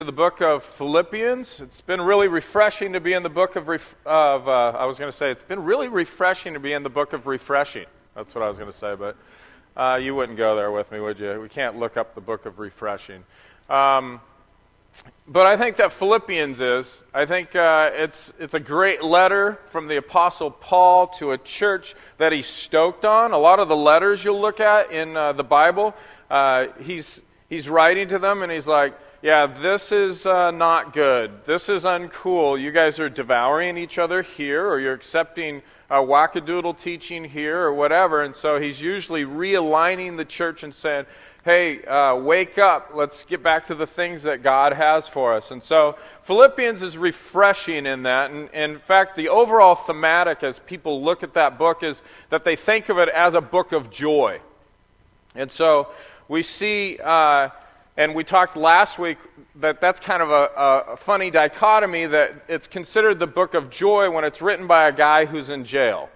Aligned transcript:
the 0.00 0.10
book 0.10 0.40
of 0.40 0.64
Philippians. 0.64 1.60
It's 1.60 1.82
been 1.82 2.00
really 2.00 2.26
refreshing 2.26 2.94
to 2.94 3.00
be 3.00 3.12
in 3.12 3.22
the 3.22 3.28
book 3.28 3.54
of, 3.54 3.68
ref- 3.68 3.94
of 4.06 4.48
uh, 4.48 4.70
I 4.70 4.86
was 4.86 4.98
going 4.98 5.10
to 5.10 5.16
say, 5.16 5.30
it's 5.30 5.42
been 5.42 5.62
really 5.62 5.88
refreshing 5.88 6.54
to 6.54 6.58
be 6.58 6.72
in 6.72 6.82
the 6.82 6.88
book 6.88 7.12
of 7.12 7.26
refreshing. 7.26 7.84
That's 8.14 8.34
what 8.34 8.42
I 8.42 8.48
was 8.48 8.56
going 8.56 8.72
to 8.72 8.78
say, 8.78 8.94
but 8.94 9.14
uh, 9.76 10.00
you 10.00 10.14
wouldn't 10.14 10.38
go 10.38 10.56
there 10.56 10.70
with 10.70 10.90
me, 10.90 11.00
would 11.00 11.18
you? 11.18 11.38
We 11.38 11.50
can't 11.50 11.78
look 11.78 11.98
up 11.98 12.14
the 12.14 12.22
book 12.22 12.46
of 12.46 12.58
refreshing. 12.58 13.24
Um, 13.68 14.22
but 15.28 15.44
I 15.44 15.58
think 15.58 15.76
that 15.76 15.92
Philippians 15.92 16.62
is. 16.62 17.02
I 17.12 17.26
think 17.26 17.54
uh, 17.54 17.90
it's, 17.92 18.32
it's 18.38 18.54
a 18.54 18.60
great 18.60 19.04
letter 19.04 19.60
from 19.68 19.86
the 19.86 19.98
Apostle 19.98 20.50
Paul 20.50 21.08
to 21.18 21.32
a 21.32 21.38
church 21.38 21.94
that 22.16 22.32
he 22.32 22.40
stoked 22.40 23.04
on. 23.04 23.32
A 23.32 23.38
lot 23.38 23.60
of 23.60 23.68
the 23.68 23.76
letters 23.76 24.24
you'll 24.24 24.40
look 24.40 24.60
at 24.60 24.90
in 24.92 25.14
uh, 25.14 25.34
the 25.34 25.44
Bible, 25.44 25.94
uh, 26.30 26.68
he's, 26.80 27.20
he's 27.50 27.68
writing 27.68 28.08
to 28.08 28.18
them 28.18 28.42
and 28.42 28.50
he's 28.50 28.66
like, 28.66 28.94
yeah, 29.22 29.46
this 29.46 29.92
is 29.92 30.24
uh, 30.24 30.50
not 30.50 30.94
good. 30.94 31.44
This 31.44 31.68
is 31.68 31.84
uncool. 31.84 32.58
You 32.58 32.70
guys 32.70 32.98
are 32.98 33.10
devouring 33.10 33.76
each 33.76 33.98
other 33.98 34.22
here, 34.22 34.66
or 34.66 34.80
you're 34.80 34.94
accepting 34.94 35.60
a 35.90 35.96
wackadoodle 35.96 36.78
teaching 36.78 37.24
here, 37.24 37.60
or 37.60 37.74
whatever. 37.74 38.22
And 38.22 38.34
so 38.34 38.58
he's 38.58 38.80
usually 38.80 39.26
realigning 39.26 40.16
the 40.16 40.24
church 40.24 40.62
and 40.62 40.74
saying, 40.74 41.04
hey, 41.44 41.84
uh, 41.84 42.16
wake 42.16 42.56
up. 42.56 42.92
Let's 42.94 43.24
get 43.24 43.42
back 43.42 43.66
to 43.66 43.74
the 43.74 43.86
things 43.86 44.22
that 44.22 44.42
God 44.42 44.72
has 44.72 45.06
for 45.06 45.34
us. 45.34 45.50
And 45.50 45.62
so 45.62 45.98
Philippians 46.22 46.80
is 46.80 46.96
refreshing 46.96 47.84
in 47.84 48.04
that. 48.04 48.30
And, 48.30 48.48
and 48.54 48.72
in 48.72 48.78
fact, 48.78 49.16
the 49.16 49.28
overall 49.28 49.74
thematic 49.74 50.42
as 50.42 50.60
people 50.60 51.02
look 51.02 51.22
at 51.22 51.34
that 51.34 51.58
book 51.58 51.82
is 51.82 52.00
that 52.30 52.44
they 52.44 52.56
think 52.56 52.88
of 52.88 52.96
it 52.96 53.10
as 53.10 53.34
a 53.34 53.42
book 53.42 53.72
of 53.72 53.90
joy. 53.90 54.40
And 55.34 55.50
so 55.50 55.88
we 56.26 56.42
see. 56.42 56.98
Uh, 57.04 57.50
and 57.96 58.14
we 58.14 58.24
talked 58.24 58.56
last 58.56 58.98
week 58.98 59.18
that 59.56 59.80
that's 59.80 60.00
kind 60.00 60.22
of 60.22 60.30
a, 60.30 60.92
a, 60.92 60.96
funny 60.96 61.30
dichotomy 61.30 62.06
that 62.06 62.44
it's 62.48 62.66
considered 62.66 63.18
the 63.18 63.26
book 63.26 63.54
of 63.54 63.68
joy 63.68 64.10
when 64.10 64.24
it's 64.24 64.40
written 64.40 64.66
by 64.66 64.88
a 64.88 64.92
guy 64.92 65.24
who's 65.24 65.50
in 65.50 65.64
jail. 65.64 66.08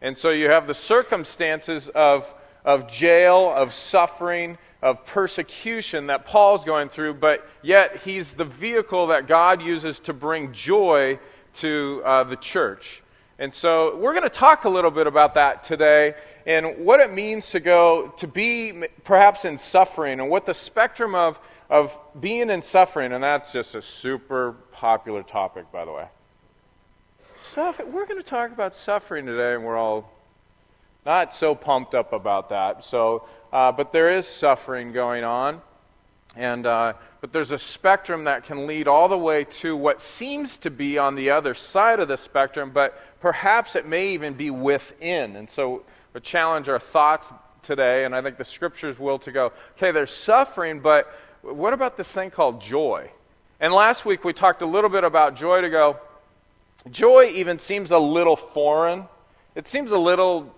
And 0.00 0.16
so 0.16 0.30
you 0.30 0.48
have 0.48 0.66
the 0.66 0.74
circumstances 0.74 1.88
of, 1.90 2.32
of 2.64 2.90
jail, 2.90 3.52
of 3.54 3.74
suffering, 3.74 4.56
of 4.82 5.04
persecution 5.04 6.06
that 6.06 6.24
Paul's 6.24 6.64
going 6.64 6.88
through, 6.88 7.14
but 7.14 7.46
yet 7.62 7.98
he's 7.98 8.34
the 8.34 8.46
vehicle 8.46 9.08
that 9.08 9.26
God 9.26 9.60
uses 9.60 9.98
to 10.00 10.14
bring 10.14 10.52
joy 10.52 11.18
to 11.58 12.02
uh, 12.04 12.24
the 12.24 12.36
church. 12.36 13.02
And 13.40 13.54
so 13.54 13.96
we're 13.96 14.12
going 14.12 14.22
to 14.24 14.28
talk 14.28 14.66
a 14.66 14.68
little 14.68 14.90
bit 14.90 15.06
about 15.06 15.32
that 15.36 15.64
today 15.64 16.14
and 16.46 16.84
what 16.84 17.00
it 17.00 17.10
means 17.10 17.50
to 17.52 17.60
go 17.60 18.12
to 18.18 18.26
be 18.26 18.84
perhaps 19.02 19.46
in 19.46 19.56
suffering 19.56 20.20
and 20.20 20.28
what 20.28 20.44
the 20.44 20.52
spectrum 20.52 21.14
of, 21.14 21.40
of 21.70 21.98
being 22.20 22.50
in 22.50 22.60
suffering, 22.60 23.12
and 23.12 23.24
that's 23.24 23.50
just 23.50 23.74
a 23.74 23.80
super 23.80 24.52
popular 24.72 25.22
topic, 25.22 25.72
by 25.72 25.86
the 25.86 25.90
way. 25.90 26.06
Suffer, 27.42 27.86
we're 27.86 28.04
going 28.04 28.22
to 28.22 28.28
talk 28.28 28.52
about 28.52 28.76
suffering 28.76 29.24
today, 29.24 29.54
and 29.54 29.64
we're 29.64 29.78
all 29.78 30.12
not 31.06 31.32
so 31.32 31.54
pumped 31.54 31.94
up 31.94 32.12
about 32.12 32.50
that. 32.50 32.84
So, 32.84 33.24
uh, 33.54 33.72
but 33.72 33.90
there 33.90 34.10
is 34.10 34.26
suffering 34.26 34.92
going 34.92 35.24
on. 35.24 35.62
And, 36.36 36.64
uh, 36.64 36.92
but 37.20 37.32
there's 37.32 37.50
a 37.50 37.58
spectrum 37.58 38.24
that 38.24 38.44
can 38.44 38.66
lead 38.66 38.86
all 38.86 39.08
the 39.08 39.18
way 39.18 39.44
to 39.44 39.76
what 39.76 40.00
seems 40.00 40.58
to 40.58 40.70
be 40.70 40.96
on 40.96 41.16
the 41.16 41.30
other 41.30 41.54
side 41.54 41.98
of 41.98 42.08
the 42.08 42.16
spectrum, 42.16 42.70
but 42.72 42.98
perhaps 43.20 43.74
it 43.74 43.86
may 43.86 44.12
even 44.14 44.34
be 44.34 44.50
within. 44.50 45.36
And 45.36 45.50
so 45.50 45.82
challenge 46.22 46.68
our 46.68 46.78
thoughts 46.78 47.32
today, 47.62 48.04
and 48.04 48.14
I 48.14 48.22
think 48.22 48.36
the 48.36 48.44
scriptures 48.44 48.98
will 48.98 49.18
to 49.20 49.32
go, 49.32 49.52
okay, 49.76 49.90
there's 49.90 50.12
suffering, 50.12 50.80
but 50.80 51.12
what 51.42 51.72
about 51.72 51.96
this 51.96 52.10
thing 52.10 52.30
called 52.30 52.60
joy? 52.60 53.10
And 53.58 53.72
last 53.72 54.04
week 54.04 54.24
we 54.24 54.32
talked 54.32 54.62
a 54.62 54.66
little 54.66 54.90
bit 54.90 55.04
about 55.04 55.36
joy 55.36 55.60
to 55.60 55.70
go, 55.70 55.98
joy 56.90 57.30
even 57.34 57.58
seems 57.58 57.90
a 57.90 57.98
little 57.98 58.36
foreign. 58.36 59.06
It 59.54 59.66
seems 59.66 59.90
a 59.90 59.98
little 59.98 60.54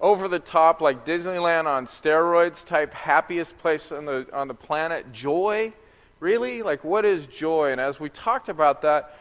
over 0.00 0.28
the 0.28 0.38
top, 0.38 0.80
like 0.80 1.06
Disneyland 1.06 1.66
on 1.66 1.86
steroids 1.86 2.64
type, 2.64 2.92
happiest 2.92 3.56
place 3.58 3.92
on 3.92 4.04
the, 4.04 4.26
on 4.32 4.48
the 4.48 4.54
planet. 4.54 5.12
Joy? 5.12 5.72
Really? 6.20 6.62
Like, 6.62 6.84
what 6.84 7.04
is 7.04 7.26
joy? 7.26 7.72
And 7.72 7.80
as 7.80 8.00
we 8.00 8.08
talked 8.08 8.48
about 8.48 8.82
that, 8.82 9.18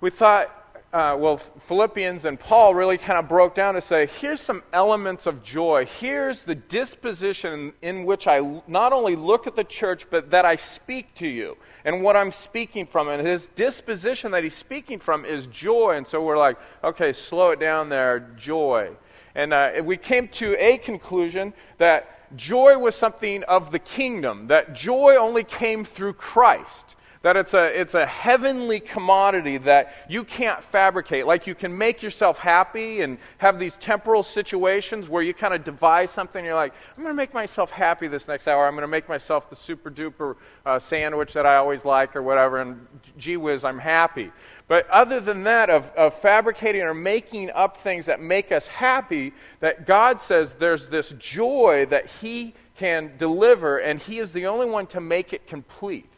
we 0.00 0.10
thought, 0.10 0.54
uh, 0.92 1.14
well, 1.18 1.36
Philippians 1.36 2.24
and 2.24 2.40
Paul 2.40 2.74
really 2.74 2.96
kind 2.96 3.18
of 3.18 3.28
broke 3.28 3.54
down 3.54 3.74
to 3.74 3.80
say, 3.80 4.06
here's 4.06 4.40
some 4.40 4.62
elements 4.72 5.26
of 5.26 5.42
joy. 5.42 5.84
Here's 5.84 6.44
the 6.44 6.54
disposition 6.54 7.74
in 7.82 8.06
which 8.06 8.26
I 8.26 8.62
not 8.66 8.94
only 8.94 9.14
look 9.14 9.46
at 9.46 9.54
the 9.54 9.64
church, 9.64 10.06
but 10.08 10.30
that 10.30 10.46
I 10.46 10.56
speak 10.56 11.14
to 11.16 11.26
you. 11.26 11.58
And 11.84 12.02
what 12.02 12.16
I'm 12.16 12.32
speaking 12.32 12.86
from, 12.86 13.08
and 13.08 13.26
his 13.26 13.48
disposition 13.48 14.30
that 14.30 14.42
he's 14.42 14.56
speaking 14.56 14.98
from 14.98 15.26
is 15.26 15.46
joy. 15.48 15.96
And 15.96 16.06
so 16.06 16.24
we're 16.24 16.38
like, 16.38 16.56
okay, 16.82 17.12
slow 17.12 17.50
it 17.50 17.60
down 17.60 17.90
there, 17.90 18.20
joy. 18.38 18.96
And 19.38 19.52
uh, 19.52 19.70
we 19.84 19.96
came 19.96 20.26
to 20.28 20.56
a 20.58 20.78
conclusion 20.78 21.54
that 21.76 22.36
joy 22.36 22.76
was 22.76 22.96
something 22.96 23.44
of 23.44 23.70
the 23.70 23.78
kingdom, 23.78 24.48
that 24.48 24.74
joy 24.74 25.14
only 25.14 25.44
came 25.44 25.84
through 25.84 26.14
Christ. 26.14 26.96
That 27.22 27.36
it's 27.36 27.52
a, 27.52 27.80
it's 27.80 27.94
a 27.94 28.06
heavenly 28.06 28.78
commodity 28.78 29.58
that 29.58 29.92
you 30.08 30.22
can't 30.22 30.62
fabricate. 30.62 31.26
Like 31.26 31.48
you 31.48 31.54
can 31.54 31.76
make 31.76 32.00
yourself 32.00 32.38
happy 32.38 33.00
and 33.00 33.18
have 33.38 33.58
these 33.58 33.76
temporal 33.76 34.22
situations 34.22 35.08
where 35.08 35.22
you 35.22 35.34
kind 35.34 35.52
of 35.52 35.64
devise 35.64 36.10
something. 36.10 36.44
you're 36.44 36.54
like, 36.54 36.74
I'm 36.96 37.02
going 37.02 37.12
to 37.12 37.16
make 37.16 37.34
myself 37.34 37.72
happy 37.72 38.06
this 38.06 38.28
next 38.28 38.46
hour. 38.46 38.66
I'm 38.66 38.74
going 38.74 38.82
to 38.82 38.88
make 38.88 39.08
myself 39.08 39.50
the 39.50 39.56
super 39.56 39.90
duper 39.90 40.36
uh, 40.64 40.78
sandwich 40.78 41.32
that 41.32 41.44
I 41.44 41.56
always 41.56 41.84
like 41.84 42.14
or 42.14 42.22
whatever. 42.22 42.60
And 42.60 42.86
gee 43.16 43.36
whiz, 43.36 43.64
I'm 43.64 43.80
happy. 43.80 44.30
But 44.68 44.88
other 44.88 45.18
than 45.18 45.42
that, 45.44 45.70
of, 45.70 45.90
of 45.96 46.14
fabricating 46.14 46.82
or 46.82 46.94
making 46.94 47.50
up 47.50 47.76
things 47.76 48.06
that 48.06 48.20
make 48.20 48.52
us 48.52 48.68
happy, 48.68 49.32
that 49.60 49.86
God 49.86 50.20
says 50.20 50.54
there's 50.54 50.88
this 50.88 51.14
joy 51.18 51.86
that 51.88 52.10
He 52.10 52.54
can 52.76 53.12
deliver, 53.18 53.78
and 53.78 53.98
He 54.00 54.18
is 54.18 54.32
the 54.32 54.46
only 54.46 54.66
one 54.66 54.86
to 54.88 55.00
make 55.00 55.32
it 55.32 55.46
complete. 55.48 56.12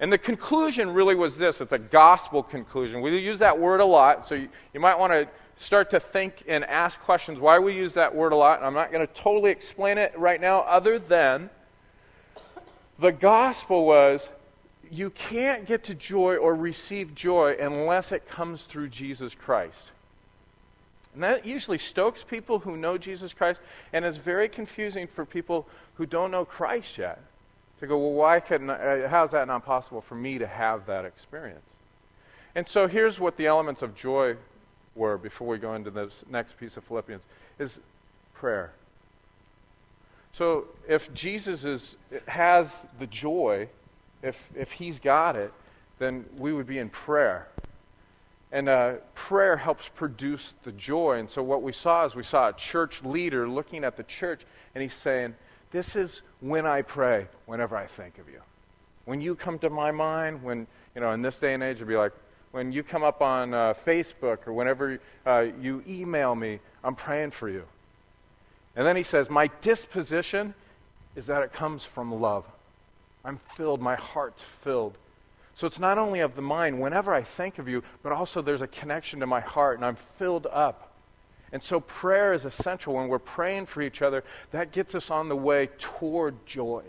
And 0.00 0.10
the 0.10 0.18
conclusion 0.18 0.94
really 0.94 1.14
was 1.14 1.36
this 1.36 1.60
it's 1.60 1.72
a 1.72 1.78
gospel 1.78 2.42
conclusion. 2.42 3.02
We 3.02 3.16
use 3.18 3.38
that 3.40 3.58
word 3.58 3.80
a 3.80 3.84
lot, 3.84 4.24
so 4.26 4.34
you, 4.34 4.48
you 4.72 4.80
might 4.80 4.98
want 4.98 5.12
to 5.12 5.28
start 5.56 5.90
to 5.90 6.00
think 6.00 6.42
and 6.48 6.64
ask 6.64 6.98
questions 7.00 7.38
why 7.38 7.58
we 7.58 7.74
use 7.74 7.92
that 7.94 8.14
word 8.14 8.32
a 8.32 8.36
lot. 8.36 8.58
And 8.58 8.66
I'm 8.66 8.74
not 8.74 8.90
going 8.90 9.06
to 9.06 9.12
totally 9.12 9.50
explain 9.50 9.98
it 9.98 10.18
right 10.18 10.40
now, 10.40 10.60
other 10.60 10.98
than 10.98 11.50
the 12.98 13.12
gospel 13.12 13.84
was 13.84 14.30
you 14.90 15.10
can't 15.10 15.66
get 15.66 15.84
to 15.84 15.94
joy 15.94 16.36
or 16.36 16.54
receive 16.54 17.14
joy 17.14 17.56
unless 17.60 18.10
it 18.10 18.26
comes 18.26 18.64
through 18.64 18.88
Jesus 18.88 19.34
Christ. 19.34 19.92
And 21.12 21.22
that 21.22 21.44
usually 21.44 21.78
stokes 21.78 22.22
people 22.22 22.60
who 22.60 22.76
know 22.76 22.96
Jesus 22.96 23.34
Christ 23.34 23.60
and 23.92 24.04
is 24.04 24.16
very 24.16 24.48
confusing 24.48 25.06
for 25.06 25.26
people 25.26 25.68
who 25.94 26.06
don't 26.06 26.30
know 26.30 26.44
Christ 26.44 26.96
yet 26.96 27.20
to 27.80 27.86
go, 27.86 27.98
well, 27.98 28.12
why 28.12 28.40
couldn't, 28.40 28.70
uh, 28.70 29.08
how's 29.08 29.30
that 29.32 29.48
not 29.48 29.64
possible 29.64 30.00
for 30.00 30.14
me 30.14 30.38
to 30.38 30.46
have 30.46 30.86
that 30.86 31.04
experience? 31.04 31.64
And 32.54 32.66
so 32.68 32.86
here's 32.86 33.18
what 33.18 33.36
the 33.36 33.46
elements 33.46 33.82
of 33.82 33.94
joy 33.94 34.36
were 34.94 35.16
before 35.16 35.48
we 35.48 35.58
go 35.58 35.74
into 35.74 35.90
this 35.90 36.24
next 36.30 36.58
piece 36.58 36.76
of 36.76 36.84
Philippians 36.84 37.22
is 37.58 37.80
prayer. 38.34 38.72
So 40.32 40.66
if 40.88 41.12
Jesus 41.14 41.64
is, 41.64 41.96
has 42.28 42.86
the 42.98 43.06
joy, 43.06 43.68
if, 44.22 44.50
if 44.54 44.72
he's 44.72 44.98
got 44.98 45.36
it, 45.36 45.52
then 45.98 46.24
we 46.38 46.52
would 46.52 46.66
be 46.66 46.78
in 46.78 46.88
prayer. 46.88 47.48
And 48.52 48.68
uh, 48.68 48.94
prayer 49.14 49.56
helps 49.56 49.88
produce 49.88 50.54
the 50.64 50.72
joy. 50.72 51.18
And 51.18 51.30
so 51.30 51.42
what 51.42 51.62
we 51.62 51.72
saw 51.72 52.04
is 52.04 52.14
we 52.14 52.22
saw 52.22 52.48
a 52.48 52.52
church 52.52 53.02
leader 53.04 53.48
looking 53.48 53.84
at 53.84 53.96
the 53.96 54.02
church, 54.02 54.40
and 54.74 54.82
he's 54.82 54.94
saying, 54.94 55.34
This 55.72 55.94
is 55.94 56.22
when 56.40 56.66
I 56.66 56.82
pray, 56.82 57.26
whenever 57.46 57.76
I 57.76 57.86
think 57.86 58.18
of 58.18 58.28
you. 58.28 58.40
When 59.04 59.20
you 59.20 59.34
come 59.34 59.58
to 59.60 59.70
my 59.70 59.90
mind, 59.90 60.42
when, 60.42 60.66
you 60.94 61.00
know, 61.00 61.12
in 61.12 61.22
this 61.22 61.38
day 61.38 61.54
and 61.54 61.62
age, 61.62 61.76
it'd 61.76 61.88
be 61.88 61.96
like, 61.96 62.12
when 62.52 62.72
you 62.72 62.82
come 62.82 63.04
up 63.04 63.22
on 63.22 63.54
uh, 63.54 63.74
Facebook 63.86 64.46
or 64.46 64.52
whenever 64.52 64.98
uh, 65.24 65.46
you 65.60 65.84
email 65.88 66.34
me, 66.34 66.58
I'm 66.82 66.96
praying 66.96 67.30
for 67.30 67.48
you. 67.48 67.64
And 68.74 68.86
then 68.86 68.96
he 68.96 69.02
says, 69.02 69.30
My 69.30 69.48
disposition 69.60 70.54
is 71.14 71.26
that 71.26 71.42
it 71.42 71.52
comes 71.52 71.84
from 71.84 72.20
love. 72.20 72.44
I'm 73.24 73.38
filled, 73.54 73.80
my 73.80 73.94
heart's 73.94 74.42
filled. 74.42 74.94
So 75.54 75.66
it's 75.66 75.78
not 75.78 75.98
only 75.98 76.20
of 76.20 76.36
the 76.36 76.42
mind, 76.42 76.80
whenever 76.80 77.12
I 77.12 77.22
think 77.22 77.58
of 77.58 77.68
you, 77.68 77.82
but 78.02 78.12
also 78.12 78.40
there's 78.40 78.62
a 78.62 78.66
connection 78.66 79.20
to 79.20 79.26
my 79.26 79.40
heart, 79.40 79.76
and 79.76 79.84
I'm 79.84 79.96
filled 79.96 80.46
up 80.50 80.89
and 81.52 81.62
so 81.62 81.80
prayer 81.80 82.32
is 82.32 82.44
essential. 82.44 82.94
When 82.94 83.08
we're 83.08 83.18
praying 83.18 83.66
for 83.66 83.82
each 83.82 84.02
other, 84.02 84.22
that 84.52 84.72
gets 84.72 84.94
us 84.94 85.10
on 85.10 85.28
the 85.28 85.36
way 85.36 85.68
toward 85.78 86.46
joy. 86.46 86.84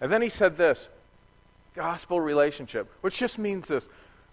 And 0.00 0.10
then 0.10 0.22
he 0.22 0.28
said 0.28 0.56
this 0.56 0.88
gospel 1.74 2.20
relationship, 2.20 2.90
which 3.02 3.18
just 3.18 3.38
means 3.38 3.68
this 3.68 3.86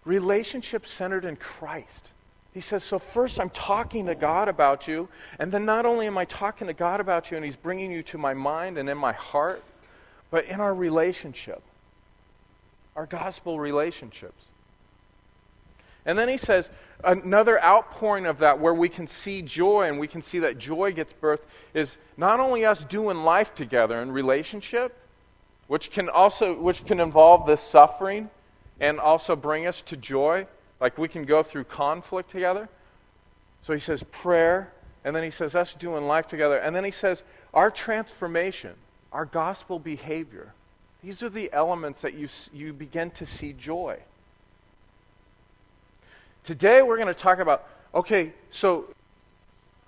relationship 0.05 0.87
centered 0.87 1.25
in 1.25 1.35
Christ. 1.35 2.11
He 2.53 2.61
says, 2.61 2.83
So 2.83 2.97
first 2.97 3.39
I'm 3.39 3.49
talking 3.49 4.05
to 4.05 4.15
God 4.15 4.47
about 4.47 4.87
you, 4.87 5.09
and 5.39 5.51
then 5.51 5.65
not 5.65 5.85
only 5.85 6.07
am 6.07 6.17
I 6.17 6.25
talking 6.25 6.67
to 6.67 6.73
God 6.73 6.99
about 7.01 7.29
you, 7.29 7.37
and 7.37 7.45
He's 7.45 7.57
bringing 7.57 7.91
you 7.91 8.01
to 8.03 8.17
my 8.17 8.33
mind 8.33 8.77
and 8.77 8.89
in 8.89 8.97
my 8.97 9.11
heart, 9.11 9.63
but 10.31 10.45
in 10.45 10.61
our 10.61 10.73
relationship. 10.73 11.61
our 12.95 13.05
gospel 13.05 13.59
relationships. 13.59 14.41
And 16.05 16.17
then 16.17 16.29
he 16.29 16.37
says 16.37 16.69
another 17.03 17.61
outpouring 17.63 18.25
of 18.25 18.39
that 18.39 18.59
where 18.59 18.73
we 18.73 18.89
can 18.89 19.07
see 19.07 19.41
joy 19.41 19.87
and 19.87 19.99
we 19.99 20.07
can 20.07 20.21
see 20.21 20.39
that 20.39 20.57
joy 20.57 20.91
gets 20.91 21.13
birth 21.13 21.45
is 21.73 21.97
not 22.17 22.39
only 22.39 22.65
us 22.65 22.83
doing 22.83 23.23
life 23.23 23.55
together 23.55 24.01
in 24.01 24.11
relationship, 24.11 24.97
which 25.67 25.91
can 25.91 26.09
also 26.09 26.59
which 26.59 26.85
can 26.85 26.99
involve 26.99 27.47
this 27.47 27.61
suffering 27.61 28.29
and 28.79 28.99
also 28.99 29.35
bring 29.35 29.65
us 29.65 29.81
to 29.81 29.97
joy, 29.97 30.45
like 30.79 30.97
we 30.97 31.07
can 31.07 31.23
go 31.23 31.41
through 31.41 31.63
conflict 31.63 32.29
together. 32.29 32.69
So 33.63 33.73
he 33.73 33.79
says 33.79 34.03
prayer, 34.03 34.71
and 35.03 35.15
then 35.15 35.23
he 35.23 35.31
says 35.31 35.55
us 35.55 35.73
doing 35.73 36.05
life 36.05 36.27
together, 36.27 36.57
and 36.57 36.75
then 36.75 36.83
he 36.83 36.91
says 36.91 37.23
our 37.53 37.71
transformation, 37.71 38.73
our 39.11 39.25
gospel 39.25 39.79
behavior. 39.79 40.53
These 41.03 41.23
are 41.23 41.29
the 41.29 41.51
elements 41.53 42.01
that 42.01 42.15
you, 42.15 42.27
you 42.53 42.73
begin 42.73 43.11
to 43.11 43.25
see 43.25 43.53
joy. 43.53 43.99
Today 46.45 46.81
we're 46.83 46.97
going 46.97 47.07
to 47.07 47.13
talk 47.13 47.39
about 47.39 47.67
okay, 47.93 48.33
so 48.51 48.85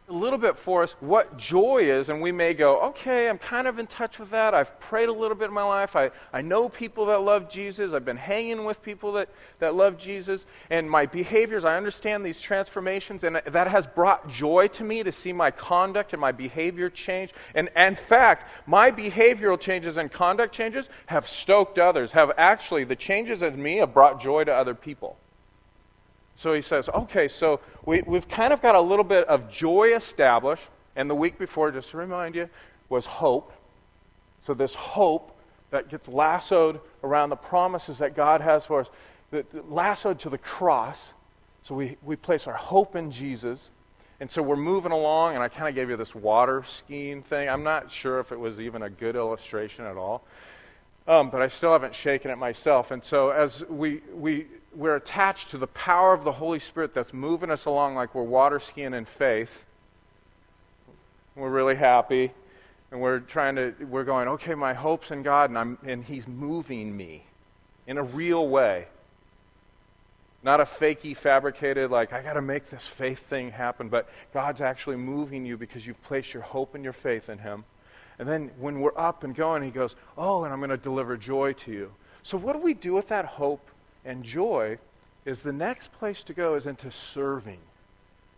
a 0.10 0.14
little 0.14 0.40
bit 0.40 0.58
for 0.58 0.84
us 0.84 0.94
what 1.02 1.38
joy 1.38 1.80
is, 1.80 2.08
and 2.10 2.22
we 2.22 2.32
may 2.32 2.54
go, 2.54 2.82
okay, 2.82 3.28
I'm 3.30 3.38
kind 3.38 3.68
of 3.68 3.78
in 3.78 3.88
touch 3.88 4.18
with 4.18 4.30
that. 4.30 4.54
I've 4.54 4.80
prayed 4.80 5.10
a 5.10 5.14
little 5.14 5.36
bit 5.36 5.50
in 5.50 5.54
my 5.54 5.64
life. 5.64 5.98
I, 5.98 6.12
I 6.32 6.42
know 6.42 6.70
people 6.70 7.08
that 7.08 7.20
love 7.20 7.50
Jesus. 7.50 7.94
I've 7.94 8.06
been 8.06 8.16
hanging 8.16 8.64
with 8.64 8.82
people 8.82 9.12
that, 9.14 9.30
that 9.60 9.76
love 9.76 9.98
Jesus. 9.98 10.46
And 10.70 10.90
my 10.90 11.06
behaviors, 11.06 11.66
I 11.66 11.76
understand 11.76 12.26
these 12.26 12.40
transformations, 12.40 13.26
and 13.26 13.36
that 13.46 13.68
has 13.68 13.86
brought 13.86 14.30
joy 14.30 14.70
to 14.70 14.84
me 14.86 15.04
to 15.04 15.12
see 15.12 15.34
my 15.34 15.52
conduct 15.52 16.14
and 16.14 16.22
my 16.22 16.32
behavior 16.32 16.90
change. 16.90 17.34
And, 17.54 17.70
in 17.76 17.96
fact, 17.96 18.50
my 18.66 18.90
behavioral 18.92 19.60
changes 19.60 19.98
and 19.98 20.10
conduct 20.10 20.56
changes 20.56 20.90
have 21.08 21.28
stoked 21.28 21.78
others, 21.78 22.14
have 22.14 22.32
actually, 22.38 22.86
the 22.86 22.96
changes 22.96 23.42
in 23.42 23.62
me 23.62 23.78
have 23.78 23.94
brought 23.94 24.22
joy 24.22 24.46
to 24.46 24.54
other 24.54 24.74
people. 24.74 25.18
So 26.38 26.54
he 26.54 26.62
says, 26.62 26.88
okay, 26.90 27.28
so 27.28 27.60
we, 27.84 28.04
we've 28.04 28.28
kind 28.28 28.54
of 28.54 28.62
got 28.62 28.76
a 28.76 28.80
little 28.80 29.04
bit 29.04 29.28
of 29.28 29.50
joy 29.50 29.96
established. 29.96 30.64
And 30.96 31.10
the 31.10 31.16
week 31.16 31.38
before, 31.38 31.72
just 31.72 31.90
to 31.92 31.98
remind 31.98 32.36
you, 32.36 32.48
was 32.90 33.08
hope. 33.08 33.52
So 34.44 34.54
this 34.54 34.76
hope 34.76 35.36
that 35.72 35.90
gets 35.90 36.08
lassoed 36.08 36.80
around 37.04 37.32
the 37.32 37.36
promises 37.36 37.98
that 37.98 38.16
God 38.16 38.42
has 38.42 38.66
for 38.66 38.82
us, 38.82 38.90
that, 39.32 39.72
lassoed 39.72 40.20
to 40.22 40.30
the 40.30 40.38
cross. 40.38 41.12
So 41.64 41.74
we, 41.74 41.98
we 42.04 42.16
place 42.16 42.48
our 42.48 42.54
hope 42.54 42.96
in 42.96 43.10
Jesus. 43.10 43.72
And 44.20 44.30
so 44.30 44.44
we're 44.44 44.56
moving 44.56 44.92
along, 44.92 45.34
and 45.34 45.44
I 45.44 45.50
kind 45.50 45.68
of 45.68 45.74
gave 45.74 45.90
you 45.90 45.98
this 45.98 46.14
water 46.14 46.64
skiing 46.64 47.24
thing. 47.24 47.50
I'm 47.50 47.64
not 47.64 47.92
sure 47.92 48.20
if 48.20 48.32
it 48.32 48.40
was 48.40 48.60
even 48.60 48.84
a 48.84 48.90
good 48.90 49.16
illustration 49.16 49.86
at 49.86 49.98
all. 49.98 50.24
Um, 51.08 51.32
but 51.32 51.42
I 51.42 51.48
still 51.48 51.72
haven't 51.72 51.96
shaken 51.96 52.30
it 52.30 52.38
myself. 52.38 52.92
And 52.92 53.04
so 53.04 53.32
as 53.32 53.64
we, 53.70 54.02
we 54.14 54.46
we're 54.78 54.96
attached 54.96 55.50
to 55.50 55.58
the 55.58 55.68
power 55.68 56.14
of 56.14 56.24
the 56.24 56.34
Holy 56.34 56.60
Spirit 56.60 56.94
that's 56.94 57.12
moving 57.12 57.50
us 57.50 57.66
along 57.66 57.96
like 57.96 58.14
we're 58.14 58.22
water 58.22 58.60
skiing 58.60 58.94
in 58.94 59.06
faith. 59.06 59.64
We're 61.36 61.50
really 61.50 61.76
happy. 61.76 62.32
And 62.92 63.02
we're 63.02 63.20
trying 63.20 63.56
to, 63.56 63.74
we're 63.90 64.04
going, 64.04 64.28
okay, 64.30 64.54
my 64.54 64.76
hope's 64.76 65.10
in 65.10 65.24
God, 65.24 65.50
and, 65.50 65.58
I'm, 65.58 65.78
and 65.84 66.06
He's 66.06 66.28
moving 66.28 66.96
me 66.96 67.24
in 67.88 67.98
a 67.98 68.04
real 68.04 68.48
way. 68.48 68.86
Not 70.44 70.62
a 70.62 70.64
fakey, 70.64 71.18
fabricated, 71.18 71.90
like, 71.90 72.14
I 72.14 72.22
got 72.22 72.34
to 72.34 72.42
make 72.42 72.70
this 72.70 72.88
faith 72.88 73.20
thing 73.28 73.52
happen, 73.52 73.90
but 73.90 74.08
God's 74.32 74.62
actually 74.62 74.98
moving 74.98 75.44
you 75.44 75.58
because 75.58 75.88
you've 75.88 76.02
placed 76.04 76.36
your 76.36 76.44
hope 76.44 76.76
and 76.76 76.84
your 76.84 76.94
faith 76.94 77.30
in 77.30 77.40
Him. 77.40 77.66
And 78.20 78.30
then 78.30 78.52
when 78.60 78.80
we're 78.80 78.98
up 78.98 79.24
and 79.24 79.36
going, 79.36 79.64
He 79.64 79.72
goes, 79.72 79.96
Oh, 80.18 80.44
and 80.44 80.54
I'm 80.54 80.60
going 80.60 80.70
to 80.70 80.78
deliver 80.78 81.18
joy 81.18 81.54
to 81.54 81.72
you. 81.72 81.92
So, 82.22 82.38
what 82.38 82.54
do 82.54 82.60
we 82.60 82.76
do 82.76 82.94
with 82.94 83.08
that 83.10 83.26
hope 83.26 83.68
and 84.08 84.24
joy 84.24 84.80
is 85.26 85.44
the 85.44 85.54
next 85.54 85.92
place 85.92 86.24
to 86.24 86.34
go 86.34 86.56
is 86.56 86.66
into 86.66 86.90
serving. 86.90 87.60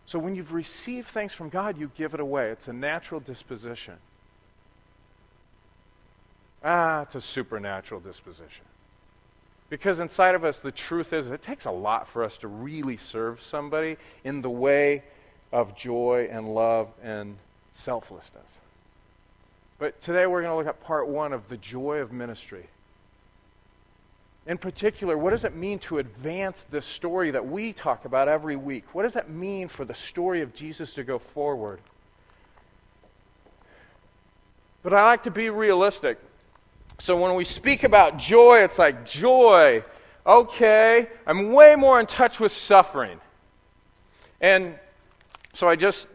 So 0.04 0.18
when 0.18 0.34
you've 0.34 0.52
received 0.52 1.06
things 1.06 1.32
from 1.32 1.48
God, 1.48 1.78
you 1.78 1.90
give 1.96 2.12
it 2.12 2.20
away. 2.20 2.50
It's 2.50 2.66
a 2.66 2.72
natural 2.72 3.20
disposition. 3.20 3.94
Ah, 6.64 7.02
it's 7.02 7.14
a 7.14 7.20
supernatural 7.20 8.00
disposition. 8.00 8.64
Because 9.70 10.00
inside 10.00 10.34
of 10.34 10.44
us, 10.44 10.58
the 10.58 10.72
truth 10.72 11.12
is, 11.12 11.30
it 11.30 11.42
takes 11.42 11.64
a 11.64 11.70
lot 11.70 12.08
for 12.08 12.24
us 12.24 12.36
to 12.38 12.48
really 12.48 12.96
serve 12.96 13.40
somebody 13.40 13.96
in 14.24 14.42
the 14.42 14.50
way 14.50 15.04
of 15.52 15.76
joy 15.76 16.28
and 16.30 16.54
love 16.54 16.88
and 17.04 17.36
selflessness. 17.72 18.42
But 19.78 20.00
today 20.02 20.26
we're 20.26 20.42
going 20.42 20.52
to 20.52 20.56
look 20.56 20.66
at 20.66 20.82
part 20.82 21.06
one 21.06 21.32
of 21.32 21.48
the 21.48 21.56
joy 21.56 21.98
of 21.98 22.10
ministry. 22.10 22.66
In 24.46 24.58
particular, 24.58 25.18
what 25.18 25.30
does 25.30 25.44
it 25.44 25.54
mean 25.54 25.78
to 25.80 25.98
advance 25.98 26.64
this 26.70 26.86
story 26.86 27.30
that 27.30 27.46
we 27.46 27.72
talk 27.72 28.04
about 28.04 28.28
every 28.28 28.56
week? 28.56 28.84
What 28.94 29.02
does 29.02 29.16
it 29.16 29.28
mean 29.28 29.68
for 29.68 29.84
the 29.84 29.94
story 29.94 30.40
of 30.40 30.54
Jesus 30.54 30.94
to 30.94 31.04
go 31.04 31.18
forward? 31.18 31.80
But 34.82 34.94
I 34.94 35.04
like 35.04 35.24
to 35.24 35.30
be 35.30 35.50
realistic. 35.50 36.18
So 36.98 37.20
when 37.20 37.34
we 37.34 37.44
speak 37.44 37.84
about 37.84 38.16
joy, 38.16 38.60
it's 38.60 38.78
like 38.78 39.06
joy. 39.06 39.84
Okay, 40.26 41.08
I'm 41.26 41.52
way 41.52 41.76
more 41.76 42.00
in 42.00 42.06
touch 42.06 42.40
with 42.40 42.52
suffering. 42.52 43.20
And 44.40 44.78
so 45.52 45.68
I 45.68 45.76
just 45.76 46.06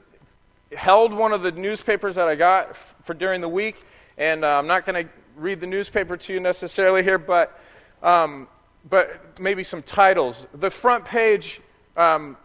held 0.76 1.14
one 1.14 1.32
of 1.32 1.44
the 1.44 1.52
newspapers 1.52 2.16
that 2.16 2.28
I 2.28 2.36
got 2.36 2.76
for 2.76 3.14
during 3.14 3.42
the 3.42 3.50
week, 3.50 3.84
and 4.18 4.44
uh, 4.44 4.58
I'm 4.58 4.68
not 4.68 4.86
going 4.86 5.06
to 5.06 5.12
read 5.36 5.60
the 5.60 5.68
newspaper 5.68 6.18
to 6.18 6.34
you 6.34 6.40
necessarily 6.40 7.04
here, 7.04 7.18
but 7.18 7.60
um, 8.04 8.48
but 8.90 9.40
maybe 9.40 9.64
some 9.64 9.82
titles. 9.82 10.46
The 10.54 10.72
front 10.72 11.06
page, 11.06 11.62
um, 11.98 12.38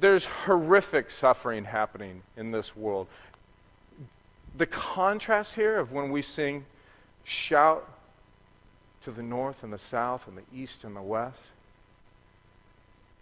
there's 0.00 0.24
horrific 0.24 1.10
suffering 1.10 1.64
happening 1.64 2.22
in 2.36 2.50
this 2.50 2.74
world. 2.76 3.06
The 4.56 4.66
contrast 4.66 5.54
here 5.54 5.78
of 5.78 5.92
when 5.92 6.10
we 6.10 6.22
sing, 6.22 6.64
shout 7.24 7.88
to 9.04 9.10
the 9.10 9.22
north 9.22 9.62
and 9.62 9.72
the 9.72 9.78
south 9.78 10.28
and 10.28 10.36
the 10.36 10.42
east 10.54 10.84
and 10.84 10.94
the 10.94 11.02
west, 11.02 11.38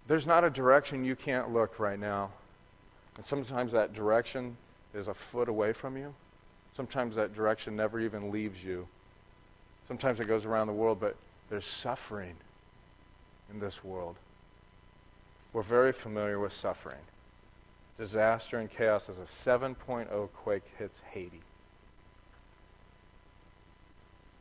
there's 0.08 0.26
not 0.26 0.42
a 0.44 0.50
direction 0.50 1.04
you 1.04 1.14
can't 1.14 1.52
look 1.52 1.78
right 1.78 1.98
now. 1.98 2.30
And 3.16 3.24
sometimes 3.24 3.72
that 3.72 3.92
direction 3.92 4.56
is 4.94 5.08
a 5.08 5.14
foot 5.14 5.48
away 5.48 5.72
from 5.72 5.96
you. 5.96 6.14
Sometimes 6.76 7.14
that 7.16 7.34
direction 7.34 7.76
never 7.76 8.00
even 8.00 8.30
leaves 8.30 8.64
you. 8.64 8.88
Sometimes 9.86 10.20
it 10.20 10.26
goes 10.26 10.44
around 10.44 10.66
the 10.66 10.72
world, 10.72 10.98
but 11.00 11.16
there's 11.50 11.66
suffering 11.66 12.36
in 13.52 13.58
this 13.58 13.84
world. 13.84 14.16
We're 15.52 15.62
very 15.62 15.92
familiar 15.92 16.38
with 16.38 16.52
suffering. 16.52 17.00
Disaster 17.98 18.58
and 18.58 18.70
chaos 18.70 19.08
as 19.08 19.18
a 19.18 19.22
7.0 19.22 20.28
quake 20.32 20.62
hits 20.78 21.00
Haiti. 21.12 21.40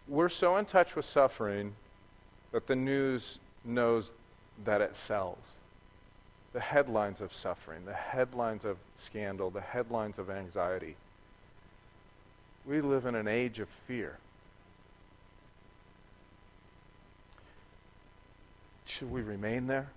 We're 0.08 0.30
so 0.30 0.56
in 0.58 0.66
touch 0.66 0.96
with 0.96 1.06
suffering 1.06 1.74
that 2.52 2.68
the 2.68 2.76
news 2.76 3.40
knows 3.66 4.14
that 4.64 4.82
it 4.82 4.96
sells. 4.96 5.38
The 6.54 6.60
headlines 6.60 7.22
of 7.22 7.34
suffering, 7.34 7.86
the 7.86 7.94
headlines 7.94 8.66
of 8.66 8.78
scandal, 8.98 9.50
the 9.50 9.62
headlines 9.62 10.18
of 10.18 10.30
anxiety. 10.30 10.96
We 12.66 12.82
live 12.82 13.06
in 13.06 13.16
an 13.16 13.28
age 13.28 13.60
of 13.60 13.68
fear. 13.88 14.18
Should 19.00 19.12
we 19.12 19.22
remain 19.22 19.66
there? 19.66 19.88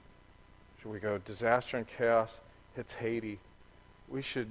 Should 0.81 0.93
we 0.93 1.01
go 1.01 1.19
disaster 1.19 1.77
and 1.77 1.85
chaos 1.89 2.39
hits 2.77 2.93
Haiti? 2.93 3.41
We 4.09 4.23
should, 4.23 4.49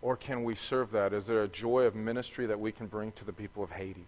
or 0.00 0.16
can 0.16 0.42
we 0.42 0.56
serve 0.56 0.90
that? 0.90 1.12
Is 1.12 1.26
there 1.26 1.44
a 1.44 1.48
joy 1.48 1.84
of 1.84 1.94
ministry 1.94 2.46
that 2.46 2.58
we 2.58 2.72
can 2.72 2.88
bring 2.88 3.12
to 3.12 3.24
the 3.24 3.32
people 3.32 3.62
of 3.62 3.70
Haiti? 3.70 4.04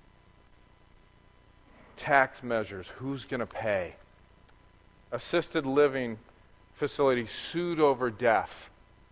Tax 1.97 2.43
measures, 2.43 2.89
who's 2.97 3.25
going 3.25 3.39
to 3.39 3.47
pay? 3.47 3.95
Assisted 5.13 5.65
living 5.65 6.19
facility 6.75 7.27
sued 7.27 7.79
over 7.79 8.11
death. 8.11 8.69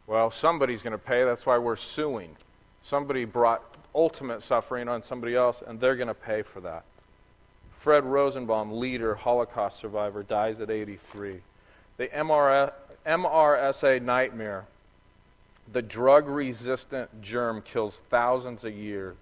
Well, 0.09 0.33
somebody's 0.33 0.83
going 0.83 0.91
to 0.91 0.99
pay. 0.99 1.23
That's 1.23 1.47
why 1.47 1.59
we're 1.59 1.77
suing. 1.77 2.37
Somebody 2.83 3.25
brought 3.25 3.63
ultimate 3.95 4.43
suffering 4.43 4.89
on 4.89 5.01
somebody 5.01 5.37
else, 5.37 5.63
and 5.65 5.79
they're 5.79 5.95
going 5.95 6.09
to 6.09 6.15
pay 6.15 6.43
for 6.43 6.61
that. 6.63 6.83
Fred 7.83 8.05
Rosenbaum, 8.05 8.79
leader, 8.79 9.17
Holocaust 9.17 9.81
survivor, 9.81 10.23
dies 10.23 10.61
at 10.61 10.71
83. 10.71 11.41
The 11.97 12.07
MRSA 12.07 14.01
nightmare, 14.01 14.67
the 15.73 15.83
drug 15.83 16.29
resistant 16.29 17.23
germ 17.23 17.61
kills 17.61 18.01
thousands 18.09 18.63
a 18.63 18.71
year, 18.71 19.17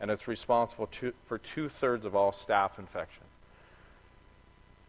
and 0.00 0.10
it's 0.10 0.26
responsible 0.26 0.86
to, 0.92 1.12
for 1.26 1.36
two 1.36 1.68
thirds 1.68 2.06
of 2.06 2.16
all 2.16 2.32
staph 2.32 2.78
infection. 2.78 3.24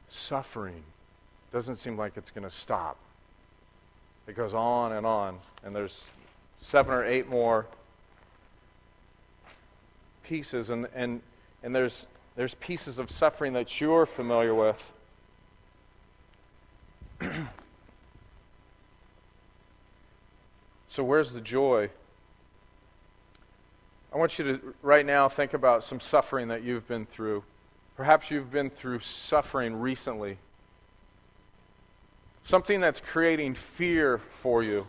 Suffering 0.07 0.83
doesn't 1.51 1.75
seem 1.75 1.97
like 1.97 2.15
it's 2.15 2.31
going 2.31 2.47
to 2.47 2.55
stop. 2.55 2.95
It 4.25 4.37
goes 4.37 4.53
on 4.53 4.93
and 4.93 5.05
on, 5.05 5.39
and 5.65 5.75
there's 5.75 6.01
seven 6.61 6.93
or 6.93 7.03
eight 7.03 7.27
more 7.27 7.65
pieces, 10.23 10.69
and, 10.69 10.87
and, 10.95 11.19
and 11.61 11.75
there's 11.75 12.05
There's 12.35 12.53
pieces 12.55 12.99
of 12.99 13.09
suffering 13.09 13.53
that 13.53 13.79
you're 13.79 14.05
familiar 14.05 14.53
with. 14.53 14.91
so, 20.89 21.03
where's 21.03 21.31
the 21.33 21.39
joy? 21.41 21.89
I 24.13 24.17
want 24.17 24.37
you 24.37 24.45
to 24.45 24.73
right 24.81 25.05
now 25.05 25.29
think 25.29 25.53
about 25.53 25.83
some 25.83 25.99
suffering 25.99 26.49
that 26.49 26.63
you've 26.63 26.87
been 26.87 27.05
through. 27.05 27.43
Perhaps 27.95 28.31
you've 28.31 28.51
been 28.51 28.69
through 28.69 28.99
suffering 28.99 29.79
recently. 29.79 30.37
Something 32.43 32.81
that's 32.81 32.99
creating 32.99 33.55
fear 33.55 34.19
for 34.35 34.61
you. 34.61 34.87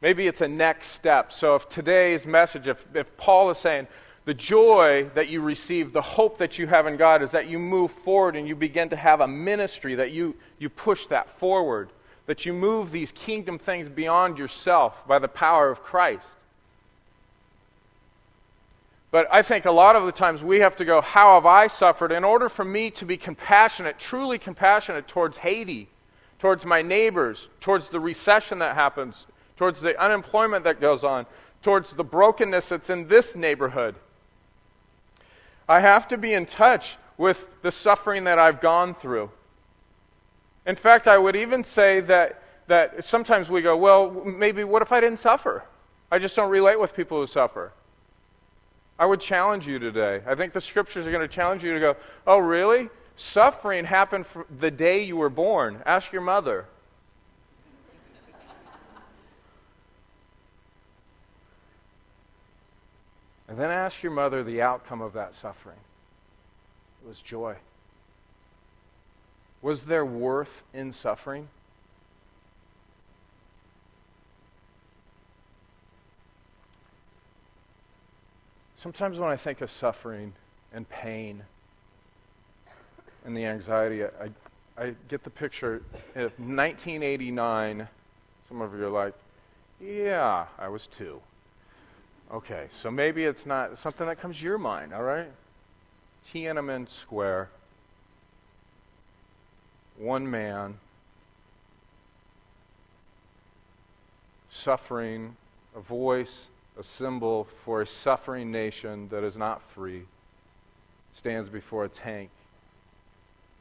Maybe 0.00 0.26
it's 0.26 0.40
a 0.40 0.48
next 0.48 0.88
step. 0.88 1.32
So, 1.32 1.54
if 1.56 1.68
today's 1.68 2.24
message, 2.24 2.66
if, 2.66 2.86
if 2.94 3.14
Paul 3.18 3.50
is 3.50 3.58
saying, 3.58 3.88
the 4.28 4.34
joy 4.34 5.08
that 5.14 5.30
you 5.30 5.40
receive, 5.40 5.94
the 5.94 6.02
hope 6.02 6.36
that 6.36 6.58
you 6.58 6.66
have 6.66 6.86
in 6.86 6.98
God 6.98 7.22
is 7.22 7.30
that 7.30 7.48
you 7.48 7.58
move 7.58 7.90
forward 7.90 8.36
and 8.36 8.46
you 8.46 8.54
begin 8.54 8.90
to 8.90 8.96
have 8.96 9.22
a 9.22 9.26
ministry, 9.26 9.94
that 9.94 10.10
you, 10.10 10.36
you 10.58 10.68
push 10.68 11.06
that 11.06 11.30
forward, 11.30 11.88
that 12.26 12.44
you 12.44 12.52
move 12.52 12.92
these 12.92 13.10
kingdom 13.10 13.58
things 13.58 13.88
beyond 13.88 14.36
yourself 14.36 15.08
by 15.08 15.18
the 15.18 15.28
power 15.28 15.70
of 15.70 15.82
Christ. 15.82 16.34
But 19.10 19.28
I 19.32 19.40
think 19.40 19.64
a 19.64 19.70
lot 19.70 19.96
of 19.96 20.04
the 20.04 20.12
times 20.12 20.42
we 20.42 20.60
have 20.60 20.76
to 20.76 20.84
go, 20.84 21.00
How 21.00 21.36
have 21.36 21.46
I 21.46 21.66
suffered? 21.66 22.12
In 22.12 22.22
order 22.22 22.50
for 22.50 22.66
me 22.66 22.90
to 22.90 23.06
be 23.06 23.16
compassionate, 23.16 23.98
truly 23.98 24.36
compassionate 24.36 25.08
towards 25.08 25.38
Haiti, 25.38 25.88
towards 26.38 26.66
my 26.66 26.82
neighbors, 26.82 27.48
towards 27.60 27.88
the 27.88 27.98
recession 27.98 28.58
that 28.58 28.74
happens, 28.74 29.24
towards 29.56 29.80
the 29.80 29.98
unemployment 29.98 30.64
that 30.64 30.82
goes 30.82 31.02
on, 31.02 31.24
towards 31.62 31.94
the 31.94 32.04
brokenness 32.04 32.68
that's 32.68 32.90
in 32.90 33.08
this 33.08 33.34
neighborhood 33.34 33.94
I 35.68 35.80
have 35.80 36.08
to 36.08 36.16
be 36.16 36.32
in 36.32 36.46
touch 36.46 36.96
with 37.16 37.48
the 37.62 37.70
suffering 37.70 38.24
that 38.24 38.38
I've 38.38 38.60
gone 38.60 38.94
through. 38.94 39.30
In 40.66 40.76
fact, 40.76 41.06
I 41.06 41.18
would 41.18 41.36
even 41.36 41.64
say 41.64 42.00
that, 42.00 42.42
that 42.68 43.04
sometimes 43.04 43.48
we 43.48 43.60
go, 43.60 43.76
well, 43.76 44.10
maybe 44.10 44.64
what 44.64 44.82
if 44.82 44.92
I 44.92 45.00
didn't 45.00 45.18
suffer? 45.18 45.64
I 46.10 46.18
just 46.18 46.36
don't 46.36 46.50
relate 46.50 46.80
with 46.80 46.94
people 46.94 47.18
who 47.18 47.26
suffer. 47.26 47.72
I 48.98 49.06
would 49.06 49.20
challenge 49.20 49.66
you 49.66 49.78
today. 49.78 50.22
I 50.26 50.34
think 50.34 50.52
the 50.52 50.60
scriptures 50.60 51.06
are 51.06 51.10
going 51.10 51.26
to 51.26 51.32
challenge 51.32 51.62
you 51.62 51.74
to 51.74 51.80
go, 51.80 51.96
oh, 52.26 52.38
really? 52.38 52.88
Suffering 53.16 53.84
happened 53.84 54.26
the 54.58 54.70
day 54.70 55.02
you 55.02 55.16
were 55.16 55.28
born. 55.28 55.82
Ask 55.84 56.12
your 56.12 56.22
mother. 56.22 56.66
And 63.48 63.58
then 63.58 63.70
ask 63.70 64.02
your 64.02 64.12
mother 64.12 64.44
the 64.44 64.60
outcome 64.60 65.00
of 65.00 65.14
that 65.14 65.34
suffering. 65.34 65.78
It 67.02 67.08
was 67.08 67.20
joy. 67.20 67.56
Was 69.62 69.86
there 69.86 70.04
worth 70.04 70.62
in 70.74 70.92
suffering? 70.92 71.48
Sometimes 78.76 79.18
when 79.18 79.28
I 79.28 79.36
think 79.36 79.60
of 79.60 79.70
suffering 79.70 80.34
and 80.72 80.88
pain 80.88 81.42
and 83.24 83.36
the 83.36 83.44
anxiety, 83.44 84.04
I, 84.04 84.30
I 84.76 84.94
get 85.08 85.24
the 85.24 85.30
picture 85.30 85.82
of 86.14 86.38
1989. 86.38 87.88
Some 88.48 88.60
of 88.60 88.78
you 88.78 88.86
are 88.86 88.90
like, 88.90 89.14
yeah, 89.80 90.46
I 90.58 90.68
was 90.68 90.86
two. 90.86 91.20
Okay, 92.30 92.66
so 92.70 92.90
maybe 92.90 93.24
it's 93.24 93.46
not 93.46 93.78
something 93.78 94.06
that 94.06 94.20
comes 94.20 94.38
to 94.38 94.44
your 94.44 94.58
mind, 94.58 94.92
all 94.92 95.02
right? 95.02 95.30
Tiananmen 96.26 96.86
Square, 96.86 97.48
one 99.96 100.30
man 100.30 100.74
suffering, 104.50 105.36
a 105.74 105.80
voice, 105.80 106.46
a 106.78 106.84
symbol 106.84 107.46
for 107.64 107.80
a 107.80 107.86
suffering 107.86 108.52
nation 108.52 109.08
that 109.08 109.24
is 109.24 109.38
not 109.38 109.62
free, 109.62 110.02
stands 111.14 111.48
before 111.48 111.84
a 111.84 111.88
tank 111.88 112.28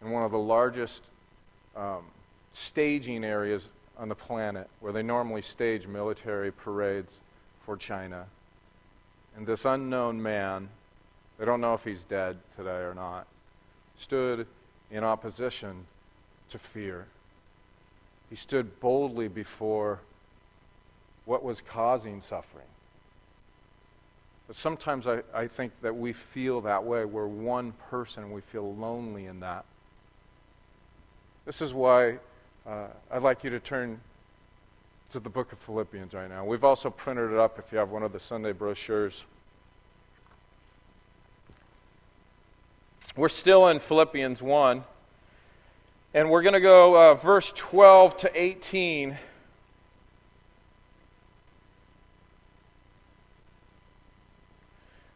in 0.02 0.12
one 0.12 0.24
of 0.24 0.32
the 0.32 0.38
largest 0.38 1.04
um, 1.76 2.04
staging 2.54 3.24
areas 3.24 3.70
on 3.98 4.10
the 4.10 4.16
planet 4.16 4.70
where 4.82 4.92
they 4.92 5.04
normally 5.04 5.42
stage 5.42 5.88
military 5.88 6.52
parades 6.52 7.14
for 7.66 7.78
China. 7.78 8.26
And 9.38 9.46
this 9.46 9.66
unknown 9.66 10.22
man, 10.22 10.68
they 11.38 11.46
don't 11.46 11.62
know 11.62 11.76
if 11.76 11.84
he's 11.84 12.04
dead 12.04 12.38
today 12.58 12.82
or 12.82 12.96
not, 12.96 13.28
stood 14.00 14.48
in 14.90 15.04
opposition 15.04 15.86
to 16.50 16.58
fear. 16.58 17.06
He 18.32 18.36
stood 18.36 18.80
boldly 18.80 19.28
before 19.28 20.00
what 21.26 21.44
was 21.44 21.62
causing 21.62 22.22
suffering. 22.22 22.66
But 24.48 24.56
sometimes 24.56 25.06
I, 25.06 25.22
I 25.34 25.48
think 25.48 25.72
that 25.82 25.96
we 25.96 26.14
feel 26.14 26.62
that 26.62 26.84
way. 26.84 27.06
We're 27.06 27.28
one 27.28 27.74
person 27.92 28.32
we 28.32 28.42
feel 28.42 28.74
lonely 28.74 29.26
in 29.26 29.42
that. 29.42 29.66
This 31.46 31.62
is 31.62 31.74
why 31.74 32.18
uh, 32.66 32.88
I'd 33.12 33.22
like 33.22 33.44
you 33.44 33.52
to 33.52 33.60
turn 33.60 34.00
to 35.12 35.20
the 35.22 35.30
book 35.30 35.54
of 35.54 35.60
Philippians 35.60 36.14
right 36.14 36.30
now. 36.30 36.44
We've 36.44 36.66
also 36.66 36.90
printed 36.90 37.32
it 37.32 37.38
up 37.38 37.58
if 37.60 37.72
you 37.72 37.78
have 37.78 37.92
one 37.92 38.04
of 38.04 38.12
the 38.12 38.20
Sunday 38.20 38.52
brochures. 38.52 39.24
We're 43.16 43.30
still 43.30 43.70
in 43.70 43.80
Philippians 43.80 44.42
1, 44.42 44.84
and 46.14 46.30
we're 46.30 46.42
going 46.42 46.54
to 46.54 46.60
go 46.60 47.12
uh, 47.12 47.16
verse 47.16 47.54
12 47.56 48.18
to 48.18 48.32
18. 48.42 49.18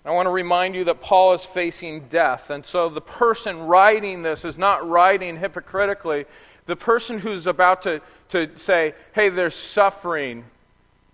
I 0.04 0.10
want 0.10 0.26
to 0.26 0.32
remind 0.32 0.74
you 0.74 0.86
that 0.86 1.00
Paul 1.00 1.34
is 1.34 1.46
facing 1.46 2.08
death. 2.08 2.50
And 2.50 2.66
so 2.66 2.90
the 2.90 3.02
person 3.02 3.60
writing 3.60 4.24
this 4.24 4.44
is 4.44 4.58
not 4.58 4.88
writing 4.88 5.38
hypocritically. 5.38 6.26
The 6.66 6.76
person 6.76 7.20
who's 7.20 7.48
about 7.48 7.82
to 7.84 8.02
to 8.32 8.50
say, 8.58 8.96
hey, 9.14 9.28
there's 9.30 9.56
suffering, 9.56 10.46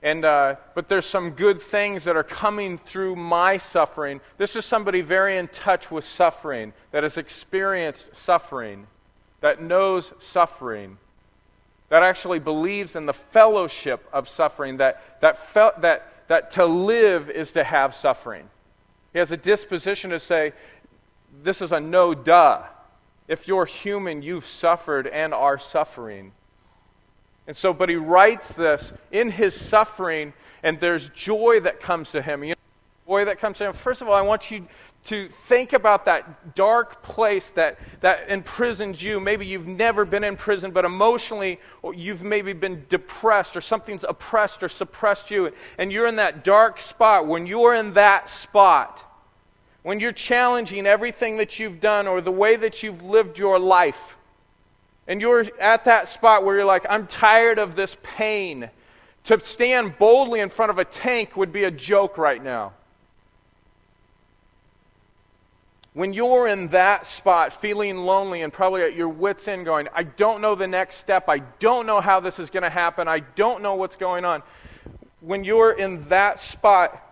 and, 0.04 0.24
uh, 0.24 0.56
but 0.75 0.88
there's 0.88 1.06
some 1.06 1.32
good 1.32 1.60
things 1.60 2.04
that 2.04 2.16
are 2.16 2.24
coming 2.24 2.77
through 2.77 3.16
my 3.16 3.58
suffering. 3.58 4.22
This 4.38 4.56
is 4.56 4.66
somebody 4.66 5.01
very 5.01 5.38
in 5.38 5.48
touch 5.48 5.89
with 5.89 6.06
suffering, 6.06 6.74
that 6.92 7.04
has 7.04 7.18
experienced 7.18 8.16
suffering, 8.16 8.86
that 9.42 9.62
knows 9.62 10.13
suffering, 10.20 11.00
that 11.89 12.04
actually 12.04 12.39
believes 12.39 12.96
in 12.96 13.08
the 13.08 13.13
fellowship 13.13 14.08
of 14.13 14.30
suffering, 14.30 14.77
that, 14.77 15.22
that, 15.22 15.39
fe- 15.39 15.72
that, 15.80 16.27
that 16.27 16.51
to 16.51 16.66
live 16.66 17.32
is 17.32 17.54
to 17.54 17.63
have 17.63 17.96
suffering. 17.96 18.48
He 19.12 19.20
has 19.20 19.32
a 19.32 19.38
disposition 19.38 20.12
to 20.12 20.20
say, 20.20 20.54
this 21.42 21.63
is 21.63 21.72
a 21.72 21.80
no 21.80 22.13
duh. 22.13 22.62
If 23.27 23.48
you're 23.48 23.65
human, 23.65 24.22
you've 24.22 24.46
suffered 24.46 25.07
and 25.07 25.34
are 25.34 25.57
suffering. 25.57 26.31
And 27.46 27.55
so, 27.55 27.74
but 27.74 27.89
he 27.89 27.96
writes 27.96 28.53
this 28.53 28.93
in 29.12 29.31
his 29.31 29.53
suffering, 29.53 30.34
and 30.63 30.79
there's 30.79 31.10
joy 31.10 31.62
that 31.62 31.79
comes 31.79 32.12
to 32.12 32.22
him. 32.22 32.43
You 32.43 32.50
know, 32.51 32.55
joy 33.07 33.25
that 33.25 33.39
comes 33.39 33.57
to 33.60 33.65
him. 33.65 33.74
First 33.74 34.01
of 34.01 34.07
all, 34.07 34.13
I 34.13 34.22
want 34.22 34.51
you 34.51 34.67
to 35.05 35.29
think 35.29 35.72
about 35.72 36.03
that 36.05 36.55
dark 36.55 37.01
place 37.01 37.51
that, 37.51 37.79
that 38.01 38.29
imprisons 38.29 39.01
you. 39.01 39.22
Maybe 39.22 39.46
you've 39.46 39.67
never 39.67 40.03
been 40.03 40.25
in 40.25 40.36
prison, 40.36 40.72
but 40.72 40.84
emotionally 40.84 41.62
you've 41.96 42.24
maybe 42.24 42.51
been 42.51 42.86
depressed 42.89 43.55
or 43.55 43.62
something's 43.62 44.03
oppressed 44.03 44.63
or 44.63 44.69
suppressed 44.69 45.31
you. 45.31 45.53
And 45.77 45.93
you're 45.93 46.07
in 46.07 46.17
that 46.17 46.43
dark 46.43 46.81
spot. 46.81 47.25
When 47.25 47.46
you're 47.46 47.74
in 47.74 47.93
that 47.93 48.27
spot, 48.27 49.07
when 49.88 50.01
you're 50.01 50.12
challenging 50.12 50.86
everything 50.86 51.38
that 51.38 51.60
you've 51.60 51.79
done 51.79 52.08
or 52.08 52.20
the 52.20 52.29
way 52.29 52.58
that 52.58 52.84
you've 52.84 53.03
lived 53.03 53.39
your 53.39 53.58
life, 53.58 54.17
and 55.08 55.22
you're 55.22 55.46
at 55.62 55.86
that 55.86 56.10
spot 56.10 56.44
where 56.44 56.58
you're 56.58 56.65
like, 56.65 56.86
I'm 56.89 57.08
tired 57.08 57.58
of 57.58 57.77
this 57.77 57.96
pain, 58.03 58.70
to 59.24 59.39
stand 59.39 59.98
boldly 59.98 60.41
in 60.41 60.50
front 60.50 60.72
of 60.72 60.77
a 60.77 60.84
tank 60.84 61.38
would 61.38 61.53
be 61.53 61.63
a 61.63 61.72
joke 61.72 62.17
right 62.17 62.44
now. 62.44 62.74
When 65.94 66.12
you're 66.12 66.50
in 66.50 66.67
that 66.67 67.06
spot, 67.06 67.53
feeling 67.53 68.00
lonely 68.00 68.41
and 68.41 68.51
probably 68.51 68.82
at 68.82 68.94
your 68.94 69.08
wits' 69.08 69.48
end, 69.48 69.63
going, 69.63 69.88
I 69.96 70.03
don't 70.03 70.41
know 70.41 70.53
the 70.53 70.67
next 70.67 70.98
step, 70.98 71.29
I 71.29 71.39
don't 71.60 71.86
know 71.86 72.01
how 72.01 72.20
this 72.20 72.39
is 72.39 72.50
going 72.50 72.63
to 72.63 72.70
happen, 72.70 73.08
I 73.08 73.20
don't 73.22 73.62
know 73.62 73.75
what's 73.75 73.96
going 73.96 74.25
on. 74.25 74.44
When 75.22 75.46
you're 75.46 75.72
in 75.72 76.01
that 76.10 76.41
spot, 76.41 77.07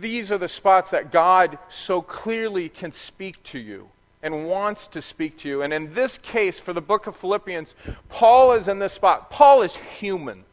these 0.00 0.30
are 0.32 0.38
the 0.38 0.48
spots 0.48 0.90
that 0.90 1.12
God 1.12 1.58
so 1.68 2.02
clearly 2.02 2.68
can 2.68 2.92
speak 2.92 3.42
to 3.44 3.58
you 3.58 3.88
and 4.22 4.46
wants 4.46 4.86
to 4.88 5.02
speak 5.02 5.38
to 5.38 5.48
you. 5.48 5.62
And 5.62 5.72
in 5.72 5.92
this 5.94 6.18
case, 6.18 6.60
for 6.60 6.72
the 6.72 6.80
book 6.80 7.06
of 7.06 7.16
Philippians, 7.16 7.74
Paul 8.08 8.52
is 8.52 8.68
in 8.68 8.78
this 8.78 8.92
spot. 8.92 9.30
Paul 9.30 9.62
is 9.62 9.76
human. 9.76 10.44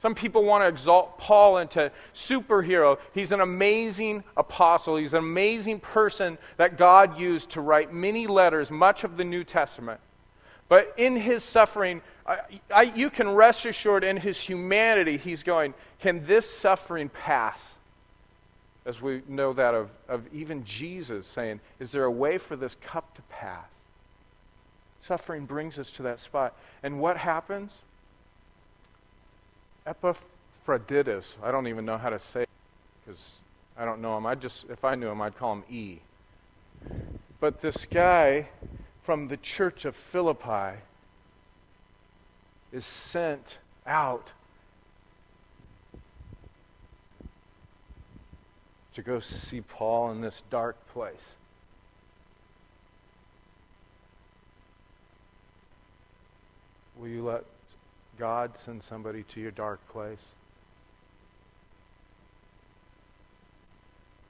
Some 0.00 0.14
people 0.14 0.44
want 0.44 0.62
to 0.64 0.68
exalt 0.68 1.18
Paul 1.18 1.58
into 1.58 1.92
superhero. 2.14 2.98
He's 3.12 3.32
an 3.32 3.40
amazing 3.40 4.24
apostle. 4.36 4.96
He's 4.96 5.12
an 5.12 5.18
amazing 5.18 5.80
person 5.80 6.38
that 6.56 6.78
God 6.78 7.18
used 7.18 7.50
to 7.50 7.60
write 7.60 7.92
many 7.92 8.26
letters, 8.26 8.70
much 8.70 9.04
of 9.04 9.16
the 9.16 9.24
New 9.24 9.44
Testament. 9.44 10.00
But 10.68 10.94
in 10.96 11.16
his 11.16 11.42
suffering, 11.42 12.00
I, 12.24 12.38
I, 12.72 12.82
you 12.82 13.10
can 13.10 13.28
rest 13.28 13.66
assured 13.66 14.04
in 14.04 14.16
his 14.16 14.40
humanity, 14.40 15.16
he's 15.16 15.42
going, 15.42 15.74
Can 15.98 16.24
this 16.24 16.48
suffering 16.48 17.08
pass? 17.08 17.74
As 18.86 19.00
we 19.02 19.22
know 19.28 19.52
that 19.52 19.74
of, 19.74 19.90
of 20.08 20.22
even 20.32 20.64
Jesus 20.64 21.26
saying, 21.26 21.60
Is 21.78 21.92
there 21.92 22.04
a 22.04 22.10
way 22.10 22.38
for 22.38 22.56
this 22.56 22.76
cup 22.80 23.14
to 23.16 23.22
pass? 23.22 23.66
Suffering 25.02 25.46
brings 25.46 25.78
us 25.78 25.92
to 25.92 26.02
that 26.02 26.20
spot. 26.20 26.54
And 26.82 27.00
what 27.00 27.16
happens? 27.16 27.78
Epaphroditus, 29.86 31.36
I 31.42 31.50
don't 31.50 31.66
even 31.66 31.84
know 31.84 31.98
how 31.98 32.10
to 32.10 32.18
say 32.18 32.42
it 32.42 32.48
because 33.04 33.32
I 33.76 33.84
don't 33.84 34.00
know 34.00 34.16
him. 34.16 34.26
I 34.26 34.34
just, 34.34 34.66
if 34.68 34.84
I 34.84 34.94
knew 34.94 35.08
him, 35.08 35.22
I'd 35.22 35.36
call 35.36 35.54
him 35.54 35.64
E. 35.70 35.98
But 37.40 37.62
this 37.62 37.86
guy 37.86 38.48
from 39.02 39.28
the 39.28 39.38
church 39.38 39.84
of 39.84 39.96
Philippi 39.96 40.78
is 42.72 42.84
sent 42.84 43.58
out 43.86 44.28
to 49.00 49.06
go 49.06 49.18
see 49.18 49.62
Paul 49.62 50.10
in 50.10 50.20
this 50.20 50.42
dark 50.50 50.76
place. 50.92 51.14
Will 56.98 57.08
you 57.08 57.24
let 57.24 57.44
God 58.18 58.58
send 58.58 58.82
somebody 58.82 59.22
to 59.22 59.40
your 59.40 59.52
dark 59.52 59.80
place? 59.88 60.18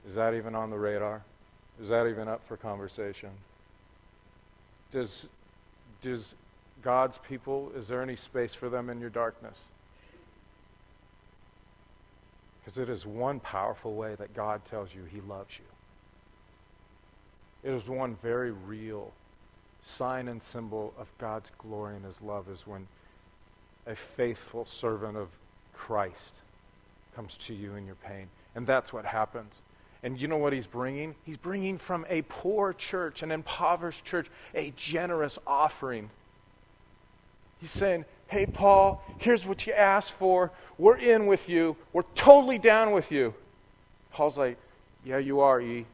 Is 0.08 0.14
that 0.14 0.34
even 0.34 0.54
on 0.54 0.70
the 0.70 0.78
radar? 0.78 1.22
Is 1.82 1.88
that 1.88 2.06
even 2.06 2.28
up 2.28 2.46
for 2.46 2.56
conversation? 2.56 3.30
Does, 4.92 5.26
does 6.00 6.36
God's 6.80 7.18
people, 7.18 7.72
is 7.76 7.88
there 7.88 8.02
any 8.02 8.16
space 8.16 8.54
for 8.54 8.68
them 8.68 8.88
in 8.88 9.00
your 9.00 9.10
darkness? 9.10 9.56
Because 12.70 12.88
it 12.88 12.92
is 12.92 13.04
one 13.04 13.40
powerful 13.40 13.94
way 13.94 14.14
that 14.14 14.32
God 14.32 14.64
tells 14.70 14.94
you 14.94 15.02
he 15.02 15.20
loves 15.22 15.58
you. 15.58 15.64
It 17.68 17.74
is 17.74 17.88
one 17.88 18.16
very 18.22 18.52
real 18.52 19.10
sign 19.82 20.28
and 20.28 20.40
symbol 20.40 20.94
of 20.96 21.08
God's 21.18 21.50
glory 21.58 21.96
and 21.96 22.04
his 22.04 22.22
love 22.22 22.48
is 22.48 22.68
when 22.68 22.86
a 23.88 23.96
faithful 23.96 24.64
servant 24.64 25.16
of 25.16 25.30
Christ 25.74 26.36
comes 27.16 27.36
to 27.38 27.54
you 27.54 27.74
in 27.74 27.86
your 27.86 27.96
pain. 27.96 28.28
And 28.54 28.68
that's 28.68 28.92
what 28.92 29.04
happens. 29.04 29.54
And 30.04 30.20
you 30.20 30.28
know 30.28 30.36
what 30.36 30.52
he's 30.52 30.68
bringing? 30.68 31.16
He's 31.26 31.36
bringing 31.36 31.76
from 31.76 32.06
a 32.08 32.22
poor 32.22 32.72
church, 32.72 33.24
an 33.24 33.32
impoverished 33.32 34.04
church, 34.04 34.28
a 34.54 34.72
generous 34.76 35.40
offering. 35.44 36.10
He's 37.60 37.72
saying, 37.72 38.04
Hey, 38.30 38.46
Paul, 38.46 39.02
here's 39.18 39.44
what 39.44 39.66
you 39.66 39.72
asked 39.72 40.12
for. 40.12 40.52
We're 40.78 40.98
in 40.98 41.26
with 41.26 41.48
you. 41.48 41.76
We're 41.92 42.04
totally 42.14 42.58
down 42.58 42.92
with 42.92 43.10
you. 43.10 43.34
Paul's 44.12 44.36
like, 44.36 44.56
Yeah, 45.04 45.18
you 45.18 45.40
are, 45.40 45.60
E. 45.60 45.84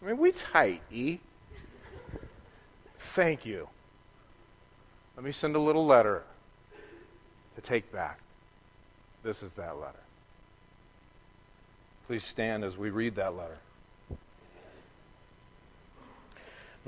I 0.00 0.06
mean, 0.06 0.18
we 0.18 0.30
tight, 0.30 0.82
E. 0.92 1.18
Thank 2.96 3.44
you. 3.44 3.68
Let 5.16 5.24
me 5.24 5.32
send 5.32 5.56
a 5.56 5.60
little 5.60 5.84
letter 5.84 6.22
to 7.56 7.60
take 7.60 7.90
back. 7.90 8.20
This 9.24 9.42
is 9.42 9.54
that 9.54 9.80
letter. 9.80 9.98
Please 12.06 12.22
stand 12.22 12.62
as 12.62 12.76
we 12.76 12.90
read 12.90 13.16
that 13.16 13.36
letter. 13.36 13.58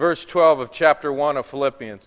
Verse 0.00 0.24
12 0.24 0.60
of 0.60 0.72
chapter 0.72 1.12
1 1.12 1.36
of 1.36 1.44
Philippians. 1.44 2.06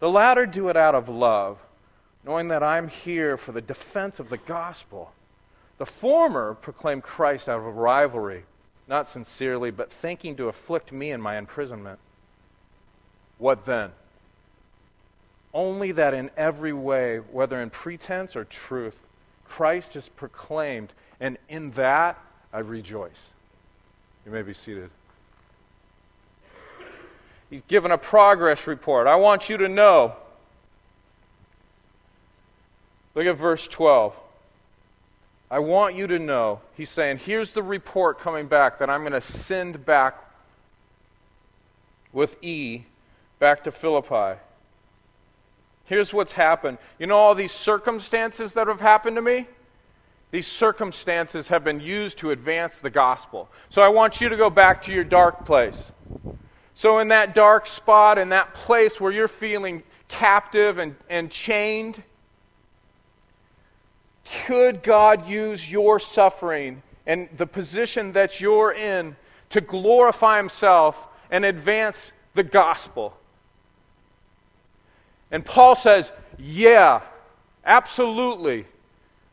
The 0.00 0.10
latter 0.10 0.46
do 0.46 0.68
it 0.68 0.76
out 0.76 0.94
of 0.94 1.08
love, 1.08 1.58
knowing 2.24 2.48
that 2.48 2.62
I'm 2.62 2.88
here 2.88 3.36
for 3.36 3.52
the 3.52 3.60
defense 3.60 4.18
of 4.18 4.30
the 4.30 4.38
gospel. 4.38 5.12
The 5.78 5.86
former 5.86 6.54
proclaim 6.54 7.00
Christ 7.00 7.48
out 7.48 7.60
of 7.60 7.76
rivalry, 7.76 8.44
not 8.88 9.06
sincerely, 9.06 9.70
but 9.70 9.92
thinking 9.92 10.36
to 10.36 10.48
afflict 10.48 10.90
me 10.90 11.10
in 11.10 11.20
my 11.20 11.36
imprisonment. 11.36 11.98
What 13.38 13.66
then? 13.66 13.92
Only 15.52 15.92
that 15.92 16.14
in 16.14 16.30
every 16.36 16.72
way, 16.72 17.18
whether 17.18 17.60
in 17.60 17.70
pretense 17.70 18.36
or 18.36 18.44
truth, 18.44 18.96
Christ 19.44 19.96
is 19.96 20.08
proclaimed, 20.08 20.92
and 21.18 21.36
in 21.48 21.72
that 21.72 22.18
I 22.52 22.60
rejoice. 22.60 23.28
You 24.24 24.32
may 24.32 24.42
be 24.42 24.54
seated. 24.54 24.90
He's 27.50 27.62
given 27.62 27.90
a 27.90 27.98
progress 27.98 28.66
report. 28.66 29.08
I 29.08 29.16
want 29.16 29.50
you 29.50 29.56
to 29.58 29.68
know. 29.68 30.14
Look 33.14 33.26
at 33.26 33.36
verse 33.36 33.66
12. 33.66 34.14
I 35.50 35.58
want 35.58 35.96
you 35.96 36.06
to 36.06 36.18
know. 36.18 36.60
He's 36.76 36.90
saying, 36.90 37.18
here's 37.18 37.52
the 37.52 37.62
report 37.62 38.20
coming 38.20 38.46
back 38.46 38.78
that 38.78 38.88
I'm 38.88 39.00
going 39.00 39.12
to 39.12 39.20
send 39.20 39.84
back 39.84 40.24
with 42.12 42.42
E 42.42 42.84
back 43.40 43.64
to 43.64 43.72
Philippi. 43.72 44.38
Here's 45.86 46.14
what's 46.14 46.32
happened. 46.32 46.78
You 47.00 47.08
know 47.08 47.16
all 47.16 47.34
these 47.34 47.50
circumstances 47.50 48.54
that 48.54 48.68
have 48.68 48.80
happened 48.80 49.16
to 49.16 49.22
me? 49.22 49.48
These 50.30 50.46
circumstances 50.46 51.48
have 51.48 51.64
been 51.64 51.80
used 51.80 52.18
to 52.18 52.30
advance 52.30 52.78
the 52.78 52.90
gospel. 52.90 53.48
So 53.70 53.82
I 53.82 53.88
want 53.88 54.20
you 54.20 54.28
to 54.28 54.36
go 54.36 54.50
back 54.50 54.82
to 54.82 54.92
your 54.92 55.02
dark 55.02 55.44
place. 55.44 55.90
So, 56.80 56.98
in 56.98 57.08
that 57.08 57.34
dark 57.34 57.66
spot, 57.66 58.16
in 58.16 58.30
that 58.30 58.54
place 58.54 58.98
where 58.98 59.12
you're 59.12 59.28
feeling 59.28 59.82
captive 60.08 60.78
and, 60.78 60.96
and 61.10 61.30
chained, 61.30 62.02
could 64.46 64.82
God 64.82 65.28
use 65.28 65.70
your 65.70 66.00
suffering 66.00 66.82
and 67.04 67.28
the 67.36 67.46
position 67.46 68.12
that 68.12 68.40
you're 68.40 68.72
in 68.72 69.14
to 69.50 69.60
glorify 69.60 70.38
Himself 70.38 71.06
and 71.30 71.44
advance 71.44 72.12
the 72.32 72.44
gospel? 72.44 73.14
And 75.30 75.44
Paul 75.44 75.74
says, 75.74 76.10
Yeah, 76.38 77.02
absolutely 77.62 78.64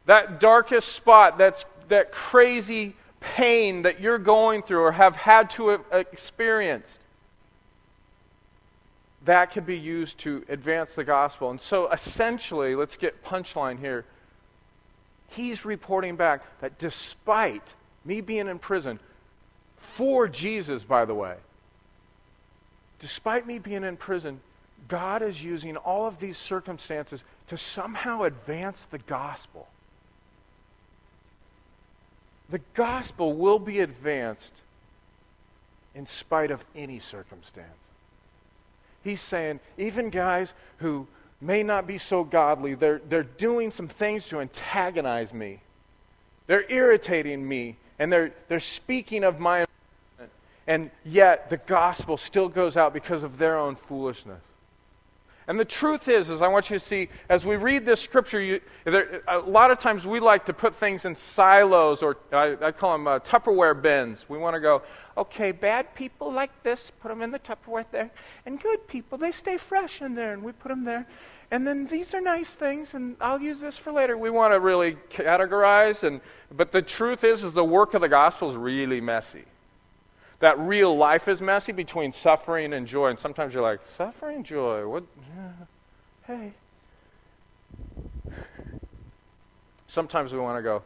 that 0.06 0.42
darkest 0.42 0.90
spot, 0.90 1.38
that's, 1.38 1.64
that 1.88 2.12
crazy 2.12 2.98
pain 3.22 3.84
that 3.84 4.02
you're 4.02 4.20
going 4.20 4.64
through 4.64 4.82
or 4.82 4.92
have 4.92 5.16
had 5.16 5.50
to 5.52 5.82
experience, 5.94 7.00
that 9.28 9.52
can 9.52 9.66
be 9.66 9.78
used 9.78 10.18
to 10.20 10.44
advance 10.48 10.96
the 10.96 11.04
gospel. 11.04 11.50
And 11.50 11.60
so 11.60 11.92
essentially, 11.92 12.76
let's 12.76 12.96
get 12.96 13.26
punchline 13.26 13.78
here. 13.78 14.06
He's 15.30 15.66
reporting 15.66 16.16
back 16.16 16.44
that 16.62 16.80
despite 16.80 17.74
me 18.06 18.22
being 18.22 18.48
in 18.48 18.58
prison, 18.58 19.00
for 19.78 20.30
Jesus, 20.30 20.86
by 20.86 21.04
the 21.04 21.14
way, 21.14 21.36
despite 23.00 23.46
me 23.46 23.60
being 23.60 23.84
in 23.84 23.98
prison, 23.98 24.40
God 24.88 25.22
is 25.22 25.44
using 25.44 25.76
all 25.76 26.08
of 26.08 26.20
these 26.20 26.38
circumstances 26.38 27.22
to 27.50 27.58
somehow 27.58 28.24
advance 28.24 28.86
the 28.86 28.98
gospel. 29.00 29.68
The 32.50 32.62
gospel 32.76 33.34
will 33.34 33.60
be 33.60 33.82
advanced 33.82 34.54
in 35.94 36.06
spite 36.06 36.50
of 36.50 36.64
any 36.74 37.02
circumstance. 37.02 37.68
He's 39.08 39.22
saying, 39.22 39.62
even 39.78 40.10
guys 40.10 40.54
who 40.80 41.08
may 41.40 41.64
not 41.64 41.88
be 41.88 41.98
so 41.98 42.26
godly, 42.26 42.76
they're, 42.76 43.00
they're 43.08 43.24
doing 43.24 43.72
some 43.72 43.88
things 43.88 44.28
to 44.28 44.42
antagonize 44.42 45.34
me. 45.34 45.62
They're 46.46 46.70
irritating 46.70 47.48
me, 47.48 47.78
and 48.00 48.12
they're, 48.12 48.34
they're 48.50 48.60
speaking 48.60 49.24
of 49.24 49.40
my. 49.40 49.66
And 50.68 50.92
yet, 51.06 51.50
the 51.50 51.56
gospel 51.56 52.18
still 52.18 52.50
goes 52.50 52.76
out 52.76 52.94
because 52.94 53.24
of 53.24 53.38
their 53.38 53.58
own 53.58 53.78
foolishness. 53.78 54.42
And 55.48 55.58
the 55.58 55.66
truth 55.66 56.10
is, 56.10 56.30
is 56.30 56.42
I 56.42 56.50
want 56.50 56.70
you 56.70 56.76
to 56.76 56.80
see, 56.80 57.08
as 57.30 57.46
we 57.46 57.56
read 57.56 57.86
this 57.86 58.02
scripture, 58.02 58.42
you, 58.42 58.60
there, 58.84 59.22
a 59.30 59.40
lot 59.40 59.72
of 59.72 59.80
times 59.80 60.06
we 60.06 60.20
like 60.20 60.46
to 60.48 60.54
put 60.54 60.76
things 60.76 61.06
in 61.06 61.16
silos, 61.16 62.04
or 62.04 62.18
I, 62.34 62.58
I 62.62 62.72
call 62.74 62.92
them 62.92 63.08
uh, 63.08 63.20
Tupperware 63.20 63.82
bins. 63.82 64.28
We 64.28 64.38
want 64.38 64.56
to 64.56 64.60
go, 64.60 64.82
okay, 65.16 65.54
bad 65.54 65.96
people 65.96 66.30
like 66.30 66.52
this, 66.64 66.92
put 67.00 67.08
them 67.08 67.22
in 67.22 67.32
the 67.32 67.40
Tupperware 67.40 67.86
there, 67.92 68.12
and 68.46 68.62
good 68.62 68.90
people, 68.90 69.18
they 69.18 69.32
stay 69.32 69.56
fresh 69.56 70.02
in 70.02 70.16
there, 70.16 70.34
and 70.34 70.44
we 70.44 70.52
put 70.52 70.68
them 70.68 70.84
there. 70.84 71.08
And 71.50 71.66
then 71.66 71.86
these 71.86 72.14
are 72.14 72.20
nice 72.20 72.56
things, 72.56 72.94
and 72.94 73.16
I'll 73.22 73.40
use 73.40 73.62
this 73.62 73.78
for 73.78 73.94
later. 73.94 74.18
We 74.18 74.30
want 74.30 74.54
to 74.54 74.60
really 74.60 74.98
categorize, 75.10 76.04
and, 76.04 76.20
but 76.52 76.74
the 76.74 76.82
truth 76.82 77.24
is, 77.24 77.46
is 77.46 77.54
the 77.54 77.64
work 77.64 77.94
of 77.94 78.02
the 78.02 78.10
gospel 78.10 78.50
is 78.50 78.58
really 78.58 79.00
messy 79.00 79.46
that 80.40 80.60
real 80.60 80.96
life 80.96 81.28
is 81.28 81.42
messy 81.42 81.72
between 81.72 82.12
suffering 82.12 82.74
and 82.74 82.88
joy. 82.88 83.10
And 83.10 83.18
sometimes 83.18 83.54
you're 83.54 83.64
like, 83.64 83.80
suffering, 83.86 84.44
joy, 84.44 84.88
what? 84.88 85.04
hey. 86.28 86.54
Sometimes 89.88 90.32
we 90.32 90.40
want 90.40 90.58
to 90.58 90.62
go, 90.62 90.84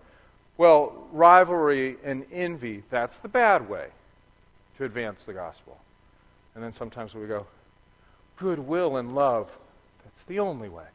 well, 0.58 1.08
rivalry 1.12 1.98
and 2.04 2.26
envy, 2.32 2.84
that's 2.90 3.20
the 3.20 3.28
bad 3.28 3.68
way 3.68 3.88
to 4.78 4.86
advance 4.86 5.26
the 5.26 5.34
gospel. 5.34 5.78
And 6.56 6.64
then 6.64 6.72
sometimes 6.72 7.14
we 7.16 7.26
go, 7.28 7.48
goodwill 8.38 8.98
and 8.98 9.16
love, 9.16 9.50
that's 10.04 10.24
the 10.24 10.40
only 10.40 10.70
way. 10.70 10.86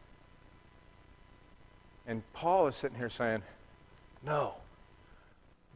And 2.06 2.22
Paul 2.32 2.68
is 2.68 2.76
sitting 2.76 2.96
here 2.96 3.10
saying, 3.10 3.42
no. 4.24 4.54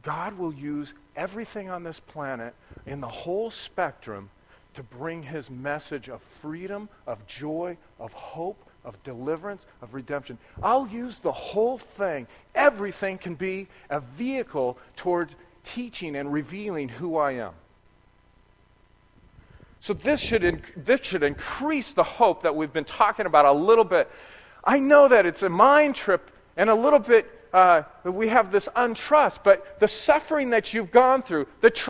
God 0.03 0.37
will 0.37 0.53
use 0.53 0.93
everything 1.21 1.69
on 1.69 1.83
this 1.83 1.99
planet 1.99 2.55
in 2.87 2.99
the 2.99 3.07
whole 3.07 3.51
spectrum 3.51 4.31
to 4.73 4.81
bring 4.81 5.21
his 5.21 5.51
message 5.51 6.09
of 6.09 6.19
freedom, 6.41 6.89
of 7.05 7.27
joy, 7.27 7.77
of 7.99 8.11
hope, 8.11 8.57
of 8.83 9.01
deliverance, 9.03 9.63
of 9.83 9.93
redemption. 9.93 10.39
I'll 10.63 10.87
use 10.87 11.19
the 11.19 11.31
whole 11.31 11.77
thing. 11.77 12.25
Everything 12.55 13.19
can 13.19 13.35
be 13.35 13.67
a 13.91 13.99
vehicle 13.99 14.79
toward 14.95 15.29
teaching 15.63 16.15
and 16.15 16.33
revealing 16.33 16.89
who 16.89 17.17
I 17.17 17.33
am. 17.33 17.53
So 19.79 19.93
this 19.93 20.19
should, 20.19 20.63
this 20.75 21.01
should 21.03 21.21
increase 21.21 21.93
the 21.93 22.03
hope 22.03 22.41
that 22.41 22.55
we've 22.55 22.73
been 22.73 22.83
talking 22.83 23.27
about 23.27 23.45
a 23.45 23.51
little 23.51 23.83
bit. 23.83 24.09
I 24.63 24.79
know 24.79 25.07
that 25.07 25.27
it's 25.27 25.43
a 25.43 25.49
mind 25.49 25.93
trip 25.93 26.31
and 26.57 26.67
a 26.67 26.75
little 26.75 26.99
bit 26.99 27.29
uh, 27.53 27.83
we 28.03 28.27
have 28.29 28.51
this 28.51 28.67
untrust, 28.75 29.39
but 29.43 29.79
the 29.79 29.87
suffering 29.87 30.49
that 30.51 30.73
you've 30.73 30.91
gone 30.91 31.21
through, 31.21 31.47
the 31.61 31.89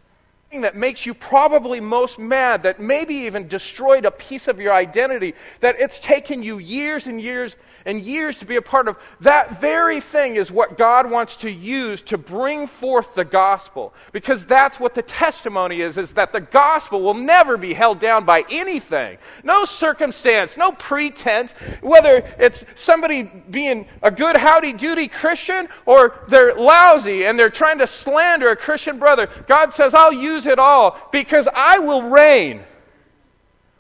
that 0.60 0.76
makes 0.76 1.06
you 1.06 1.14
probably 1.14 1.80
most 1.80 2.20
mad, 2.20 2.64
that 2.64 2.82
maybe 2.82 3.16
even 3.16 3.48
destroyed 3.48 4.04
a 4.04 4.12
piece 4.12 4.50
of 4.50 4.60
your 4.60 4.74
identity, 4.74 5.34
that 5.62 5.80
it's 5.80 5.98
taken 5.98 6.44
you 6.44 6.58
years 6.58 7.08
and 7.08 7.22
years 7.22 7.56
and 7.86 8.02
years 8.02 8.38
to 8.38 8.46
be 8.46 8.58
a 8.58 8.62
part 8.62 8.88
of, 8.90 8.98
that 9.22 9.62
very 9.62 10.02
thing 10.02 10.36
is 10.36 10.52
what 10.52 10.78
God 10.78 11.10
wants 11.10 11.38
to 11.38 11.50
use 11.50 12.02
to 12.04 12.18
bring 12.18 12.68
forth 12.68 13.16
the 13.16 13.24
gospel. 13.24 13.94
Because 14.12 14.46
that's 14.46 14.80
what 14.80 14.94
the 14.94 15.02
testimony 15.02 15.82
is, 15.82 15.98
is 15.98 16.14
that 16.14 16.34
the 16.34 16.42
gospel 16.42 17.02
will 17.02 17.16
never 17.16 17.58
be 17.58 17.74
held 17.74 18.00
down 18.00 18.26
by 18.26 18.44
anything. 18.52 19.18
No 19.44 19.66
circumstance, 19.66 20.58
no 20.58 20.74
pretense, 20.74 21.54
whether 21.82 22.18
it's 22.38 22.66
somebody 22.76 23.24
being 23.24 23.88
a 24.04 24.12
good 24.12 24.36
howdy-doody 24.36 25.08
Christian 25.08 25.70
or 25.86 26.20
they're 26.28 26.54
lousy 26.54 27.26
and 27.26 27.40
they're 27.40 27.50
trying 27.50 27.80
to 27.80 27.88
slander 27.88 28.50
a 28.50 28.56
Christian 28.56 29.00
brother. 29.00 29.30
God 29.48 29.74
says, 29.74 29.94
I'll 29.94 30.14
use 30.14 30.41
lose 30.42 30.52
it 30.52 30.60
all 30.60 30.98
because 31.12 31.48
I 31.54 31.80
will 31.80 32.04
reign. 32.04 32.62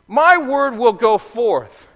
My 0.07 0.37
word 0.37 0.77
will 0.77 0.93
go 0.93 1.17
forth. 1.17 1.87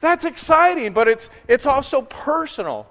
That's 0.00 0.24
exciting, 0.24 0.92
but 0.92 1.08
it's, 1.08 1.28
it's 1.48 1.66
also 1.66 2.02
personal. 2.02 2.86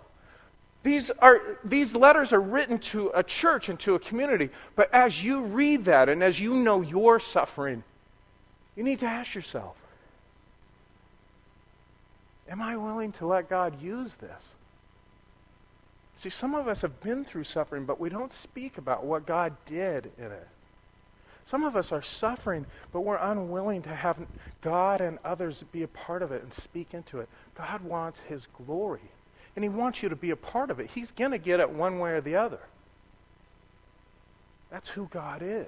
These, 0.83 1.11
are, 1.19 1.59
these 1.63 1.95
letters 1.95 2.33
are 2.33 2.41
written 2.41 2.79
to 2.79 3.11
a 3.13 3.23
church 3.23 3.69
and 3.69 3.79
to 3.81 3.95
a 3.95 3.99
community, 3.99 4.49
but 4.75 4.93
as 4.93 5.23
you 5.23 5.41
read 5.41 5.85
that 5.85 6.09
and 6.09 6.23
as 6.23 6.39
you 6.39 6.53
know 6.53 6.81
your 6.81 7.19
suffering, 7.19 7.83
you 8.75 8.83
need 8.83 8.99
to 8.99 9.05
ask 9.05 9.33
yourself 9.35 9.75
Am 12.49 12.61
I 12.61 12.77
willing 12.77 13.11
to 13.13 13.27
let 13.27 13.49
God 13.49 13.81
use 13.81 14.15
this? 14.15 14.41
See, 16.15 16.29
some 16.29 16.55
of 16.55 16.69
us 16.69 16.81
have 16.81 17.01
been 17.01 17.25
through 17.25 17.43
suffering, 17.43 17.83
but 17.83 17.99
we 17.99 18.07
don't 18.07 18.31
speak 18.31 18.77
about 18.77 19.03
what 19.03 19.25
God 19.25 19.53
did 19.65 20.09
in 20.17 20.31
it. 20.31 20.47
Some 21.47 21.63
of 21.63 21.77
us 21.77 21.93
are 21.93 22.01
suffering, 22.01 22.65
but 22.91 23.01
we're 23.01 23.15
unwilling 23.15 23.81
to 23.83 23.95
have 23.95 24.17
God 24.61 24.99
and 24.99 25.17
others 25.23 25.63
be 25.71 25.81
a 25.81 25.87
part 25.87 26.21
of 26.21 26.33
it 26.33 26.43
and 26.43 26.51
speak 26.51 26.93
into 26.93 27.21
it. 27.21 27.29
God 27.55 27.85
wants 27.85 28.19
His 28.27 28.49
glory, 28.65 29.09
and 29.55 29.63
He 29.63 29.69
wants 29.69 30.03
you 30.03 30.09
to 30.09 30.15
be 30.17 30.31
a 30.31 30.35
part 30.35 30.69
of 30.69 30.81
it. 30.81 30.89
He's 30.89 31.11
going 31.11 31.31
to 31.31 31.37
get 31.37 31.61
it 31.61 31.69
one 31.69 31.99
way 31.99 32.11
or 32.11 32.19
the 32.19 32.35
other. 32.35 32.59
That's 34.69 34.89
who 34.89 35.07
God 35.09 35.41
is. 35.41 35.67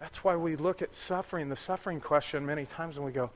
That's 0.00 0.24
why 0.24 0.36
we 0.36 0.56
look 0.56 0.80
at 0.80 0.94
suffering, 0.94 1.50
the 1.50 1.56
suffering 1.56 2.00
question, 2.00 2.46
many 2.46 2.64
times, 2.64 2.96
and 2.96 3.04
we 3.04 3.12
go, 3.12 3.28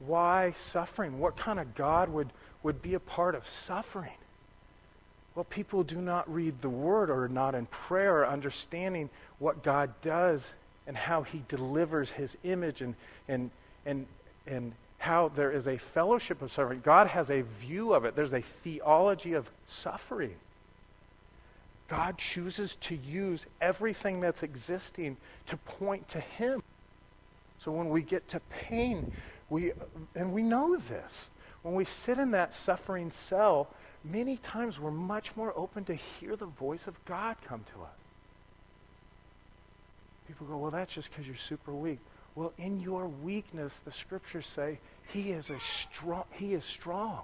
why 0.00 0.54
suffering? 0.56 1.20
What 1.20 1.36
kind 1.36 1.60
of 1.60 1.76
God 1.76 2.08
would, 2.08 2.30
would 2.64 2.82
be 2.82 2.94
a 2.94 3.00
part 3.00 3.36
of 3.36 3.46
suffering? 3.46 4.10
Well, 5.34 5.44
people 5.44 5.82
do 5.82 6.00
not 6.00 6.32
read 6.32 6.60
the 6.60 6.68
Word 6.68 7.08
or 7.08 7.24
are 7.24 7.28
not 7.28 7.54
in 7.54 7.66
prayer 7.66 8.26
understanding 8.26 9.08
what 9.38 9.62
God 9.62 9.92
does 10.02 10.52
and 10.86 10.96
how 10.96 11.22
He 11.22 11.42
delivers 11.48 12.10
His 12.10 12.36
image 12.44 12.82
and, 12.82 12.94
and, 13.28 13.50
and, 13.86 14.06
and 14.46 14.72
how 14.98 15.28
there 15.28 15.50
is 15.50 15.66
a 15.66 15.78
fellowship 15.78 16.42
of 16.42 16.52
suffering. 16.52 16.82
God 16.84 17.08
has 17.08 17.30
a 17.30 17.42
view 17.42 17.94
of 17.94 18.04
it, 18.04 18.14
there's 18.14 18.34
a 18.34 18.42
theology 18.42 19.32
of 19.32 19.50
suffering. 19.66 20.36
God 21.88 22.16
chooses 22.16 22.76
to 22.76 22.96
use 22.96 23.46
everything 23.60 24.20
that's 24.20 24.42
existing 24.42 25.16
to 25.46 25.56
point 25.56 26.08
to 26.08 26.20
Him. 26.20 26.62
So 27.58 27.70
when 27.72 27.90
we 27.90 28.02
get 28.02 28.28
to 28.28 28.40
pain, 28.50 29.12
we, 29.50 29.72
and 30.14 30.32
we 30.32 30.42
know 30.42 30.76
this, 30.76 31.30
when 31.62 31.74
we 31.74 31.84
sit 31.84 32.18
in 32.18 32.30
that 32.32 32.54
suffering 32.54 33.10
cell, 33.10 33.68
many 34.04 34.36
times 34.38 34.78
we're 34.80 34.90
much 34.90 35.34
more 35.36 35.52
open 35.56 35.84
to 35.84 35.94
hear 35.94 36.36
the 36.36 36.46
voice 36.46 36.86
of 36.86 37.02
God 37.04 37.36
come 37.46 37.64
to 37.74 37.82
us. 37.82 37.90
People 40.26 40.46
go, 40.46 40.56
well, 40.56 40.70
that's 40.70 40.94
just 40.94 41.10
because 41.10 41.26
you're 41.26 41.36
super 41.36 41.72
weak. 41.72 41.98
Well, 42.34 42.52
in 42.56 42.80
your 42.80 43.06
weakness, 43.06 43.80
the 43.80 43.92
scriptures 43.92 44.46
say 44.46 44.78
he 45.12 45.30
is 45.30 45.50
a 45.50 45.60
strong. 45.60 46.24
He 46.30 46.54
is 46.54 46.64
strong. 46.64 47.20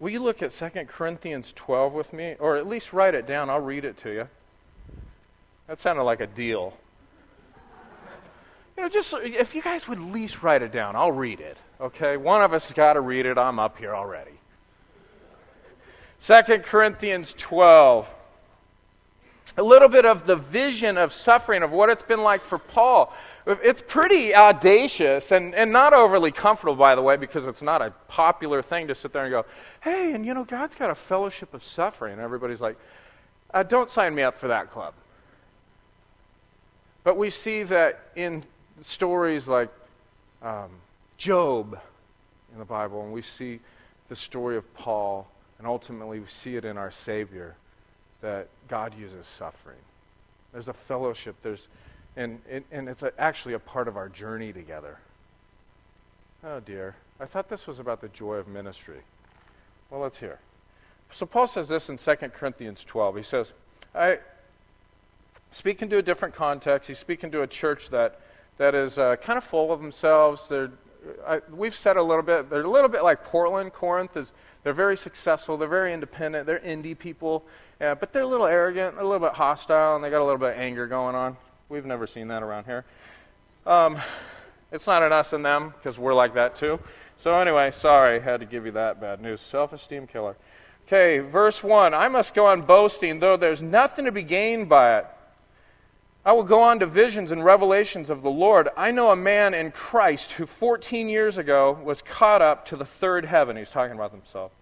Will 0.00 0.10
you 0.10 0.20
look 0.20 0.42
at 0.42 0.50
2 0.50 0.68
Corinthians 0.88 1.52
12 1.52 1.92
with 1.92 2.12
me? 2.12 2.34
Or 2.40 2.56
at 2.56 2.66
least 2.66 2.92
write 2.92 3.14
it 3.14 3.24
down. 3.24 3.48
I'll 3.48 3.60
read 3.60 3.84
it 3.84 3.96
to 3.98 4.10
you. 4.10 4.28
That 5.68 5.78
sounded 5.78 6.02
like 6.02 6.20
a 6.20 6.26
deal. 6.26 6.76
You 8.76 8.84
know, 8.84 8.88
just 8.88 9.12
if 9.12 9.54
you 9.54 9.62
guys 9.62 9.86
would 9.86 9.98
at 9.98 10.04
least 10.04 10.42
write 10.42 10.62
it 10.62 10.72
down, 10.72 10.96
I'll 10.96 11.12
read 11.12 11.40
it. 11.40 11.56
Okay? 11.80 12.16
One 12.16 12.42
of 12.42 12.52
us 12.52 12.66
has 12.66 12.72
got 12.74 12.94
to 12.94 13.00
read 13.00 13.26
it. 13.26 13.36
I'm 13.36 13.58
up 13.58 13.78
here 13.78 13.94
already. 13.94 14.32
2 16.20 16.42
Corinthians 16.60 17.34
12. 17.36 18.08
A 19.58 19.62
little 19.62 19.88
bit 19.88 20.06
of 20.06 20.26
the 20.26 20.36
vision 20.36 20.96
of 20.96 21.12
suffering, 21.12 21.62
of 21.62 21.72
what 21.72 21.90
it's 21.90 22.02
been 22.02 22.22
like 22.22 22.42
for 22.42 22.58
Paul. 22.58 23.12
It's 23.46 23.82
pretty 23.86 24.34
audacious 24.34 25.32
and, 25.32 25.54
and 25.54 25.72
not 25.72 25.92
overly 25.92 26.30
comfortable, 26.30 26.76
by 26.76 26.94
the 26.94 27.02
way, 27.02 27.16
because 27.16 27.46
it's 27.46 27.60
not 27.60 27.82
a 27.82 27.92
popular 28.08 28.62
thing 28.62 28.86
to 28.86 28.94
sit 28.94 29.12
there 29.12 29.24
and 29.24 29.30
go, 29.30 29.44
hey, 29.82 30.14
and 30.14 30.24
you 30.24 30.32
know, 30.32 30.44
God's 30.44 30.74
got 30.74 30.88
a 30.88 30.94
fellowship 30.94 31.52
of 31.52 31.62
suffering. 31.64 32.14
And 32.14 32.22
everybody's 32.22 32.60
like, 32.60 32.78
uh, 33.52 33.64
don't 33.64 33.90
sign 33.90 34.14
me 34.14 34.22
up 34.22 34.38
for 34.38 34.48
that 34.48 34.70
club. 34.70 34.94
But 37.04 37.18
we 37.18 37.28
see 37.28 37.64
that 37.64 38.00
in 38.14 38.44
stories 38.82 39.48
like 39.48 39.70
um, 40.42 40.70
Job 41.16 41.78
in 42.52 42.58
the 42.58 42.64
Bible, 42.64 43.02
and 43.02 43.12
we 43.12 43.22
see 43.22 43.60
the 44.08 44.16
story 44.16 44.56
of 44.56 44.74
Paul, 44.74 45.26
and 45.58 45.66
ultimately 45.66 46.20
we 46.20 46.26
see 46.26 46.56
it 46.56 46.64
in 46.64 46.76
our 46.76 46.90
Savior 46.90 47.54
that 48.20 48.48
God 48.68 48.94
uses 48.98 49.26
suffering. 49.26 49.78
There's 50.52 50.68
a 50.68 50.72
fellowship, 50.72 51.36
there's, 51.42 51.68
and, 52.16 52.40
and 52.70 52.88
it's 52.88 53.02
a, 53.02 53.12
actually 53.18 53.54
a 53.54 53.58
part 53.58 53.88
of 53.88 53.96
our 53.96 54.08
journey 54.08 54.52
together. 54.52 54.98
Oh 56.44 56.60
dear. 56.60 56.96
I 57.20 57.24
thought 57.24 57.48
this 57.48 57.66
was 57.66 57.78
about 57.78 58.00
the 58.00 58.08
joy 58.08 58.34
of 58.34 58.48
ministry. 58.48 59.00
Well, 59.90 60.00
let's 60.00 60.18
hear. 60.18 60.38
So 61.12 61.26
Paul 61.26 61.46
says 61.46 61.68
this 61.68 61.88
in 61.88 61.98
2 61.98 62.14
Corinthians 62.30 62.84
12. 62.84 63.16
He 63.16 63.22
says, 63.22 63.52
I, 63.94 64.18
speaking 65.52 65.88
to 65.90 65.98
a 65.98 66.02
different 66.02 66.34
context, 66.34 66.88
he's 66.88 66.98
speaking 66.98 67.30
to 67.32 67.42
a 67.42 67.46
church 67.46 67.90
that 67.90 68.18
that 68.58 68.74
is 68.74 68.98
uh, 68.98 69.16
kind 69.16 69.36
of 69.36 69.44
full 69.44 69.72
of 69.72 69.80
themselves. 69.80 70.48
They're, 70.48 70.70
I, 71.26 71.40
we've 71.52 71.74
said 71.74 71.96
a 71.96 72.02
little 72.02 72.22
bit, 72.22 72.50
they're 72.50 72.62
a 72.62 72.70
little 72.70 72.88
bit 72.88 73.02
like 73.02 73.24
Portland. 73.24 73.72
Corinth 73.72 74.16
is, 74.16 74.32
they're 74.62 74.72
very 74.72 74.96
successful, 74.96 75.56
they're 75.56 75.68
very 75.68 75.92
independent, 75.92 76.46
they're 76.46 76.60
indie 76.60 76.96
people, 76.96 77.44
but 77.78 78.12
they're 78.12 78.22
a 78.22 78.26
little 78.26 78.46
arrogant, 78.46 78.96
a 78.98 79.02
little 79.02 79.26
bit 79.26 79.32
hostile, 79.32 79.96
and 79.96 80.04
they 80.04 80.10
got 80.10 80.20
a 80.20 80.24
little 80.24 80.38
bit 80.38 80.52
of 80.52 80.58
anger 80.58 80.86
going 80.86 81.16
on. 81.16 81.36
We've 81.68 81.86
never 81.86 82.06
seen 82.06 82.28
that 82.28 82.42
around 82.42 82.64
here. 82.64 82.84
Um, 83.66 83.98
it's 84.70 84.86
not 84.86 85.02
an 85.02 85.12
us 85.12 85.32
and 85.32 85.44
them 85.44 85.74
because 85.76 85.98
we're 85.98 86.14
like 86.14 86.34
that 86.34 86.56
too. 86.56 86.80
So, 87.18 87.38
anyway, 87.38 87.70
sorry, 87.70 88.20
had 88.20 88.40
to 88.40 88.46
give 88.46 88.66
you 88.66 88.72
that 88.72 89.00
bad 89.00 89.20
news. 89.20 89.40
Self 89.40 89.72
esteem 89.72 90.06
killer. 90.06 90.36
Okay, 90.86 91.20
verse 91.20 91.62
1 91.62 91.94
I 91.94 92.08
must 92.08 92.34
go 92.34 92.46
on 92.46 92.62
boasting, 92.62 93.20
though 93.20 93.36
there's 93.36 93.62
nothing 93.62 94.06
to 94.06 94.12
be 94.12 94.22
gained 94.22 94.68
by 94.68 94.98
it. 94.98 95.06
I 96.24 96.32
will 96.32 96.44
go 96.44 96.60
on 96.60 96.78
to 96.78 96.86
visions 96.86 97.32
and 97.32 97.44
revelations 97.44 98.08
of 98.08 98.22
the 98.22 98.30
Lord. 98.30 98.68
I 98.76 98.92
know 98.92 99.10
a 99.10 99.16
man 99.16 99.54
in 99.54 99.72
Christ 99.72 100.32
who 100.32 100.46
14 100.46 101.08
years 101.08 101.36
ago 101.36 101.78
was 101.82 102.00
caught 102.00 102.40
up 102.40 102.64
to 102.66 102.76
the 102.76 102.84
third 102.84 103.24
heaven. 103.24 103.56
He's 103.56 103.70
talking 103.70 103.96
about 103.96 104.12
himself. 104.12 104.52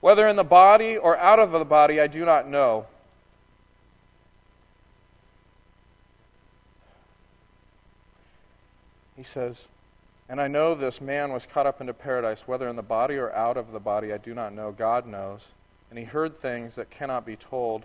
Whether 0.00 0.26
in 0.28 0.36
the 0.36 0.44
body 0.44 0.96
or 0.96 1.18
out 1.18 1.38
of 1.38 1.52
the 1.52 1.64
body, 1.64 2.00
I 2.00 2.06
do 2.06 2.24
not 2.24 2.48
know. 2.48 2.86
He 9.14 9.24
says, 9.24 9.66
And 10.28 10.40
I 10.40 10.46
know 10.46 10.74
this 10.74 11.00
man 11.00 11.32
was 11.32 11.44
caught 11.44 11.66
up 11.66 11.80
into 11.80 11.92
paradise, 11.92 12.46
whether 12.46 12.68
in 12.68 12.76
the 12.76 12.82
body 12.82 13.16
or 13.16 13.34
out 13.34 13.56
of 13.56 13.72
the 13.72 13.80
body, 13.80 14.12
I 14.12 14.18
do 14.18 14.32
not 14.32 14.54
know. 14.54 14.70
God 14.70 15.06
knows. 15.06 15.48
And 15.90 15.98
he 15.98 16.04
heard 16.04 16.38
things 16.38 16.76
that 16.76 16.88
cannot 16.88 17.26
be 17.26 17.34
told, 17.34 17.84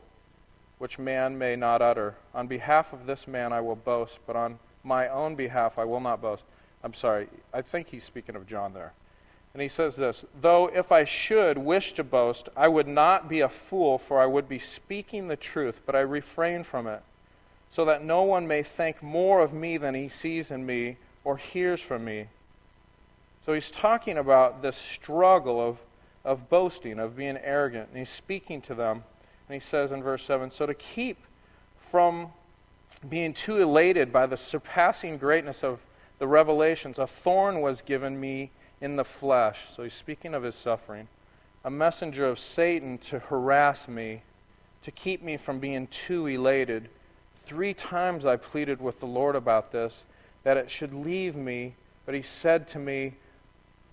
which 0.77 0.99
man 0.99 1.37
may 1.37 1.55
not 1.55 1.81
utter. 1.81 2.15
On 2.33 2.47
behalf 2.47 2.93
of 2.93 3.05
this 3.05 3.27
man 3.27 3.53
I 3.53 3.61
will 3.61 3.75
boast, 3.75 4.19
but 4.25 4.35
on 4.35 4.59
my 4.83 5.07
own 5.07 5.35
behalf 5.35 5.77
I 5.77 5.85
will 5.85 5.99
not 5.99 6.21
boast. 6.21 6.43
I'm 6.83 6.93
sorry, 6.93 7.27
I 7.53 7.61
think 7.61 7.87
he's 7.87 8.03
speaking 8.03 8.35
of 8.35 8.47
John 8.47 8.73
there. 8.73 8.93
And 9.53 9.61
he 9.61 9.67
says 9.67 9.95
this 9.95 10.25
Though 10.39 10.67
if 10.67 10.91
I 10.91 11.03
should 11.03 11.57
wish 11.57 11.93
to 11.93 12.03
boast, 12.03 12.49
I 12.55 12.67
would 12.67 12.87
not 12.87 13.29
be 13.29 13.39
a 13.39 13.49
fool, 13.49 13.97
for 13.97 14.21
I 14.21 14.25
would 14.25 14.49
be 14.49 14.59
speaking 14.59 15.27
the 15.27 15.35
truth, 15.35 15.81
but 15.85 15.95
I 15.95 16.01
refrain 16.01 16.63
from 16.63 16.87
it, 16.87 17.01
so 17.71 17.85
that 17.85 18.03
no 18.03 18.23
one 18.23 18.47
may 18.47 18.63
think 18.63 19.01
more 19.01 19.41
of 19.41 19.53
me 19.53 19.77
than 19.77 19.95
he 19.95 20.09
sees 20.09 20.51
in 20.51 20.65
me 20.65 20.97
or 21.23 21.37
hears 21.37 21.79
from 21.79 22.03
me. 22.05 22.27
So 23.45 23.53
he's 23.53 23.71
talking 23.71 24.17
about 24.17 24.61
this 24.61 24.77
struggle 24.77 25.59
of, 25.61 25.77
of 26.23 26.49
boasting, 26.49 26.99
of 26.99 27.15
being 27.15 27.37
arrogant. 27.37 27.89
And 27.89 27.97
he's 27.97 28.09
speaking 28.09 28.61
to 28.61 28.75
them. 28.75 29.03
And 29.47 29.53
he 29.55 29.59
says 29.59 29.91
in 29.91 30.01
verse 30.01 30.23
7 30.23 30.49
So 30.51 30.65
to 30.65 30.73
keep 30.73 31.17
from 31.91 32.31
being 33.09 33.33
too 33.33 33.57
elated 33.57 34.11
by 34.11 34.25
the 34.25 34.37
surpassing 34.37 35.17
greatness 35.17 35.63
of 35.63 35.79
the 36.19 36.27
revelations, 36.27 36.97
a 36.97 37.07
thorn 37.07 37.61
was 37.61 37.81
given 37.81 38.19
me 38.19 38.51
in 38.81 38.95
the 38.95 39.05
flesh. 39.05 39.67
So 39.75 39.83
he's 39.83 39.93
speaking 39.93 40.33
of 40.33 40.43
his 40.43 40.55
suffering. 40.55 41.07
A 41.63 41.71
messenger 41.71 42.25
of 42.25 42.39
Satan 42.39 42.97
to 42.99 43.19
harass 43.19 43.87
me, 43.87 44.23
to 44.83 44.91
keep 44.91 45.23
me 45.23 45.37
from 45.37 45.59
being 45.59 45.87
too 45.87 46.27
elated. 46.27 46.89
Three 47.45 47.73
times 47.73 48.25
I 48.25 48.35
pleaded 48.35 48.81
with 48.81 48.99
the 48.99 49.05
Lord 49.05 49.35
about 49.35 49.71
this 49.71 50.03
that 50.43 50.57
it 50.57 50.69
should 50.69 50.93
leave 50.93 51.35
me. 51.35 51.75
But 52.05 52.15
he 52.15 52.21
said 52.21 52.67
to 52.69 52.79
me, 52.79 53.13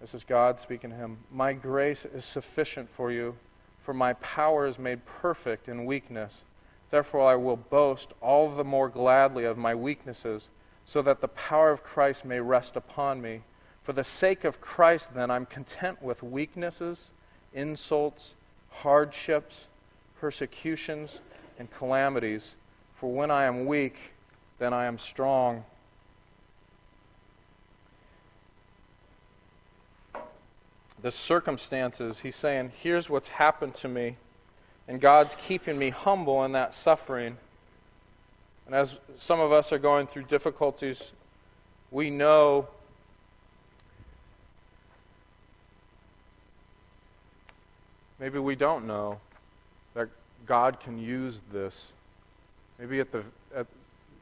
This 0.01 0.15
is 0.15 0.25
God 0.25 0.59
speaking 0.59 0.91
to 0.91 0.97
him, 0.97 1.19
My 1.33 1.53
grace 1.53 2.05
is 2.05 2.25
sufficient 2.25 2.91
for 2.91 3.13
you, 3.13 3.37
for 3.83 3.95
my 3.95 4.13
power 4.15 4.67
is 4.67 4.79
made 4.79 5.05
perfect 5.05 5.69
in 5.69 5.85
weakness. 5.87 6.43
Therefore, 6.91 7.31
I 7.31 7.37
will 7.37 7.57
boast 7.57 8.13
all 8.21 8.51
the 8.51 8.65
more 8.65 8.89
gladly 8.89 9.45
of 9.45 9.57
my 9.57 9.75
weaknesses, 9.75 10.49
so 10.85 11.03
that 11.03 11.21
the 11.21 11.29
power 11.29 11.71
of 11.71 11.85
Christ 11.85 12.25
may 12.25 12.41
rest 12.41 12.77
upon 12.77 13.23
me. 13.23 13.43
For 13.83 13.93
the 13.93 14.05
sake 14.05 14.45
of 14.45 14.61
Christ, 14.61 15.15
then, 15.15 15.31
I'm 15.31 15.47
content 15.47 16.03
with 16.03 16.23
weaknesses, 16.23 17.07
insults, 17.55 18.35
hardships, 18.71 19.67
persecutions, 20.21 21.21
and 21.59 21.71
calamities. 21.71 22.55
For 22.97 23.13
when 23.13 23.31
I 23.31 23.45
am 23.45 23.67
weak, 23.67 24.13
then 24.59 24.73
I 24.73 24.85
am 24.85 24.99
strong. 24.99 25.65
The 31.03 31.11
circumstances, 31.11 32.21
he's 32.21 32.37
saying, 32.37 32.73
Here's 32.83 33.09
what's 33.09 33.29
happened 33.29 33.75
to 33.77 33.89
me. 33.89 34.17
And 34.89 35.01
God's 35.01 35.37
keeping 35.37 35.79
me 35.79 35.91
humble 35.91 36.45
in 36.45 36.53
that 36.53 36.75
suffering. 36.75 37.37
And 38.67 38.75
as 38.75 38.99
some 39.19 39.41
of 39.41 39.53
us 39.53 39.73
are 39.73 39.79
going 39.79 40.07
through 40.07 40.25
difficulties, 40.25 41.13
we 41.91 42.11
know 42.11 42.69
maybe 48.19 48.39
we 48.39 48.55
don't 48.55 48.87
know 48.87 49.21
that 49.95 50.09
God 50.47 50.81
can 50.81 50.99
use 50.99 51.41
this. 51.53 51.89
Maybe 52.79 53.01
at 53.01 53.13
the 53.13 53.25
at 53.55 53.67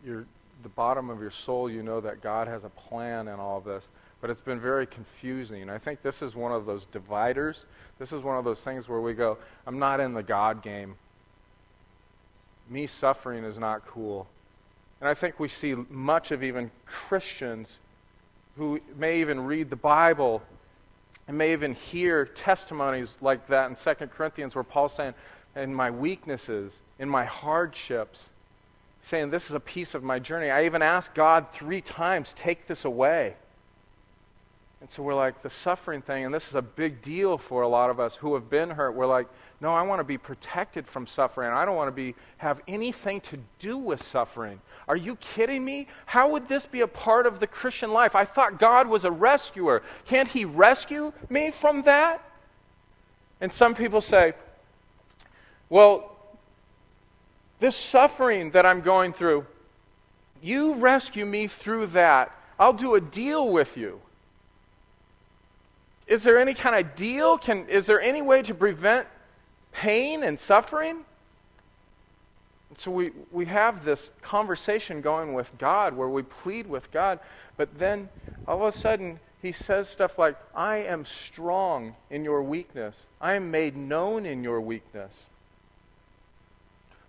your 0.05 0.25
the 0.63 0.69
bottom 0.71 1.09
of 1.09 1.21
your 1.21 1.31
soul 1.31 1.71
you 1.71 1.83
know 1.83 2.01
that 2.01 2.21
God 2.21 2.49
has 2.49 2.65
a 2.65 2.69
plan 2.69 3.29
in 3.29 3.35
all 3.35 3.59
of 3.59 3.65
this 3.65 3.85
but 4.21 4.31
it's 4.31 4.41
been 4.41 4.61
very 4.61 4.87
confusing. 4.87 5.71
I 5.71 5.79
think 5.79 6.03
this 6.03 6.23
is 6.23 6.35
one 6.35 6.53
of 6.53 6.67
those 6.67 6.85
dividers. 6.87 7.67
This 7.99 8.13
is 8.13 8.23
one 8.23 8.37
of 8.37 8.45
those 8.45 8.61
things 8.61 8.89
where 8.89 9.01
we 9.01 9.15
go, 9.15 9.39
I'm 9.67 9.79
not 9.79 10.01
in 10.01 10.15
the 10.15 10.23
God 10.23 10.63
game. 10.63 10.97
Me 12.69 12.87
suffering 12.87 13.45
is 13.45 13.59
not 13.59 13.87
cool. 13.87 14.27
And 15.01 15.09
I 15.09 15.15
think 15.15 15.39
we 15.39 15.49
see 15.49 15.75
much 15.89 16.33
of 16.33 16.43
even 16.43 16.71
Christians 16.85 17.79
who 18.57 18.81
may 18.97 19.21
even 19.21 19.41
read 19.41 19.71
the 19.71 19.77
Bible 19.77 20.43
and 21.29 21.39
may 21.39 21.53
even 21.53 21.75
hear 21.75 22.25
testimonies 22.25 23.17
like 23.21 23.47
that 23.47 23.71
in 23.71 23.77
2 23.77 24.07
Corinthians 24.09 24.55
where 24.55 24.65
Paul's 24.65 24.95
saying, 24.95 25.15
in 25.55 25.75
my 25.75 25.91
weaknesses, 25.91 26.81
in 26.99 27.09
my 27.09 27.25
hardships, 27.25 28.29
saying, 29.03 29.31
This 29.31 29.47
is 29.47 29.53
a 29.53 29.61
piece 29.61 29.95
of 29.95 30.03
my 30.03 30.19
journey. 30.19 30.51
I 30.51 30.65
even 30.65 30.83
asked 30.83 31.15
God 31.15 31.47
three 31.53 31.81
times, 31.81 32.33
Take 32.33 32.67
this 32.67 32.85
away. 32.85 33.35
And 34.81 34.89
so 34.89 35.03
we're 35.03 35.15
like, 35.15 35.43
the 35.43 35.51
suffering 35.51 36.03
thing, 36.03 36.25
and 36.25 36.33
this 36.33 36.49
is 36.49 36.55
a 36.55 36.63
big 36.63 37.03
deal 37.03 37.37
for 37.37 37.63
a 37.63 37.69
lot 37.69 37.91
of 37.91 37.99
us 37.99 38.15
who 38.15 38.35
have 38.35 38.49
been 38.49 38.71
hurt. 38.71 38.95
We're 38.95 39.07
like, 39.07 39.27
no, 39.61 39.71
I 39.71 39.83
want 39.83 39.99
to 39.99 40.05
be 40.05 40.19
protected 40.19 40.87
from 40.87 41.05
suffering. 41.05 41.51
I 41.51 41.65
don't 41.65 41.75
want 41.75 41.89
to 41.89 41.93
be, 41.93 42.15
have 42.37 42.61
anything 42.69 43.21
to 43.23 43.39
do 43.59 43.77
with 43.77 44.01
suffering. 44.01 44.61
Are 44.87 44.97
you 44.97 45.17
kidding 45.17 45.65
me? 45.65 45.89
How 46.07 46.29
would 46.29 46.47
this 46.47 46.65
be 46.65 46.83
a 46.83 46.87
part 46.87 47.27
of 47.27 47.41
the 47.41 47.49
Christian 47.49 47.93
life? 47.93 48.15
I 48.15 48.25
thought 48.25 48.61
God 48.61 48.87
was 48.87 49.05
a 49.05 49.11
rescuer. 49.11 49.83
Can't 50.07 50.29
He 50.29 50.45
rescue 50.45 51.13
me 51.29 51.51
from 51.51 51.83
that? 51.83 52.23
And 53.41 53.53
some 53.53 53.75
people 53.75 54.01
say, 54.01 54.35
well, 55.69 56.17
this 57.59 57.75
suffering 57.75 58.53
that 58.53 58.65
I'm 58.65 58.81
going 58.81 59.13
through, 59.13 59.45
you 60.41 60.75
rescue 60.75 61.27
me 61.27 61.49
through 61.49 61.87
that. 61.89 62.33
I'll 62.61 62.73
do 62.73 62.95
a 62.95 63.01
deal 63.01 63.51
with 63.51 63.77
you. 63.77 64.01
Is 66.09 66.25
there 66.25 66.39
any 66.39 66.55
kind 66.55 66.75
of 66.75 66.97
deal? 66.97 67.37
Can, 67.39 67.69
is 67.69 67.87
there 67.87 68.01
any 68.01 68.23
way 68.23 68.43
to 68.43 68.55
prevent 68.55 69.07
pain 69.73 70.25
and 70.25 70.39
suffering? 70.39 71.05
And 72.71 72.79
so 72.79 72.91
we, 72.91 73.11
we 73.31 73.45
have 73.45 73.85
this 73.85 74.11
conversation 74.23 75.03
going 75.03 75.35
with 75.35 75.57
God 75.59 75.95
where 75.95 76.09
we 76.09 76.23
plead 76.23 76.67
with 76.67 76.91
God, 76.91 77.21
but 77.57 77.79
then 77.79 78.09
all 78.47 78.67
of 78.67 78.75
a 78.75 78.77
sudden 78.77 79.21
he 79.43 79.53
says 79.53 79.89
stuff 79.89 80.19
like, 80.19 80.37
I 80.55 80.79
am 80.79 81.05
strong 81.05 81.95
in 82.11 82.25
your 82.25 82.43
weakness, 82.43 82.97
I 83.21 83.35
am 83.35 83.51
made 83.51 83.77
known 83.77 84.25
in 84.27 84.43
your 84.43 84.61
weakness. 84.61 85.13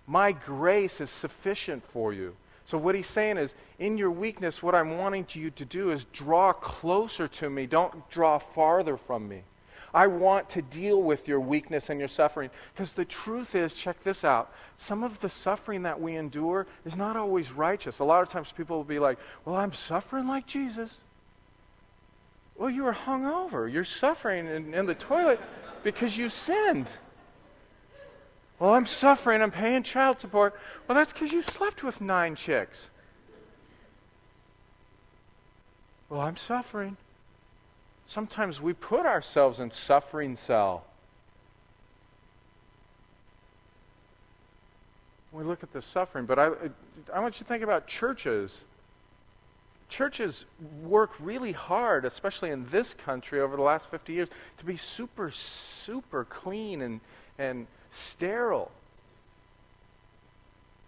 My 0.06 0.32
grace 0.32 1.00
is 1.00 1.10
sufficient 1.10 1.84
for 1.84 2.14
you. 2.14 2.36
So, 2.70 2.78
what 2.78 2.94
he's 2.94 3.08
saying 3.08 3.38
is, 3.38 3.56
in 3.80 3.98
your 3.98 4.12
weakness, 4.12 4.62
what 4.62 4.76
I'm 4.76 4.96
wanting 4.96 5.26
you 5.32 5.50
to 5.50 5.66
do 5.66 5.90
is 5.90 6.04
draw 6.14 6.54
closer 6.54 7.28
to 7.28 7.50
me. 7.50 7.66
Don't 7.66 8.08
draw 8.12 8.38
farther 8.38 8.96
from 8.96 9.28
me. 9.28 9.42
I 9.92 10.06
want 10.06 10.52
to 10.52 10.62
deal 10.62 11.02
with 11.02 11.28
your 11.28 11.40
weakness 11.40 11.90
and 11.90 11.98
your 12.00 12.08
suffering. 12.08 12.52
Because 12.72 12.94
the 12.94 13.06
truth 13.06 13.56
is, 13.56 13.76
check 13.76 14.04
this 14.04 14.24
out 14.24 14.54
some 14.78 15.04
of 15.04 15.20
the 15.20 15.30
suffering 15.30 15.82
that 15.82 16.00
we 16.00 16.16
endure 16.16 16.68
is 16.86 16.96
not 16.96 17.18
always 17.18 17.52
righteous. 17.52 17.98
A 17.98 18.04
lot 18.04 18.22
of 18.22 18.30
times 18.30 18.54
people 18.56 18.78
will 18.78 18.84
be 18.84 19.00
like, 19.00 19.18
Well, 19.46 19.56
I'm 19.56 19.74
suffering 19.74 20.28
like 20.28 20.46
Jesus. 20.46 20.98
Well, 22.56 22.70
you 22.70 22.84
were 22.84 22.92
hung 22.92 23.26
over. 23.26 23.68
You're 23.68 23.84
suffering 23.84 24.46
in, 24.46 24.76
in 24.76 24.86
the 24.86 24.94
toilet 24.94 25.40
because 25.82 26.20
you 26.20 26.30
sinned. 26.30 26.86
Well, 28.60 28.74
I'm 28.74 28.86
suffering, 28.86 29.42
I'm 29.42 29.52
paying 29.52 29.84
child 29.84 30.20
support. 30.20 30.60
Well, 30.88 30.96
that's 30.96 31.14
because 31.14 31.32
you 31.32 31.42
slept 31.42 31.82
with 31.82 32.02
nine 32.02 32.36
chicks. 32.36 32.90
Well, 36.10 36.22
I'm 36.22 36.36
suffering. 36.36 36.98
Sometimes 38.06 38.60
we 38.60 38.74
put 38.74 39.06
ourselves 39.06 39.60
in 39.60 39.72
suffering 39.72 40.36
cell. 40.36 40.84
We 45.32 45.44
look 45.44 45.64
at 45.64 45.72
the 45.72 45.82
suffering, 45.82 46.26
but 46.26 46.40
I, 46.40 46.50
I 47.14 47.20
want 47.20 47.36
you 47.36 47.40
to 47.40 47.46
think 47.46 47.64
about 47.64 47.88
churches. 47.88 48.62
Churches 49.88 50.44
work 50.82 51.12
really 51.20 51.52
hard, 51.52 52.04
especially 52.04 52.50
in 52.50 52.66
this 52.72 52.94
country 52.94 53.40
over 53.40 53.56
the 53.56 53.62
last 53.62 53.90
50 53.90 54.12
years, 54.12 54.30
to 54.58 54.66
be 54.66 54.76
super, 54.76 55.30
super 55.30 56.26
clean 56.26 56.82
and, 56.82 57.00
and 57.38 57.68
sterile. 57.92 58.72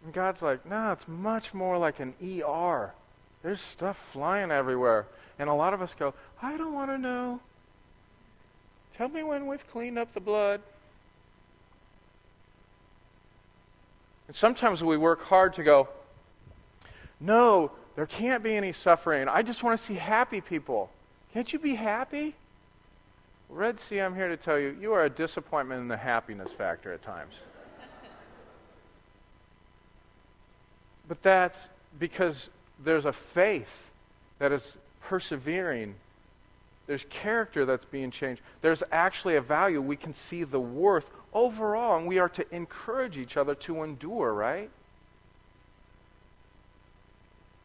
And 0.04 0.14
God's 0.14 0.42
like, 0.42 0.66
no, 0.66 0.92
it's 0.92 1.08
much 1.08 1.54
more 1.54 1.78
like 1.78 2.00
an 2.00 2.14
ER. 2.24 2.94
There's 3.44 3.62
stuff 3.62 3.98
flying 4.12 4.52
everywhere. 4.52 5.06
And 5.38 5.50
a 5.50 5.54
lot 5.54 5.74
of 5.74 5.82
us 5.82 5.94
go, 5.94 6.14
I 6.42 6.58
don't 6.58 6.74
want 6.74 6.92
to 6.92 6.98
know. 6.98 7.40
Tell 8.98 9.10
me 9.10 9.24
when 9.24 9.48
we've 9.48 9.68
cleaned 9.70 9.98
up 9.98 10.14
the 10.14 10.20
blood. 10.20 10.62
And 14.28 14.36
sometimes 14.36 14.84
we 14.84 14.98
work 14.98 15.24
hard 15.24 15.54
to 15.56 15.64
go, 15.64 15.90
no, 17.20 17.72
there 17.96 18.06
can't 18.06 18.44
be 18.44 18.56
any 18.56 18.72
suffering. 18.72 19.28
I 19.28 19.42
just 19.42 19.64
want 19.64 19.78
to 19.78 19.84
see 19.84 19.96
happy 19.96 20.42
people. 20.42 20.90
Can't 21.34 21.52
you 21.52 21.60
be 21.60 21.76
happy? 21.76 22.36
Red 23.52 23.80
Sea, 23.82 24.00
I'm 24.00 24.16
here 24.16 24.30
to 24.30 24.38
tell 24.38 24.58
you, 24.58 24.76
you 24.80 24.94
are 24.94 25.04
a 25.04 25.10
disappointment 25.10 25.82
in 25.82 25.88
the 25.90 25.98
happiness 25.98 26.52
factor 26.52 26.94
at 26.94 27.02
times. 27.04 27.36
but 31.08 31.22
that's 31.22 31.68
because 32.00 32.50
there's 32.82 33.04
a 33.04 33.12
faith 33.12 33.92
that 34.40 34.54
is 34.54 34.78
persevering. 35.02 35.96
There's 36.88 37.06
character 37.10 37.66
that's 37.66 37.84
being 37.84 38.10
changed. 38.10 38.42
There's 38.62 38.84
actually 38.90 39.36
a 39.36 39.42
value. 39.42 39.82
We 39.82 39.98
can 39.98 40.14
see 40.14 40.46
the 40.46 40.60
worth 40.60 41.12
overall, 41.34 41.98
and 41.98 42.08
we 42.08 42.20
are 42.20 42.30
to 42.30 42.56
encourage 42.56 43.18
each 43.18 43.36
other 43.36 43.54
to 43.56 43.84
endure, 43.84 44.34
right? 44.34 44.70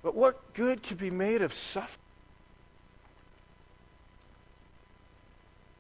But 0.03 0.17
what 0.17 0.53
good 0.55 0.83
could 0.83 0.99
be 0.99 1.11
made 1.11 1.43
of 1.43 1.55
suffering? 1.55 2.06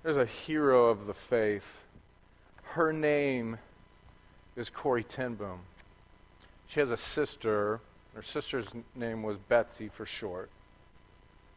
There's 0.07 0.19
a 0.19 0.25
hero 0.25 0.87
of 0.87 1.09
the 1.09 1.14
faith. 1.14 1.83
Her 2.62 2.92
name 2.92 3.59
is 4.55 4.71
Corrie 4.71 5.03
ten 5.03 5.35
Boom. 5.35 5.59
She 6.69 6.79
has 6.79 6.92
a 6.92 6.97
sister. 6.97 7.81
Her 8.14 8.23
sister's 8.23 8.69
name 8.95 9.25
was 9.25 9.37
Betsy 9.37 9.88
for 9.88 10.07
short. 10.07 10.49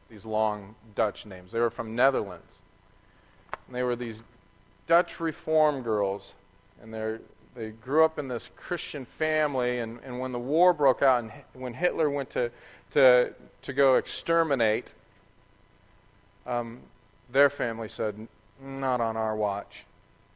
These 0.09 0.25
long 0.25 0.73
Dutch 0.95 1.27
names. 1.27 1.51
They 1.51 1.59
were 1.59 1.69
from 1.69 1.95
Netherlands. 1.95 2.51
And 3.67 3.75
they 3.75 3.83
were 3.83 3.95
these 3.95 4.23
Dutch 4.88 5.19
reform 5.19 5.83
girls. 5.83 6.33
And 6.81 6.91
they 6.91 7.17
they 7.53 7.69
grew 7.69 8.03
up 8.03 8.17
in 8.17 8.29
this 8.29 8.49
Christian 8.55 9.05
family. 9.05 9.77
And, 9.77 9.99
and 10.03 10.19
when 10.19 10.31
the 10.31 10.39
war 10.39 10.73
broke 10.73 11.03
out 11.03 11.21
and 11.21 11.31
when 11.53 11.75
Hitler 11.75 12.09
went 12.09 12.31
to, 12.31 12.49
to, 12.93 13.31
to 13.62 13.73
go 13.73 13.97
exterminate, 13.97 14.91
um, 16.47 16.79
their 17.31 17.51
family 17.51 17.88
said, 17.88 18.27
not 18.61 19.01
on 19.01 19.17
our 19.17 19.35
watch. 19.35 19.85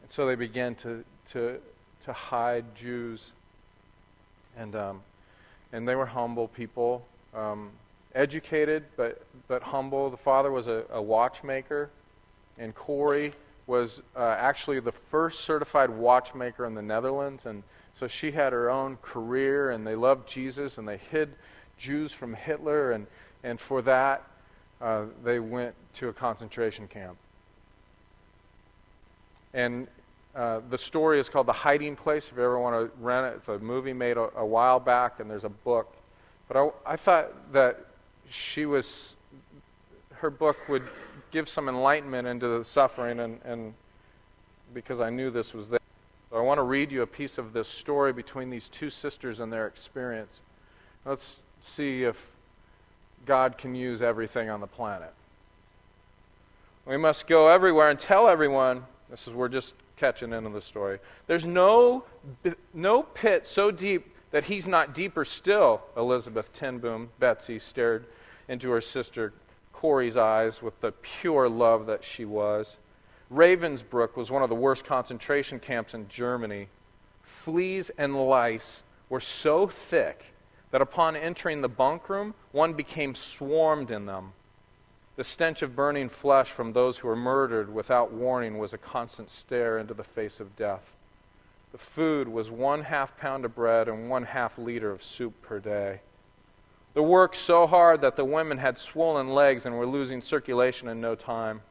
And 0.01 0.12
so 0.12 0.25
they 0.25 0.36
began 0.36 0.75
to, 0.75 1.03
to, 1.31 1.59
to 2.05 2.13
hide 2.13 2.75
Jews 2.75 3.31
and 4.57 4.75
um, 4.75 5.01
and 5.71 5.88
they 5.88 5.95
were 5.95 6.05
humble 6.05 6.47
people, 6.47 7.05
um, 7.33 7.71
educated 8.15 8.83
but 8.95 9.25
but 9.47 9.63
humble. 9.63 10.09
The 10.09 10.17
father 10.17 10.51
was 10.51 10.67
a, 10.67 10.86
a 10.91 11.01
watchmaker, 11.01 11.89
and 12.57 12.73
Corrie 12.75 13.33
was 13.65 14.01
uh, 14.15 14.36
actually 14.38 14.79
the 14.79 14.91
first 14.91 15.41
certified 15.41 15.89
watchmaker 15.89 16.65
in 16.65 16.75
the 16.75 16.81
Netherlands, 16.81 17.45
and 17.45 17.63
so 17.99 18.07
she 18.07 18.31
had 18.31 18.53
her 18.53 18.69
own 18.69 18.97
career, 19.01 19.71
and 19.71 19.88
they 19.88 19.95
loved 19.95 20.27
Jesus, 20.27 20.77
and 20.77 20.88
they 20.88 20.97
hid 20.97 21.33
Jews 21.77 22.12
from 22.12 22.33
Hitler, 22.33 22.91
and 22.91 23.07
and 23.43 23.59
for 23.59 23.81
that 23.81 24.23
uh, 24.81 25.05
they 25.23 25.39
went 25.39 25.75
to 25.95 26.09
a 26.09 26.13
concentration 26.13 26.88
camp. 26.88 27.17
And 29.54 29.88
uh, 30.36 30.62
the 30.70 30.78
story 30.78 31.20
is 31.20 31.30
called 31.30 31.48
The 31.48 31.54
Hiding 31.54 31.96
Place. 31.96 32.28
If 32.30 32.38
you 32.38 32.44
ever 32.44 32.60
want 32.60 32.76
to 32.76 33.04
rent 33.04 33.34
it, 33.34 33.38
it's 33.38 33.48
a 33.48 33.60
movie 33.60 33.94
made 33.94 34.18
a, 34.18 34.30
a 34.38 34.46
while 34.46 34.80
back, 34.80 35.20
and 35.20 35.30
there's 35.30 35.44
a 35.44 35.50
book. 35.50 35.96
But 36.48 36.58
I, 36.58 36.94
I 36.94 36.96
thought 36.96 37.54
that 37.54 37.86
she 38.30 38.66
was, 38.66 39.16
her 40.16 40.30
book 40.30 40.58
would 40.70 40.84
give 41.32 41.48
some 41.48 41.70
enlightenment 41.70 42.28
into 42.28 42.48
the 42.48 42.63
suffering, 42.63 43.20
and, 43.20 43.39
and 43.46 43.74
because 44.74 45.00
I 45.00 45.10
knew 45.10 45.30
this 45.30 45.54
was 45.54 45.70
there. 45.70 45.80
So 46.32 46.38
I 46.38 46.42
want 46.42 46.58
to 46.58 46.63
read 46.63 46.92
you 46.92 47.04
a 47.04 47.08
piece 47.08 47.38
of 47.38 47.54
this 47.54 47.68
story 47.68 48.12
between 48.12 48.50
these 48.50 48.70
two 48.70 48.89
sisters 48.89 49.39
and 49.39 49.54
their 49.54 49.68
experience. 49.68 50.42
Let's 51.06 51.44
see 51.62 52.04
if 52.04 52.32
God 53.26 53.58
can 53.58 53.76
use 53.76 54.02
everything 54.02 54.50
on 54.50 54.60
the 54.60 54.68
planet. 54.68 55.13
We 56.86 56.98
must 56.98 57.28
go 57.28 57.50
everywhere 57.50 57.89
and 57.89 58.00
tell 58.00 58.28
everyone. 58.28 58.84
This 59.13 59.28
is 59.28 59.34
we're 59.36 59.47
just 59.47 59.76
catching 59.95 60.34
into 60.34 60.49
the 60.49 60.60
story. 60.60 60.97
There's 61.28 61.45
no, 61.45 62.04
no 62.73 63.04
pit 63.04 63.45
so 63.45 63.69
deep 63.69 64.12
that 64.32 64.45
he's 64.45 64.65
not 64.65 64.95
deeper 64.95 65.23
still, 65.23 65.84
Elizabeth 65.95 66.52
ten 66.52 66.80
Boom, 66.80 67.12
Betsy, 67.19 67.60
stared 67.60 68.08
into 68.47 68.71
her 68.71 68.82
sister 68.82 69.32
Corrie's 69.71 70.17
eyes 70.17 70.63
with 70.63 70.80
the 70.80 70.93
pure 70.93 71.47
love 71.47 71.86
that 71.86 72.04
she 72.04 72.26
was. 72.26 72.78
Ravensbrück 73.32 74.15
was 74.15 74.32
one 74.32 74.41
of 74.41 74.49
the 74.49 74.56
worst 74.56 74.84
concentration 74.84 75.60
camps 75.60 75.93
in 75.93 76.08
Germany. 76.08 76.69
Fleas 77.21 77.91
and 77.99 78.15
lice 78.28 78.82
were 79.10 79.19
so 79.19 79.67
thick 79.67 80.34
that 80.71 80.82
upon 80.82 81.15
entering 81.15 81.62
the 81.62 81.69
bunk 81.69 82.10
room, 82.10 82.34
one 82.52 82.73
became 82.73 83.13
swarmed 83.13 83.91
in 83.91 84.08
them. 84.08 84.34
The 85.15 85.23
stench 85.23 85.62
of 85.62 85.76
burning 85.76 86.10
flesh 86.10 86.49
from 86.49 86.73
those 86.73 86.97
who 86.97 87.08
were 87.08 87.15
murdered 87.15 87.73
without 87.73 88.12
warning 88.12 88.58
was 88.58 88.73
a 88.73 88.80
constant 88.80 89.30
stare 89.30 89.78
into 89.78 89.93
the 89.93 90.04
face 90.04 90.39
of 90.39 90.56
death. 90.56 90.91
The 91.71 91.78
food 91.78 92.28
was 92.28 92.49
one 92.49 92.84
half 92.84 93.15
pound 93.17 93.45
of 93.45 93.54
bread 93.54 93.88
and 93.88 94.10
one 94.10 94.23
half 94.23 94.58
liter 94.58 94.89
of 94.91 95.04
soup 95.04 95.39
per 95.43 95.60
day. 95.60 96.02
The 96.95 97.04
work 97.04 97.36
so 97.36 97.67
hard 97.67 98.02
that 98.02 98.15
the 98.15 98.26
women 98.26 98.58
had 98.58 98.78
swollen 98.78 99.30
legs 99.30 99.65
and 99.65 99.78
were 99.78 99.86
losing 99.86 100.21
circulation 100.21 100.88
in 100.88 101.02
no 101.02 101.15
time. 101.15 101.62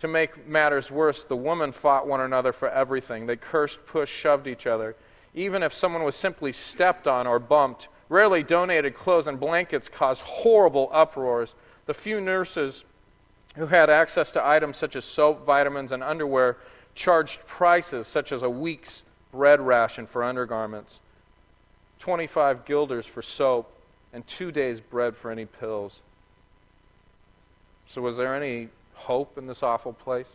To 0.00 0.08
make 0.08 0.48
matters 0.48 0.90
worse, 0.90 1.24
the 1.24 1.36
women 1.36 1.70
fought 1.70 2.08
one 2.08 2.20
another 2.20 2.52
for 2.52 2.68
everything. 2.68 3.26
They 3.26 3.36
cursed, 3.36 3.86
pushed, 3.86 4.12
shoved 4.12 4.48
each 4.48 4.66
other. 4.66 4.96
Even 5.34 5.62
if 5.62 5.72
someone 5.72 6.02
was 6.02 6.16
simply 6.16 6.52
stepped 6.52 7.06
on 7.06 7.26
or 7.26 7.38
bumped, 7.38 7.86
rarely 8.08 8.42
donated 8.42 8.94
clothes 8.94 9.28
and 9.28 9.38
blankets 9.38 9.88
caused 9.88 10.22
horrible 10.22 10.90
uproars 10.92 11.54
the 11.86 11.94
few 11.94 12.20
nurses 12.20 12.84
who 13.56 13.66
had 13.66 13.90
access 13.90 14.32
to 14.32 14.46
items 14.46 14.76
such 14.76 14.96
as 14.96 15.04
soap, 15.04 15.44
vitamins, 15.44 15.92
and 15.92 16.02
underwear 16.02 16.56
charged 16.94 17.44
prices 17.46 18.06
such 18.06 18.32
as 18.32 18.42
a 18.42 18.50
week's 18.50 19.04
bread 19.30 19.60
ration 19.60 20.06
for 20.06 20.22
undergarments, 20.22 21.00
25 21.98 22.64
guilders 22.64 23.06
for 23.06 23.22
soap, 23.22 23.72
and 24.12 24.26
two 24.26 24.52
days' 24.52 24.80
bread 24.80 25.16
for 25.16 25.30
any 25.30 25.46
pills. 25.46 26.02
So, 27.88 28.02
was 28.02 28.16
there 28.16 28.34
any 28.34 28.68
hope 28.94 29.38
in 29.38 29.46
this 29.46 29.62
awful 29.62 29.92
place? 29.92 30.26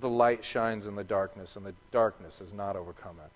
The 0.00 0.08
light 0.08 0.44
shines 0.44 0.86
in 0.86 0.94
the 0.94 1.04
darkness, 1.04 1.56
and 1.56 1.66
the 1.66 1.74
darkness 1.92 2.38
has 2.38 2.52
not 2.52 2.76
overcome 2.76 3.16
it. 3.24 3.30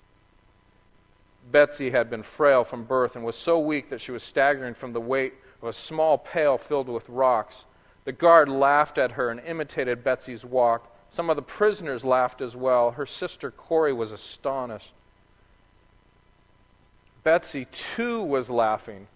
Betsy 1.51 1.91
had 1.91 2.09
been 2.09 2.23
frail 2.23 2.65
from 2.65 2.85
birth 2.85 3.17
and 3.17 3.25
was 3.25 3.37
so 3.37 3.59
weak 3.59 3.89
that 3.91 4.01
she 4.01 4.13
was 4.13 4.23
staggering 4.23 4.75
from 4.75 4.93
the 4.93 5.01
weight 5.01 5.35
of 5.65 5.69
a 5.69 5.73
small 5.73 6.19
pail 6.19 6.59
filled 6.59 6.91
with 6.91 7.09
rocks. 7.09 7.65
The 8.05 8.13
guard 8.13 8.51
laughed 8.51 8.99
at 8.99 9.13
her 9.13 9.31
and 9.31 9.41
imitated 9.41 10.05
Betsy's 10.05 10.45
walk. 10.45 10.95
Some 11.11 11.31
of 11.31 11.37
the 11.37 11.43
prisoners 11.43 12.05
laughed 12.05 12.43
as 12.43 12.55
well. 12.55 12.91
Her 12.91 13.07
sister 13.07 13.51
Corrie 13.51 13.95
was 13.95 14.13
astonished. 14.13 14.93
Betsy, 17.23 17.65
too, 17.73 18.23
was 18.23 18.51
laughing. 18.51 19.07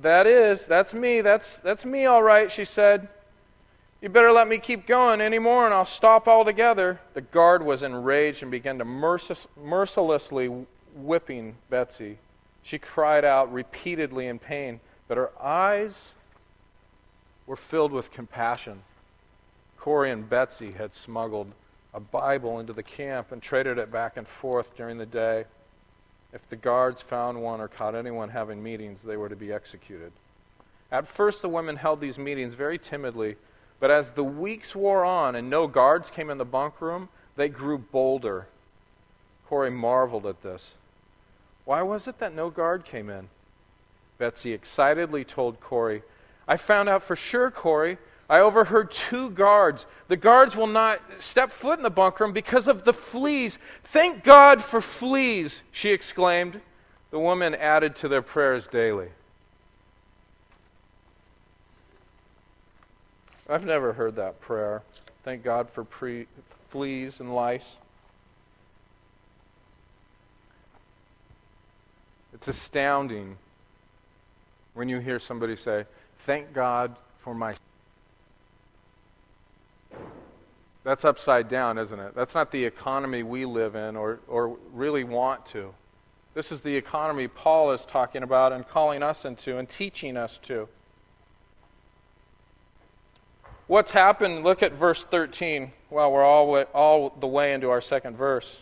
That 0.00 0.26
is, 0.26 0.66
that's 0.66 0.94
me. 0.94 1.20
That's, 1.20 1.60
that's 1.60 1.84
me, 1.84 2.06
all 2.06 2.22
right, 2.22 2.50
she 2.50 2.64
said. 2.64 3.08
You 4.00 4.08
better 4.08 4.32
let 4.32 4.48
me 4.48 4.56
keep 4.56 4.86
going 4.86 5.20
any 5.20 5.38
more 5.38 5.66
and 5.66 5.74
I'll 5.74 5.84
stop 5.84 6.26
altogether. 6.26 7.00
The 7.12 7.20
guard 7.20 7.62
was 7.62 7.82
enraged 7.82 8.40
and 8.40 8.50
began 8.50 8.78
to 8.78 8.86
mercil- 8.86 9.46
mercilessly 9.62 10.46
whipping 10.94 11.56
Betsy. 11.68 12.16
She 12.62 12.78
cried 12.78 13.26
out 13.26 13.52
repeatedly 13.52 14.26
in 14.26 14.38
pain 14.38 14.80
but 15.14 15.20
her 15.20 15.40
eyes 15.40 16.10
were 17.46 17.54
filled 17.54 17.92
with 17.92 18.10
compassion. 18.10 18.82
Corrie 19.78 20.10
and 20.10 20.28
Betsy 20.28 20.72
had 20.72 20.92
smuggled 20.92 21.52
a 21.92 22.00
Bible 22.00 22.58
into 22.58 22.72
the 22.72 22.82
camp 22.82 23.30
and 23.30 23.40
traded 23.40 23.78
it 23.78 23.92
back 23.92 24.16
and 24.16 24.26
forth 24.26 24.76
during 24.76 24.98
the 24.98 25.06
day. 25.06 25.44
If 26.32 26.48
the 26.48 26.56
guards 26.56 27.00
found 27.00 27.40
one 27.40 27.60
or 27.60 27.68
caught 27.68 27.94
anyone 27.94 28.30
having 28.30 28.60
meetings, 28.60 29.04
they 29.04 29.16
were 29.16 29.28
to 29.28 29.36
be 29.36 29.52
executed. 29.52 30.10
At 30.90 31.06
first, 31.06 31.42
the 31.42 31.48
women 31.48 31.76
held 31.76 32.00
these 32.00 32.18
meetings 32.18 32.54
very 32.54 32.76
timidly, 32.76 33.36
but 33.78 33.92
as 33.92 34.10
the 34.10 34.24
weeks 34.24 34.74
wore 34.74 35.04
on 35.04 35.36
and 35.36 35.48
no 35.48 35.68
guards 35.68 36.10
came 36.10 36.28
in 36.28 36.38
the 36.38 36.44
bunk 36.44 36.80
room, 36.80 37.08
they 37.36 37.48
grew 37.48 37.78
bolder. 37.78 38.48
Corrie 39.48 39.70
marveled 39.70 40.26
at 40.26 40.42
this. 40.42 40.72
Why 41.64 41.82
was 41.82 42.08
it 42.08 42.18
that 42.18 42.34
no 42.34 42.50
guard 42.50 42.84
came 42.84 43.08
in? 43.08 43.28
Betsy 44.18 44.52
excitedly 44.52 45.24
told 45.24 45.60
Corrie. 45.60 46.02
I 46.46 46.56
found 46.56 46.88
out 46.88 47.02
for 47.02 47.16
sure, 47.16 47.50
Corrie. 47.50 47.98
I 48.28 48.40
overheard 48.40 48.90
two 48.90 49.30
guards. 49.30 49.86
The 50.08 50.16
guards 50.16 50.56
will 50.56 50.66
not 50.66 51.00
step 51.20 51.50
foot 51.50 51.78
in 51.78 51.82
the 51.82 51.90
bunk 51.90 52.20
room 52.20 52.32
because 52.32 52.68
of 52.68 52.84
the 52.84 52.92
fleas. 52.92 53.58
Thank 53.82 54.24
God 54.24 54.62
for 54.62 54.80
fleas, 54.80 55.62
she 55.70 55.90
exclaimed. 55.90 56.60
The 57.10 57.18
woman 57.18 57.54
added 57.54 57.96
to 57.96 58.08
their 58.08 58.22
prayers 58.22 58.66
daily. 58.66 59.08
I've 63.48 63.66
never 63.66 63.92
heard 63.92 64.16
that 64.16 64.40
prayer. 64.40 64.82
Thank 65.22 65.42
God 65.42 65.68
for 65.68 65.84
pre- 65.84 66.26
fleas 66.70 67.20
and 67.20 67.34
lice. 67.34 67.76
It's 72.32 72.48
astounding 72.48 73.36
when 74.74 74.88
you 74.88 74.98
hear 74.98 75.18
somebody 75.18 75.56
say, 75.56 75.86
Thank 76.18 76.52
God 76.52 76.96
for 77.20 77.34
my. 77.34 77.54
That's 80.84 81.04
upside 81.04 81.48
down, 81.48 81.78
isn't 81.78 81.98
it? 81.98 82.14
That's 82.14 82.34
not 82.34 82.50
the 82.50 82.64
economy 82.64 83.22
we 83.22 83.46
live 83.46 83.74
in 83.74 83.96
or, 83.96 84.20
or 84.28 84.58
really 84.72 85.02
want 85.02 85.46
to. 85.46 85.72
This 86.34 86.52
is 86.52 86.62
the 86.62 86.76
economy 86.76 87.26
Paul 87.26 87.72
is 87.72 87.84
talking 87.86 88.22
about 88.22 88.52
and 88.52 88.68
calling 88.68 89.02
us 89.02 89.24
into 89.24 89.56
and 89.58 89.68
teaching 89.68 90.16
us 90.16 90.38
to. 90.38 90.68
What's 93.66 93.92
happened? 93.92 94.44
Look 94.44 94.62
at 94.62 94.72
verse 94.72 95.04
13. 95.04 95.72
Well, 95.88 96.12
we're 96.12 96.24
all, 96.24 96.54
all 96.74 97.10
the 97.18 97.26
way 97.26 97.54
into 97.54 97.70
our 97.70 97.80
second 97.80 98.16
verse. 98.16 98.58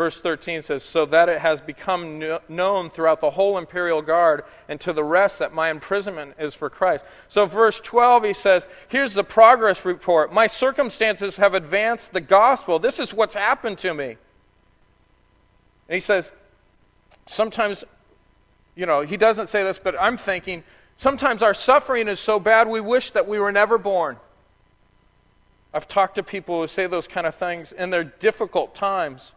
Verse 0.00 0.22
13 0.22 0.62
says, 0.62 0.82
So 0.82 1.04
that 1.04 1.28
it 1.28 1.42
has 1.42 1.60
become 1.60 2.24
known 2.48 2.88
throughout 2.88 3.20
the 3.20 3.32
whole 3.32 3.58
imperial 3.58 4.00
guard 4.00 4.44
and 4.66 4.80
to 4.80 4.94
the 4.94 5.04
rest 5.04 5.40
that 5.40 5.52
my 5.52 5.70
imprisonment 5.70 6.36
is 6.38 6.54
for 6.54 6.70
Christ. 6.70 7.04
So, 7.28 7.44
verse 7.44 7.78
12, 7.80 8.24
he 8.24 8.32
says, 8.32 8.66
Here's 8.88 9.12
the 9.12 9.24
progress 9.24 9.84
report. 9.84 10.32
My 10.32 10.46
circumstances 10.46 11.36
have 11.36 11.52
advanced 11.52 12.14
the 12.14 12.22
gospel. 12.22 12.78
This 12.78 12.98
is 12.98 13.12
what's 13.12 13.34
happened 13.34 13.76
to 13.80 13.92
me. 13.92 14.06
And 14.06 14.16
he 15.90 16.00
says, 16.00 16.32
Sometimes, 17.26 17.84
you 18.74 18.86
know, 18.86 19.02
he 19.02 19.18
doesn't 19.18 19.48
say 19.48 19.62
this, 19.64 19.78
but 19.78 20.00
I'm 20.00 20.16
thinking, 20.16 20.64
sometimes 20.96 21.42
our 21.42 21.52
suffering 21.52 22.08
is 22.08 22.20
so 22.20 22.40
bad 22.40 22.68
we 22.68 22.80
wish 22.80 23.10
that 23.10 23.28
we 23.28 23.38
were 23.38 23.52
never 23.52 23.76
born. 23.76 24.16
I've 25.74 25.88
talked 25.88 26.14
to 26.14 26.22
people 26.22 26.62
who 26.62 26.68
say 26.68 26.86
those 26.86 27.06
kind 27.06 27.26
of 27.26 27.34
things 27.34 27.70
in 27.72 27.90
their 27.90 28.04
difficult 28.04 28.74
times. 28.74 29.32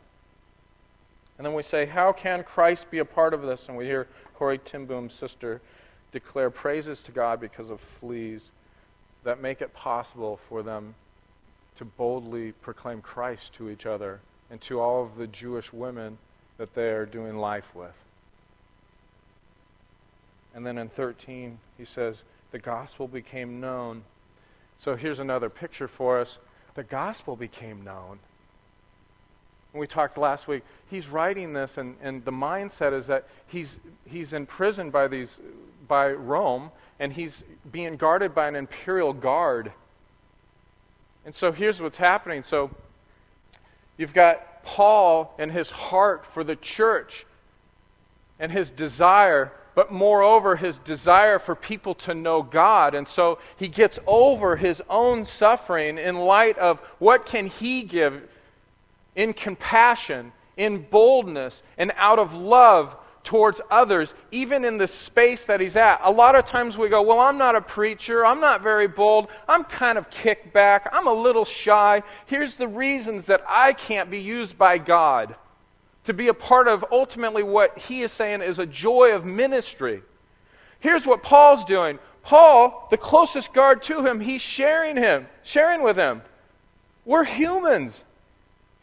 And 1.37 1.45
then 1.45 1.53
we 1.53 1.63
say, 1.63 1.85
How 1.85 2.11
can 2.11 2.43
Christ 2.43 2.91
be 2.91 2.99
a 2.99 3.05
part 3.05 3.33
of 3.33 3.41
this? 3.41 3.67
And 3.67 3.77
we 3.77 3.85
hear 3.85 4.07
Corrie 4.35 4.57
ten 4.57 4.85
Boom's 4.85 5.13
sister 5.13 5.61
declare 6.11 6.49
praises 6.49 7.01
to 7.03 7.11
God 7.11 7.39
because 7.39 7.69
of 7.69 7.81
fleas 7.81 8.51
that 9.23 9.41
make 9.41 9.61
it 9.61 9.73
possible 9.73 10.39
for 10.47 10.61
them 10.61 10.95
to 11.77 11.85
boldly 11.85 12.51
proclaim 12.51 13.01
Christ 13.01 13.53
to 13.55 13.69
each 13.69 13.85
other 13.85 14.19
and 14.51 14.61
to 14.61 14.79
all 14.79 15.03
of 15.03 15.17
the 15.17 15.25
Jewish 15.27 15.73
women 15.73 16.17
that 16.57 16.75
they 16.75 16.91
are 16.91 17.05
doing 17.05 17.37
life 17.37 17.73
with. 17.73 17.95
And 20.53 20.65
then 20.65 20.77
in 20.77 20.87
13, 20.87 21.57
he 21.77 21.85
says, 21.85 22.23
The 22.51 22.59
gospel 22.59 23.07
became 23.07 23.59
known. 23.59 24.03
So 24.77 24.95
here's 24.95 25.19
another 25.19 25.49
picture 25.49 25.87
for 25.87 26.19
us. 26.19 26.37
The 26.75 26.83
gospel 26.83 27.35
became 27.35 27.83
known 27.83 28.19
we 29.79 29.87
talked 29.87 30.17
last 30.17 30.47
week, 30.47 30.63
he's 30.89 31.07
writing 31.07 31.53
this, 31.53 31.77
and, 31.77 31.95
and 32.01 32.23
the 32.25 32.31
mindset 32.31 32.93
is 32.93 33.07
that 33.07 33.27
he's, 33.47 33.79
he's 34.05 34.33
imprisoned 34.33 34.91
by, 34.91 35.07
these, 35.07 35.39
by 35.87 36.11
Rome, 36.11 36.69
and 36.99 37.13
he's 37.13 37.43
being 37.71 37.97
guarded 37.97 38.35
by 38.35 38.47
an 38.47 38.55
imperial 38.55 39.13
guard. 39.13 39.71
And 41.25 41.33
so 41.33 41.51
here's 41.51 41.81
what's 41.81 41.97
happening. 41.97 42.43
So 42.43 42.69
you've 43.97 44.13
got 44.13 44.63
Paul 44.63 45.33
and 45.39 45.51
his 45.51 45.69
heart 45.71 46.25
for 46.25 46.43
the 46.43 46.55
church 46.55 47.25
and 48.39 48.51
his 48.51 48.69
desire, 48.69 49.51
but 49.73 49.91
moreover, 49.91 50.55
his 50.55 50.77
desire 50.77 51.39
for 51.39 51.55
people 51.55 51.95
to 51.95 52.13
know 52.13 52.43
God. 52.43 52.93
And 52.93 53.07
so 53.07 53.39
he 53.57 53.67
gets 53.67 53.99
over 54.05 54.57
his 54.57 54.83
own 54.89 55.25
suffering 55.25 55.97
in 55.97 56.15
light 56.15 56.57
of 56.57 56.79
what 56.99 57.25
can 57.25 57.47
he 57.47 57.83
give 57.83 58.29
in 59.15 59.33
compassion, 59.33 60.31
in 60.57 60.85
boldness, 60.89 61.63
and 61.77 61.91
out 61.95 62.19
of 62.19 62.35
love 62.35 62.95
towards 63.23 63.61
others, 63.71 64.13
even 64.31 64.65
in 64.65 64.77
the 64.77 64.87
space 64.87 65.45
that 65.45 65.61
he's 65.61 65.75
at. 65.75 65.99
A 66.03 66.11
lot 66.11 66.35
of 66.35 66.45
times 66.45 66.77
we 66.77 66.89
go, 66.89 67.01
Well, 67.01 67.19
I'm 67.19 67.37
not 67.37 67.55
a 67.55 67.61
preacher. 67.61 68.25
I'm 68.25 68.39
not 68.39 68.61
very 68.61 68.87
bold. 68.87 69.29
I'm 69.47 69.63
kind 69.63 69.97
of 69.97 70.09
kicked 70.09 70.53
back. 70.53 70.89
I'm 70.91 71.07
a 71.07 71.13
little 71.13 71.45
shy. 71.45 72.03
Here's 72.25 72.57
the 72.57 72.67
reasons 72.67 73.27
that 73.27 73.41
I 73.47 73.73
can't 73.73 74.11
be 74.11 74.19
used 74.19 74.57
by 74.57 74.77
God 74.77 75.35
to 76.05 76.13
be 76.13 76.27
a 76.27 76.33
part 76.33 76.67
of 76.67 76.83
ultimately 76.91 77.43
what 77.43 77.77
he 77.77 78.01
is 78.01 78.11
saying 78.11 78.41
is 78.41 78.59
a 78.59 78.65
joy 78.65 79.15
of 79.15 79.25
ministry. 79.25 80.03
Here's 80.79 81.05
what 81.05 81.23
Paul's 81.23 81.63
doing. 81.63 81.97
Paul, 82.23 82.87
the 82.91 82.97
closest 82.97 83.53
guard 83.53 83.81
to 83.83 84.05
him, 84.05 84.19
he's 84.19 84.41
sharing 84.41 84.97
him, 84.97 85.27
sharing 85.43 85.81
with 85.81 85.95
him. 85.95 86.21
We're 87.05 87.23
humans. 87.23 88.03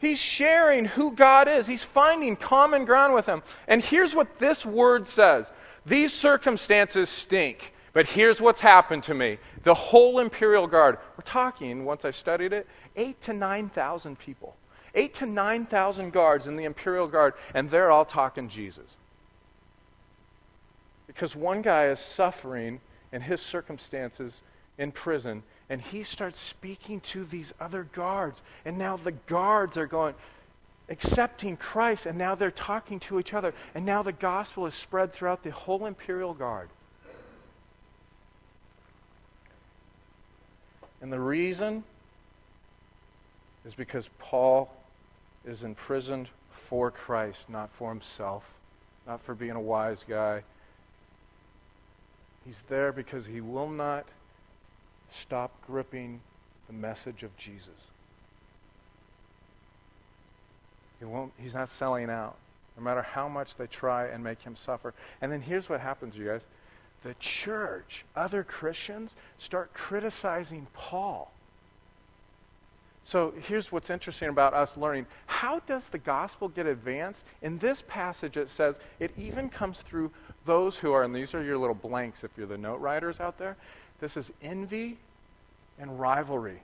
He's 0.01 0.19
sharing 0.19 0.85
who 0.85 1.13
God 1.13 1.47
is. 1.47 1.67
He's 1.67 1.83
finding 1.83 2.35
common 2.35 2.85
ground 2.85 3.13
with 3.13 3.27
him. 3.27 3.43
And 3.67 3.83
here's 3.83 4.15
what 4.15 4.39
this 4.39 4.65
word 4.65 5.07
says 5.07 5.51
These 5.85 6.11
circumstances 6.11 7.07
stink, 7.07 7.71
but 7.93 8.07
here's 8.07 8.41
what's 8.41 8.61
happened 8.61 9.03
to 9.03 9.13
me. 9.13 9.37
The 9.61 9.75
whole 9.75 10.19
Imperial 10.19 10.65
Guard, 10.65 10.97
we're 11.15 11.23
talking, 11.23 11.85
once 11.85 12.03
I 12.03 12.09
studied 12.09 12.51
it, 12.51 12.67
eight 12.95 13.21
to 13.21 13.33
9,000 13.33 14.17
people. 14.17 14.55
Eight 14.93 15.13
to 15.15 15.25
9,000 15.25 16.11
guards 16.11 16.47
in 16.47 16.57
the 16.57 16.65
Imperial 16.65 17.07
Guard, 17.07 17.35
and 17.53 17.69
they're 17.69 17.91
all 17.91 18.03
talking 18.03 18.49
Jesus. 18.49 18.97
Because 21.07 21.35
one 21.35 21.61
guy 21.61 21.87
is 21.87 21.99
suffering 21.99 22.81
in 23.13 23.21
his 23.21 23.41
circumstances 23.41 24.41
in 24.77 24.91
prison, 24.91 25.43
and 25.71 25.79
he 25.79 26.03
starts 26.03 26.37
speaking 26.37 26.99
to 26.99 27.23
these 27.23 27.53
other 27.57 27.87
guards. 27.93 28.41
And 28.65 28.77
now 28.77 28.97
the 28.97 29.13
guards 29.13 29.77
are 29.77 29.87
going, 29.87 30.15
accepting 30.89 31.55
Christ, 31.55 32.05
and 32.05 32.17
now 32.17 32.35
they're 32.35 32.51
talking 32.51 32.99
to 32.99 33.21
each 33.21 33.33
other. 33.33 33.53
And 33.73 33.85
now 33.85 34.03
the 34.03 34.11
gospel 34.11 34.65
is 34.65 34.73
spread 34.73 35.13
throughout 35.13 35.43
the 35.43 35.51
whole 35.51 35.85
imperial 35.85 36.33
guard. 36.33 36.67
And 41.01 41.11
the 41.11 41.21
reason 41.21 41.85
is 43.63 43.73
because 43.73 44.09
Paul 44.19 44.69
is 45.45 45.63
imprisoned 45.63 46.27
for 46.51 46.91
Christ, 46.91 47.49
not 47.49 47.71
for 47.71 47.87
himself, 47.87 48.43
not 49.07 49.21
for 49.21 49.33
being 49.33 49.51
a 49.51 49.61
wise 49.61 50.03
guy. 50.05 50.43
He's 52.45 52.61
there 52.67 52.91
because 52.91 53.25
he 53.25 53.39
will 53.39 53.69
not 53.69 54.05
stop 55.11 55.51
gripping 55.67 56.19
the 56.67 56.73
message 56.73 57.23
of 57.23 57.35
Jesus. 57.37 57.69
He 60.99 61.05
won't, 61.05 61.33
he's 61.37 61.53
not 61.53 61.67
selling 61.67 62.09
out, 62.09 62.35
no 62.77 62.83
matter 62.83 63.01
how 63.01 63.27
much 63.27 63.55
they 63.55 63.67
try 63.67 64.07
and 64.07 64.23
make 64.23 64.41
him 64.41 64.55
suffer. 64.55 64.93
And 65.21 65.31
then 65.31 65.41
here's 65.41 65.67
what 65.67 65.81
happens, 65.81 66.15
you 66.15 66.25
guys. 66.25 66.41
The 67.03 67.15
church, 67.19 68.05
other 68.15 68.43
Christians, 68.43 69.15
start 69.39 69.73
criticizing 69.73 70.67
Paul. 70.73 71.31
So 73.03 73.33
here's 73.47 73.71
what's 73.71 73.89
interesting 73.89 74.29
about 74.29 74.53
us 74.53 74.77
learning. 74.77 75.07
How 75.25 75.59
does 75.61 75.89
the 75.89 75.97
gospel 75.97 76.47
get 76.47 76.67
advanced? 76.67 77.25
In 77.41 77.57
this 77.57 77.83
passage, 77.87 78.37
it 78.37 78.49
says 78.49 78.79
it 78.99 79.11
even 79.17 79.49
comes 79.49 79.79
through 79.79 80.11
those 80.45 80.77
who 80.77 80.93
are, 80.93 81.03
and 81.03 81.15
these 81.15 81.33
are 81.33 81.43
your 81.43 81.57
little 81.57 81.75
blanks 81.75 82.23
if 82.23 82.31
you're 82.37 82.47
the 82.47 82.57
note 82.57 82.79
writers 82.79 83.19
out 83.19 83.39
there, 83.39 83.57
this 84.01 84.17
is 84.17 84.31
envy 84.43 84.97
and 85.79 85.99
rivalry. 85.99 86.59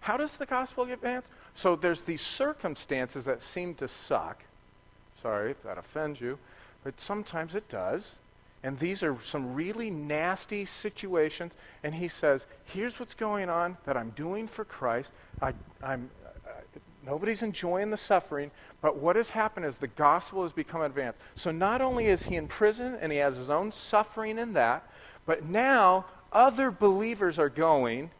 How 0.00 0.16
does 0.16 0.36
the 0.36 0.46
gospel 0.46 0.84
advance? 0.84 1.26
So 1.54 1.74
there's 1.74 2.02
these 2.02 2.20
circumstances 2.20 3.24
that 3.24 3.42
seem 3.42 3.74
to 3.76 3.88
suck. 3.88 4.42
Sorry 5.22 5.50
if 5.50 5.62
that 5.62 5.78
offends 5.78 6.20
you, 6.20 6.38
but 6.84 7.00
sometimes 7.00 7.54
it 7.54 7.68
does. 7.68 8.14
And 8.62 8.78
these 8.78 9.02
are 9.02 9.16
some 9.22 9.54
really 9.54 9.90
nasty 9.90 10.64
situations. 10.64 11.52
And 11.82 11.94
he 11.94 12.08
says, 12.08 12.46
Here's 12.64 12.98
what's 12.98 13.14
going 13.14 13.48
on 13.48 13.76
that 13.86 13.96
I'm 13.96 14.10
doing 14.10 14.48
for 14.48 14.64
Christ. 14.64 15.10
I, 15.40 15.52
am 15.82 16.10
nobody's 17.08 17.42
enjoying 17.42 17.90
the 17.90 17.96
suffering, 17.96 18.50
but 18.80 18.98
what 18.98 19.16
has 19.16 19.30
happened 19.30 19.64
is 19.66 19.78
the 19.78 19.86
gospel 19.86 20.42
has 20.42 20.52
become 20.52 20.82
advanced. 20.82 21.18
So 21.36 21.50
not 21.50 21.80
only 21.80 22.06
is 22.06 22.24
he 22.24 22.36
in 22.36 22.48
prison 22.48 22.96
and 23.00 23.10
he 23.10 23.18
has 23.18 23.36
his 23.36 23.50
own 23.50 23.72
suffering 23.72 24.38
in 24.38 24.52
that, 24.52 24.86
but 25.28 25.44
now 25.44 26.06
other 26.32 26.70
believers 26.70 27.38
are 27.38 27.50
going. 27.50 28.10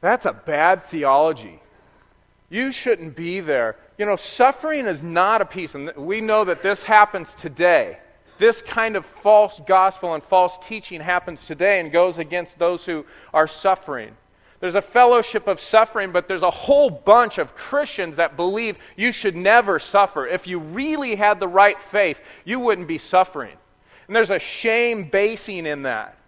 That's 0.00 0.24
a 0.24 0.32
bad 0.32 0.82
theology. 0.82 1.60
You 2.48 2.72
shouldn't 2.72 3.14
be 3.14 3.40
there. 3.40 3.76
You 3.98 4.06
know, 4.06 4.16
suffering 4.16 4.86
is 4.86 5.02
not 5.02 5.42
a 5.42 5.44
peace. 5.44 5.74
And 5.74 5.92
we 5.94 6.22
know 6.22 6.42
that 6.44 6.62
this 6.62 6.84
happens 6.84 7.34
today. 7.34 7.98
This 8.38 8.62
kind 8.62 8.96
of 8.96 9.04
false 9.04 9.60
gospel 9.66 10.14
and 10.14 10.22
false 10.22 10.58
teaching 10.66 11.02
happens 11.02 11.46
today 11.46 11.80
and 11.80 11.92
goes 11.92 12.18
against 12.18 12.58
those 12.58 12.86
who 12.86 13.04
are 13.34 13.46
suffering. 13.46 14.16
There's 14.60 14.76
a 14.76 14.82
fellowship 14.82 15.46
of 15.46 15.60
suffering, 15.60 16.12
but 16.12 16.28
there's 16.28 16.42
a 16.42 16.50
whole 16.50 16.88
bunch 16.88 17.36
of 17.36 17.54
Christians 17.54 18.16
that 18.16 18.38
believe 18.38 18.78
you 18.96 19.12
should 19.12 19.36
never 19.36 19.78
suffer. 19.78 20.26
If 20.26 20.46
you 20.46 20.60
really 20.60 21.16
had 21.16 21.40
the 21.40 21.48
right 21.48 21.78
faith, 21.78 22.22
you 22.46 22.58
wouldn't 22.58 22.88
be 22.88 22.96
suffering. 22.96 23.58
And 24.06 24.14
there's 24.14 24.30
a 24.30 24.38
shame 24.38 25.08
basing 25.10 25.66
in 25.66 25.82
that. 25.82 26.18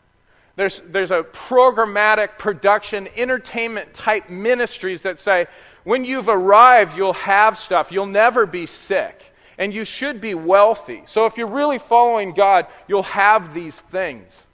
There's, 0.56 0.80
there's 0.86 1.10
a 1.10 1.22
programmatic 1.22 2.38
production, 2.38 3.08
entertainment 3.14 3.92
type 3.92 4.30
ministries 4.30 5.02
that 5.02 5.18
say, 5.18 5.46
when 5.84 6.04
you've 6.04 6.28
arrived, 6.28 6.96
you'll 6.96 7.12
have 7.12 7.58
stuff. 7.58 7.92
You'll 7.92 8.06
never 8.06 8.46
be 8.46 8.66
sick. 8.66 9.32
And 9.58 9.72
you 9.72 9.84
should 9.84 10.20
be 10.20 10.34
wealthy. 10.34 11.02
So 11.06 11.26
if 11.26 11.36
you're 11.36 11.46
really 11.46 11.78
following 11.78 12.32
God, 12.32 12.66
you'll 12.88 13.02
have 13.04 13.54
these 13.54 13.78
things. 13.78 14.46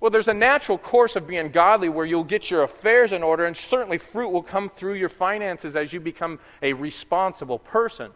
Well, 0.00 0.10
there's 0.10 0.28
a 0.28 0.34
natural 0.34 0.78
course 0.78 1.16
of 1.16 1.26
being 1.26 1.50
godly 1.50 1.88
where 1.88 2.06
you'll 2.06 2.24
get 2.24 2.50
your 2.50 2.62
affairs 2.62 3.12
in 3.12 3.22
order, 3.22 3.46
and 3.46 3.56
certainly 3.56 3.98
fruit 3.98 4.28
will 4.28 4.42
come 4.42 4.68
through 4.68 4.94
your 4.94 5.08
finances 5.08 5.74
as 5.76 5.92
you 5.92 6.00
become 6.00 6.38
a 6.62 6.72
responsible 6.72 7.58
person. 7.58 8.12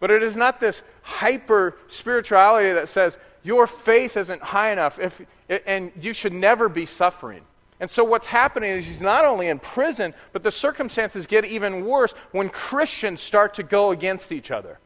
But 0.00 0.10
it 0.10 0.22
is 0.22 0.36
not 0.36 0.60
this 0.60 0.82
hyper 1.02 1.76
spirituality 1.88 2.72
that 2.72 2.88
says 2.88 3.16
your 3.42 3.66
faith 3.66 4.16
isn't 4.16 4.42
high 4.42 4.72
enough 4.72 4.98
if, 4.98 5.20
and 5.66 5.92
you 6.00 6.14
should 6.14 6.32
never 6.32 6.68
be 6.68 6.86
suffering. 6.86 7.42
And 7.80 7.90
so 7.90 8.04
what's 8.04 8.26
happening 8.26 8.70
is 8.70 8.86
he's 8.86 9.00
not 9.00 9.24
only 9.24 9.48
in 9.48 9.58
prison, 9.58 10.14
but 10.32 10.42
the 10.42 10.50
circumstances 10.50 11.26
get 11.26 11.44
even 11.44 11.84
worse 11.84 12.12
when 12.32 12.48
Christians 12.48 13.20
start 13.20 13.54
to 13.54 13.62
go 13.62 13.90
against 13.90 14.32
each 14.32 14.50
other. 14.50 14.78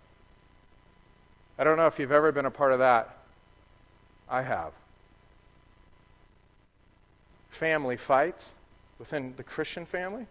I 1.59 1.65
don't 1.65 1.77
know 1.77 1.87
if 1.87 1.99
you've 1.99 2.13
ever 2.13 2.33
been 2.33 2.47
a 2.47 2.51
part 2.51 2.73
of 2.73 2.79
that. 2.79 3.17
I 4.29 4.43
have. 4.43 4.73
Family 7.51 7.97
fights 7.97 8.49
within 8.99 9.35
the 9.37 9.43
Christian 9.43 9.87
family, 9.87 10.27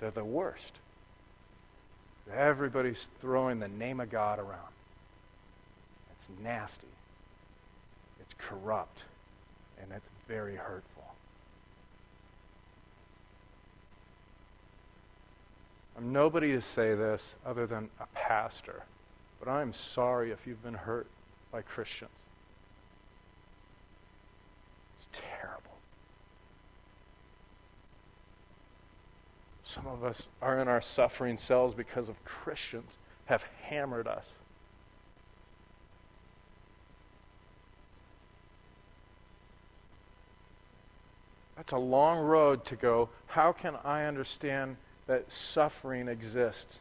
they're 0.00 0.10
the 0.10 0.24
worst. 0.24 0.72
Everybody's 2.34 3.06
throwing 3.20 3.58
the 3.58 3.68
name 3.68 4.00
of 4.00 4.10
God 4.10 4.38
around. 4.38 4.72
It's 6.12 6.28
nasty. 6.42 6.86
It's 8.20 8.34
corrupt. 8.38 8.98
And 9.80 9.90
it's 9.92 10.08
very 10.26 10.56
hurtful. 10.56 11.04
I'm 15.96 16.12
nobody 16.12 16.52
to 16.52 16.60
say 16.60 16.94
this 16.94 17.34
other 17.44 17.66
than 17.66 17.88
a 17.98 18.06
pastor, 18.14 18.84
but 19.40 19.50
I'm 19.50 19.72
sorry 19.72 20.30
if 20.30 20.46
you've 20.46 20.62
been 20.62 20.74
hurt 20.74 21.08
by 21.50 21.62
Christians. 21.62 22.10
It's 25.00 25.20
terrible. 25.20 25.57
Some 29.68 29.86
of 29.86 30.02
us 30.02 30.28
are 30.40 30.58
in 30.60 30.66
our 30.66 30.80
suffering 30.80 31.36
cells 31.36 31.74
because 31.74 32.08
of 32.08 32.24
Christians 32.24 32.90
have 33.26 33.44
hammered 33.64 34.08
us. 34.08 34.26
That's 41.54 41.72
a 41.72 41.76
long 41.76 42.20
road 42.20 42.64
to 42.64 42.76
go. 42.76 43.10
How 43.26 43.52
can 43.52 43.74
I 43.84 44.06
understand 44.06 44.78
that 45.06 45.30
suffering 45.30 46.08
exists 46.08 46.78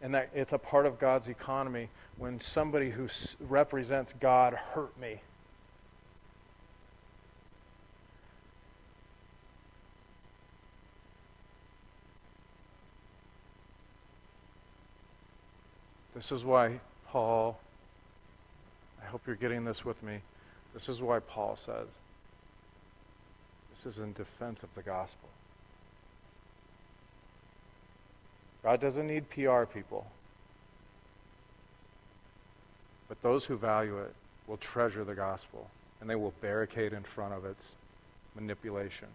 and 0.00 0.14
that 0.14 0.30
it's 0.34 0.54
a 0.54 0.58
part 0.58 0.86
of 0.86 0.98
God's 0.98 1.28
economy 1.28 1.90
when 2.16 2.40
somebody 2.40 2.88
who 2.88 3.08
represents 3.40 4.14
God 4.18 4.54
hurt 4.54 4.98
me? 4.98 5.20
This 16.20 16.32
is 16.32 16.44
why 16.44 16.80
Paul, 17.08 17.58
I 19.02 19.06
hope 19.06 19.22
you're 19.26 19.36
getting 19.36 19.64
this 19.64 19.86
with 19.86 20.02
me. 20.02 20.18
This 20.74 20.90
is 20.90 21.00
why 21.00 21.20
Paul 21.20 21.56
says, 21.56 21.86
this 23.74 23.86
is 23.86 24.00
in 24.00 24.12
defense 24.12 24.62
of 24.62 24.68
the 24.74 24.82
gospel. 24.82 25.30
God 28.62 28.82
doesn't 28.82 29.06
need 29.06 29.30
PR 29.30 29.62
people. 29.62 30.06
But 33.08 33.22
those 33.22 33.46
who 33.46 33.56
value 33.56 33.96
it 34.00 34.14
will 34.46 34.58
treasure 34.58 35.04
the 35.04 35.14
gospel, 35.14 35.70
and 36.02 36.10
they 36.10 36.16
will 36.16 36.34
barricade 36.42 36.92
in 36.92 37.02
front 37.02 37.32
of 37.32 37.46
its 37.46 37.72
manipulation. 38.34 39.08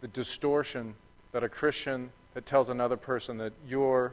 The 0.00 0.08
distortion 0.08 0.96
that 1.30 1.44
a 1.44 1.48
Christian 1.48 2.10
that 2.34 2.46
tells 2.46 2.68
another 2.68 2.96
person 2.96 3.38
that 3.38 3.52
you're 3.68 4.12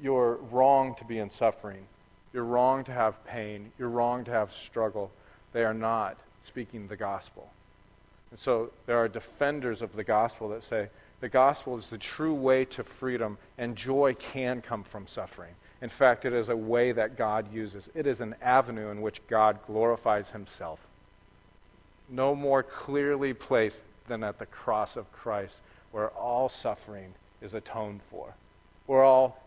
you're 0.00 0.36
wrong 0.50 0.94
to 0.96 1.04
be 1.04 1.18
in 1.18 1.30
suffering. 1.30 1.86
You're 2.32 2.44
wrong 2.44 2.84
to 2.84 2.92
have 2.92 3.24
pain. 3.26 3.72
You're 3.78 3.88
wrong 3.88 4.24
to 4.24 4.30
have 4.30 4.52
struggle. 4.52 5.10
They 5.52 5.64
are 5.64 5.74
not 5.74 6.16
speaking 6.46 6.88
the 6.88 6.96
gospel. 6.96 7.50
And 8.30 8.38
so 8.38 8.70
there 8.86 8.96
are 8.96 9.08
defenders 9.08 9.82
of 9.82 9.94
the 9.94 10.04
gospel 10.04 10.48
that 10.50 10.64
say 10.64 10.88
the 11.20 11.28
gospel 11.28 11.76
is 11.76 11.88
the 11.88 11.98
true 11.98 12.34
way 12.34 12.64
to 12.66 12.82
freedom, 12.82 13.38
and 13.58 13.76
joy 13.76 14.16
can 14.18 14.60
come 14.60 14.82
from 14.82 15.06
suffering. 15.06 15.54
In 15.80 15.88
fact, 15.88 16.24
it 16.24 16.32
is 16.32 16.48
a 16.48 16.56
way 16.56 16.92
that 16.92 17.16
God 17.16 17.52
uses, 17.52 17.88
it 17.94 18.06
is 18.06 18.20
an 18.20 18.34
avenue 18.40 18.90
in 18.90 19.02
which 19.02 19.20
God 19.28 19.58
glorifies 19.66 20.30
himself. 20.30 20.80
No 22.08 22.34
more 22.34 22.62
clearly 22.62 23.34
placed 23.34 23.84
than 24.08 24.24
at 24.24 24.38
the 24.38 24.46
cross 24.46 24.96
of 24.96 25.12
Christ, 25.12 25.60
where 25.92 26.08
all 26.08 26.48
suffering 26.48 27.14
is 27.40 27.54
atoned 27.54 28.00
for, 28.10 28.34
where 28.86 29.02
all 29.02 29.41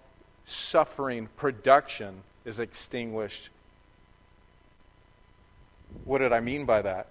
suffering 0.45 1.27
production 1.37 2.21
is 2.45 2.59
extinguished. 2.59 3.49
What 6.03 6.19
did 6.19 6.33
I 6.33 6.39
mean 6.39 6.65
by 6.65 6.81
that? 6.81 7.07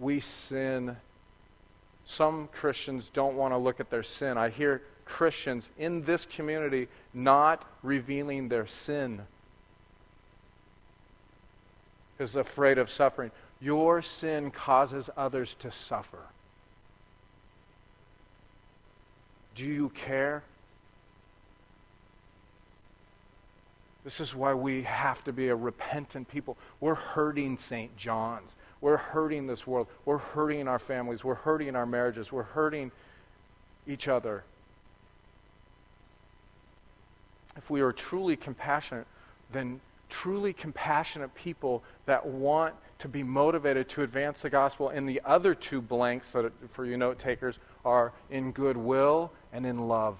We 0.00 0.20
sin. 0.20 0.96
Some 2.04 2.48
Christians 2.52 3.10
don't 3.12 3.36
want 3.36 3.52
to 3.52 3.58
look 3.58 3.80
at 3.80 3.90
their 3.90 4.02
sin. 4.02 4.36
I 4.38 4.48
hear 4.48 4.82
Christians 5.04 5.68
in 5.78 6.04
this 6.04 6.24
community 6.24 6.88
not 7.12 7.64
revealing 7.82 8.48
their 8.48 8.66
sin 8.66 9.20
because 12.20 12.36
afraid 12.36 12.76
of 12.76 12.90
suffering. 12.90 13.30
Your 13.62 14.02
sin 14.02 14.50
causes 14.50 15.08
others 15.16 15.54
to 15.60 15.70
suffer. 15.70 16.18
Do 19.54 19.64
you 19.64 19.88
care? 19.90 20.42
This 24.10 24.18
is 24.18 24.34
why 24.34 24.54
we 24.54 24.82
have 24.82 25.22
to 25.22 25.32
be 25.32 25.50
a 25.50 25.54
repentant 25.54 26.26
people. 26.26 26.58
We're 26.80 26.96
hurting 26.96 27.56
St. 27.56 27.96
John's. 27.96 28.56
We're 28.80 28.96
hurting 28.96 29.46
this 29.46 29.68
world. 29.68 29.86
We're 30.04 30.18
hurting 30.18 30.66
our 30.66 30.80
families. 30.80 31.22
We're 31.22 31.36
hurting 31.36 31.76
our 31.76 31.86
marriages. 31.86 32.32
We're 32.32 32.42
hurting 32.42 32.90
each 33.86 34.08
other. 34.08 34.42
If 37.56 37.70
we 37.70 37.82
are 37.82 37.92
truly 37.92 38.34
compassionate, 38.34 39.06
then 39.52 39.80
truly 40.08 40.54
compassionate 40.54 41.32
people 41.36 41.84
that 42.06 42.26
want 42.26 42.74
to 42.98 43.06
be 43.06 43.22
motivated 43.22 43.88
to 43.90 44.02
advance 44.02 44.40
the 44.40 44.50
gospel. 44.50 44.88
And 44.88 45.08
the 45.08 45.20
other 45.24 45.54
two 45.54 45.80
blanks 45.80 46.34
for 46.72 46.84
you 46.84 46.96
note 46.96 47.20
takers 47.20 47.60
are 47.84 48.12
in 48.28 48.50
goodwill 48.50 49.30
and 49.52 49.64
in 49.64 49.86
love. 49.86 50.16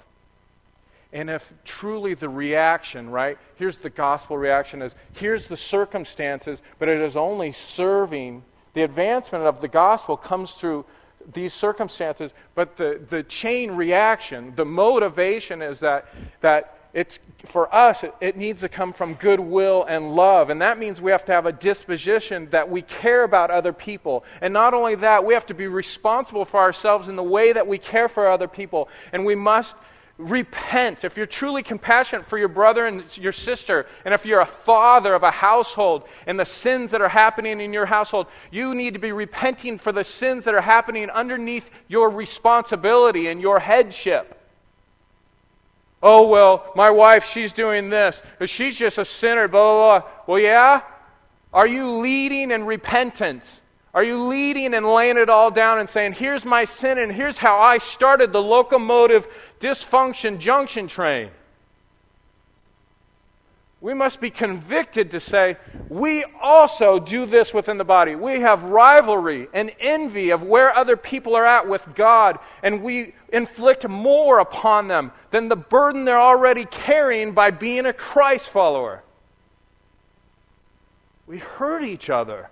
And 1.12 1.28
if 1.28 1.52
truly 1.64 2.14
the 2.14 2.28
reaction, 2.28 3.10
right, 3.10 3.36
here's 3.56 3.80
the 3.80 3.90
gospel 3.90 4.38
reaction 4.38 4.80
is 4.80 4.94
here's 5.12 5.48
the 5.48 5.56
circumstances, 5.56 6.62
but 6.78 6.88
it 6.88 7.00
is 7.00 7.16
only 7.16 7.52
serving, 7.52 8.44
the 8.74 8.82
advancement 8.82 9.44
of 9.44 9.60
the 9.60 9.68
gospel 9.68 10.16
comes 10.16 10.52
through 10.52 10.84
these 11.32 11.52
circumstances, 11.52 12.32
but 12.54 12.76
the, 12.76 13.00
the 13.08 13.22
chain 13.24 13.72
reaction, 13.72 14.54
the 14.56 14.64
motivation 14.64 15.62
is 15.62 15.80
that, 15.80 16.06
that 16.40 16.78
it's, 16.92 17.18
for 17.44 17.72
us, 17.74 18.02
it, 18.02 18.14
it 18.20 18.36
needs 18.36 18.60
to 18.60 18.68
come 18.68 18.92
from 18.92 19.14
goodwill 19.14 19.84
and 19.88 20.14
love. 20.14 20.50
And 20.50 20.60
that 20.62 20.78
means 20.78 21.00
we 21.00 21.10
have 21.10 21.24
to 21.26 21.32
have 21.32 21.46
a 21.46 21.52
disposition 21.52 22.48
that 22.50 22.68
we 22.68 22.82
care 22.82 23.22
about 23.22 23.50
other 23.50 23.72
people. 23.72 24.24
And 24.40 24.52
not 24.52 24.74
only 24.74 24.96
that, 24.96 25.24
we 25.24 25.34
have 25.34 25.46
to 25.46 25.54
be 25.54 25.66
responsible 25.66 26.44
for 26.44 26.58
ourselves 26.58 27.08
in 27.08 27.16
the 27.16 27.22
way 27.22 27.52
that 27.52 27.66
we 27.66 27.78
care 27.78 28.08
for 28.08 28.28
other 28.28 28.48
people. 28.48 28.88
And 29.12 29.24
we 29.24 29.34
must 29.34 29.76
repent, 30.20 31.04
if 31.04 31.16
you're 31.16 31.26
truly 31.26 31.62
compassionate 31.62 32.26
for 32.26 32.38
your 32.38 32.48
brother 32.48 32.86
and 32.86 33.16
your 33.16 33.32
sister, 33.32 33.86
and 34.04 34.12
if 34.14 34.24
you're 34.26 34.40
a 34.40 34.46
father 34.46 35.14
of 35.14 35.22
a 35.22 35.30
household 35.30 36.06
and 36.26 36.38
the 36.38 36.44
sins 36.44 36.90
that 36.90 37.00
are 37.00 37.08
happening 37.08 37.60
in 37.60 37.72
your 37.72 37.86
household, 37.86 38.26
you 38.50 38.74
need 38.74 38.94
to 38.94 39.00
be 39.00 39.12
repenting 39.12 39.78
for 39.78 39.92
the 39.92 40.04
sins 40.04 40.44
that 40.44 40.54
are 40.54 40.60
happening 40.60 41.10
underneath 41.10 41.70
your 41.88 42.10
responsibility 42.10 43.28
and 43.28 43.40
your 43.40 43.58
headship. 43.58 44.36
Oh, 46.02 46.28
well, 46.28 46.72
my 46.74 46.90
wife, 46.90 47.24
she's 47.26 47.52
doing 47.52 47.90
this. 47.90 48.22
She's 48.46 48.78
just 48.78 48.98
a 48.98 49.04
sinner, 49.04 49.48
blah, 49.48 49.60
blah, 49.60 50.00
blah. 50.00 50.10
Well, 50.26 50.38
yeah? 50.38 50.82
Are 51.52 51.66
you 51.66 51.90
leading 51.90 52.50
in 52.50 52.64
repentance? 52.64 53.60
Are 53.92 54.04
you 54.04 54.22
leading 54.22 54.74
and 54.74 54.86
laying 54.86 55.16
it 55.16 55.28
all 55.28 55.50
down 55.50 55.80
and 55.80 55.88
saying, 55.88 56.12
here's 56.12 56.44
my 56.44 56.64
sin 56.64 56.98
and 56.98 57.10
here's 57.10 57.38
how 57.38 57.58
I 57.58 57.78
started 57.78 58.32
the 58.32 58.42
locomotive 58.42 59.26
dysfunction 59.58 60.38
junction 60.38 60.86
train? 60.86 61.30
We 63.80 63.94
must 63.94 64.20
be 64.20 64.30
convicted 64.30 65.10
to 65.12 65.20
say, 65.20 65.56
we 65.88 66.24
also 66.40 67.00
do 67.00 67.24
this 67.24 67.54
within 67.54 67.78
the 67.78 67.84
body. 67.84 68.14
We 68.14 68.40
have 68.40 68.64
rivalry 68.64 69.48
and 69.54 69.72
envy 69.80 70.30
of 70.30 70.42
where 70.42 70.76
other 70.76 70.98
people 70.98 71.34
are 71.34 71.46
at 71.46 71.66
with 71.66 71.94
God, 71.94 72.38
and 72.62 72.82
we 72.82 73.14
inflict 73.32 73.88
more 73.88 74.38
upon 74.38 74.88
them 74.88 75.12
than 75.30 75.48
the 75.48 75.56
burden 75.56 76.04
they're 76.04 76.20
already 76.20 76.66
carrying 76.66 77.32
by 77.32 77.50
being 77.50 77.86
a 77.86 77.92
Christ 77.94 78.50
follower. 78.50 79.02
We 81.26 81.38
hurt 81.38 81.82
each 81.82 82.10
other. 82.10 82.50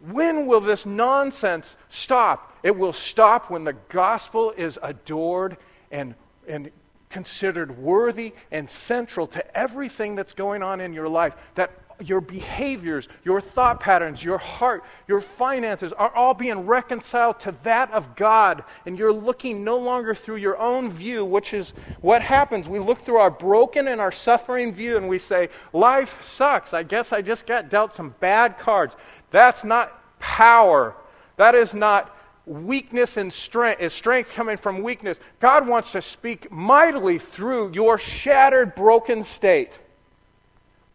When 0.00 0.46
will 0.46 0.60
this 0.60 0.86
nonsense 0.86 1.76
stop? 1.88 2.58
It 2.62 2.76
will 2.76 2.92
stop 2.92 3.50
when 3.50 3.64
the 3.64 3.74
gospel 3.88 4.52
is 4.56 4.78
adored 4.82 5.56
and, 5.90 6.14
and 6.48 6.70
considered 7.10 7.76
worthy 7.78 8.34
and 8.50 8.70
central 8.70 9.26
to 9.28 9.56
everything 9.56 10.14
that's 10.14 10.32
going 10.32 10.62
on 10.62 10.80
in 10.80 10.92
your 10.92 11.08
life. 11.08 11.34
That 11.54 11.72
your 12.00 12.20
behaviors, 12.20 13.08
your 13.24 13.40
thought 13.40 13.80
patterns, 13.80 14.22
your 14.24 14.38
heart, 14.38 14.84
your 15.06 15.20
finances 15.20 15.92
are 15.92 16.14
all 16.14 16.34
being 16.34 16.66
reconciled 16.66 17.40
to 17.40 17.54
that 17.62 17.90
of 17.92 18.16
God. 18.16 18.64
And 18.86 18.98
you're 18.98 19.12
looking 19.12 19.64
no 19.64 19.78
longer 19.78 20.14
through 20.14 20.36
your 20.36 20.58
own 20.58 20.90
view, 20.90 21.24
which 21.24 21.54
is 21.54 21.72
what 22.00 22.22
happens. 22.22 22.68
We 22.68 22.78
look 22.78 23.04
through 23.04 23.18
our 23.18 23.30
broken 23.30 23.88
and 23.88 24.00
our 24.00 24.12
suffering 24.12 24.72
view 24.72 24.96
and 24.96 25.08
we 25.08 25.18
say, 25.18 25.48
Life 25.72 26.22
sucks. 26.22 26.74
I 26.74 26.82
guess 26.82 27.12
I 27.12 27.22
just 27.22 27.46
got 27.46 27.68
dealt 27.68 27.92
some 27.92 28.14
bad 28.20 28.58
cards. 28.58 28.94
That's 29.30 29.64
not 29.64 30.18
power. 30.18 30.94
That 31.36 31.54
is 31.54 31.74
not 31.74 32.16
weakness 32.46 33.16
and 33.16 33.32
strength 33.32 33.80
is 33.80 33.92
strength 33.92 34.32
coming 34.32 34.56
from 34.56 34.82
weakness. 34.82 35.20
God 35.38 35.68
wants 35.68 35.92
to 35.92 36.02
speak 36.02 36.50
mightily 36.50 37.18
through 37.18 37.72
your 37.72 37.96
shattered, 37.98 38.74
broken 38.74 39.22
state. 39.22 39.78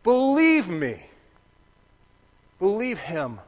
Believe 0.06 0.70
me. 0.70 1.02
Believe 2.60 3.00
Him. 3.00 3.40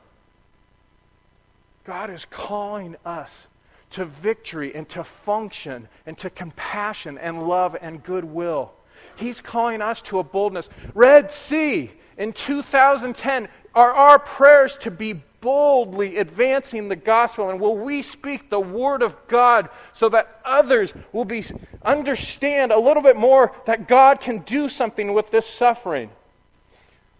God 1.86 2.10
is 2.10 2.26
calling 2.26 2.96
us 3.06 3.46
to 3.92 4.06
victory 4.06 4.74
and 4.76 4.90
to 4.90 5.04
function 5.04 5.88
and 6.08 6.18
to 6.18 6.32
compassion 6.32 7.20
and 7.20 7.48
love 7.48 7.78
and 7.80 8.04
goodwill. 8.04 8.74
He's 9.18 9.40
calling 9.40 9.84
us 9.84 10.02
to 10.04 10.18
a 10.18 10.24
boldness. 10.24 10.68
Red 10.96 11.30
Sea 11.32 11.92
in 12.18 12.34
2010 12.34 13.48
are 13.76 13.92
our 13.94 14.18
prayers 14.18 14.78
to 14.80 14.90
be 14.90 15.22
boldly 15.40 16.18
advancing 16.18 16.88
the 16.88 16.96
gospel 16.96 17.52
and 17.52 17.62
will 17.62 17.78
we 17.78 18.02
speak 18.02 18.50
the 18.50 18.60
word 18.60 19.04
of 19.04 19.16
God 19.28 19.70
so 19.94 20.10
that 20.10 20.42
others 20.44 20.92
will 21.14 21.24
be 21.24 21.44
understand 21.84 22.72
a 22.72 22.80
little 22.80 23.04
bit 23.04 23.16
more 23.16 23.54
that 23.68 23.88
God 23.88 24.20
can 24.20 24.40
do 24.40 24.68
something 24.68 25.14
with 25.14 25.30
this 25.30 25.46
suffering. 25.46 26.10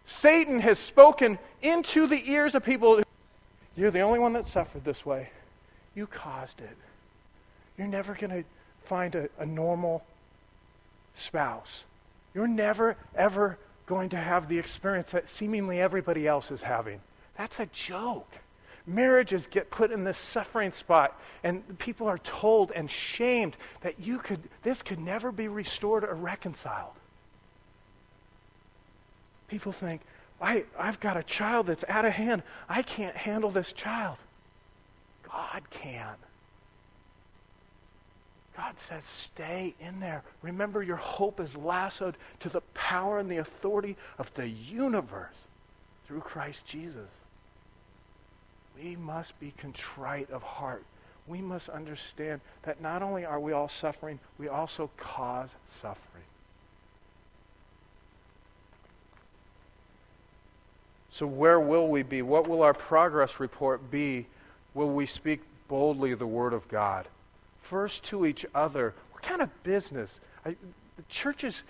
Satan 0.08 0.60
has 0.60 0.80
spoken 0.80 1.38
into 1.62 2.08
the 2.08 2.32
ears 2.32 2.56
of 2.56 2.64
people 2.64 3.02
you're 3.78 3.92
the 3.92 4.02
only 4.02 4.18
one 4.18 4.34
that 4.34 4.46
suffered 4.46 4.84
this 4.84 5.06
way. 5.06 5.30
You 5.94 6.08
caused 6.08 6.60
it. 6.60 6.76
You're 7.78 7.88
never 7.88 8.16
going 8.16 8.32
to 8.32 8.44
find 8.84 9.14
a, 9.14 9.30
a 9.38 9.46
normal 9.46 10.04
spouse. 11.14 11.86
You're 12.34 12.48
never, 12.48 12.98
ever 13.16 13.60
going 13.86 14.10
to 14.10 14.18
have 14.18 14.50
the 14.50 14.58
experience 14.58 15.12
that 15.12 15.30
seemingly 15.30 15.80
everybody 15.80 16.28
else 16.28 16.50
is 16.50 16.64
having. 16.64 17.02
That's 17.38 17.60
a 17.60 17.68
joke. 17.68 18.32
Marriages 18.88 19.46
get 19.46 19.70
put 19.70 19.92
in 19.92 20.04
this 20.04 20.18
suffering 20.18 20.72
spot, 20.72 21.20
and 21.44 21.78
people 21.78 22.08
are 22.08 22.18
told 22.18 22.72
and 22.72 22.90
shamed 22.90 23.56
that 23.82 24.00
you 24.00 24.18
could, 24.18 24.40
this 24.64 24.82
could 24.82 25.00
never 25.00 25.32
be 25.32 25.48
restored 25.48 26.04
or 26.04 26.16
reconciled. 26.16 26.94
People 29.48 29.72
think, 29.72 30.02
I, 30.42 30.66
I've 30.78 31.00
got 31.00 31.18
a 31.18 31.24
child 31.24 31.68
that's 31.68 31.86
out 31.88 32.06
of 32.06 32.14
hand. 32.14 32.44
I 32.70 32.82
can't 32.82 33.16
handle 33.16 33.50
this 33.50 33.74
child. 33.74 34.18
God 35.24 35.64
can. 35.70 36.16
God 38.56 38.78
says, 38.80 39.04
stay 39.04 39.76
in 39.80 40.00
there. 40.00 40.24
Remember, 40.42 40.82
your 40.82 40.96
hope 40.98 41.40
is 41.40 41.56
lassoed 41.56 42.18
to 42.40 42.50
the 42.50 42.62
power 42.74 43.20
and 43.20 43.30
the 43.30 43.38
authority 43.38 43.96
of 44.18 44.34
the 44.34 44.48
universe 44.48 45.36
through 46.08 46.22
Christ 46.22 46.66
Jesus. 46.66 47.10
We 48.82 48.96
must 48.96 49.40
be 49.40 49.54
contrite 49.58 50.30
of 50.32 50.42
heart. 50.42 50.84
We 51.28 51.42
must 51.42 51.70
understand 51.70 52.42
that 52.64 52.82
not 52.82 53.04
only 53.04 53.26
are 53.26 53.40
we 53.40 53.54
all 53.54 53.70
suffering, 53.70 54.20
we 54.40 54.48
also 54.48 54.90
cause 54.98 55.50
suffering. 55.70 56.24
So, 61.18 61.26
where 61.26 61.60
will 61.60 61.88
we 61.88 62.04
be? 62.04 62.22
What 62.22 62.48
will 62.48 62.62
our 62.62 62.76
progress 62.76 63.40
report 63.40 63.90
be? 63.90 64.28
Will 64.76 64.92
we 64.92 65.08
speak 65.08 65.42
boldly 65.68 66.14
the 66.14 66.28
Word 66.28 66.54
of 66.54 66.68
God? 66.68 67.08
First 67.60 68.04
to 68.06 68.24
each 68.24 68.46
other. 68.54 68.94
What 69.12 69.24
kind 69.24 69.42
of 69.42 69.64
business? 69.64 70.20
I, 70.46 70.52
the 70.52 71.04
churches 71.10 71.64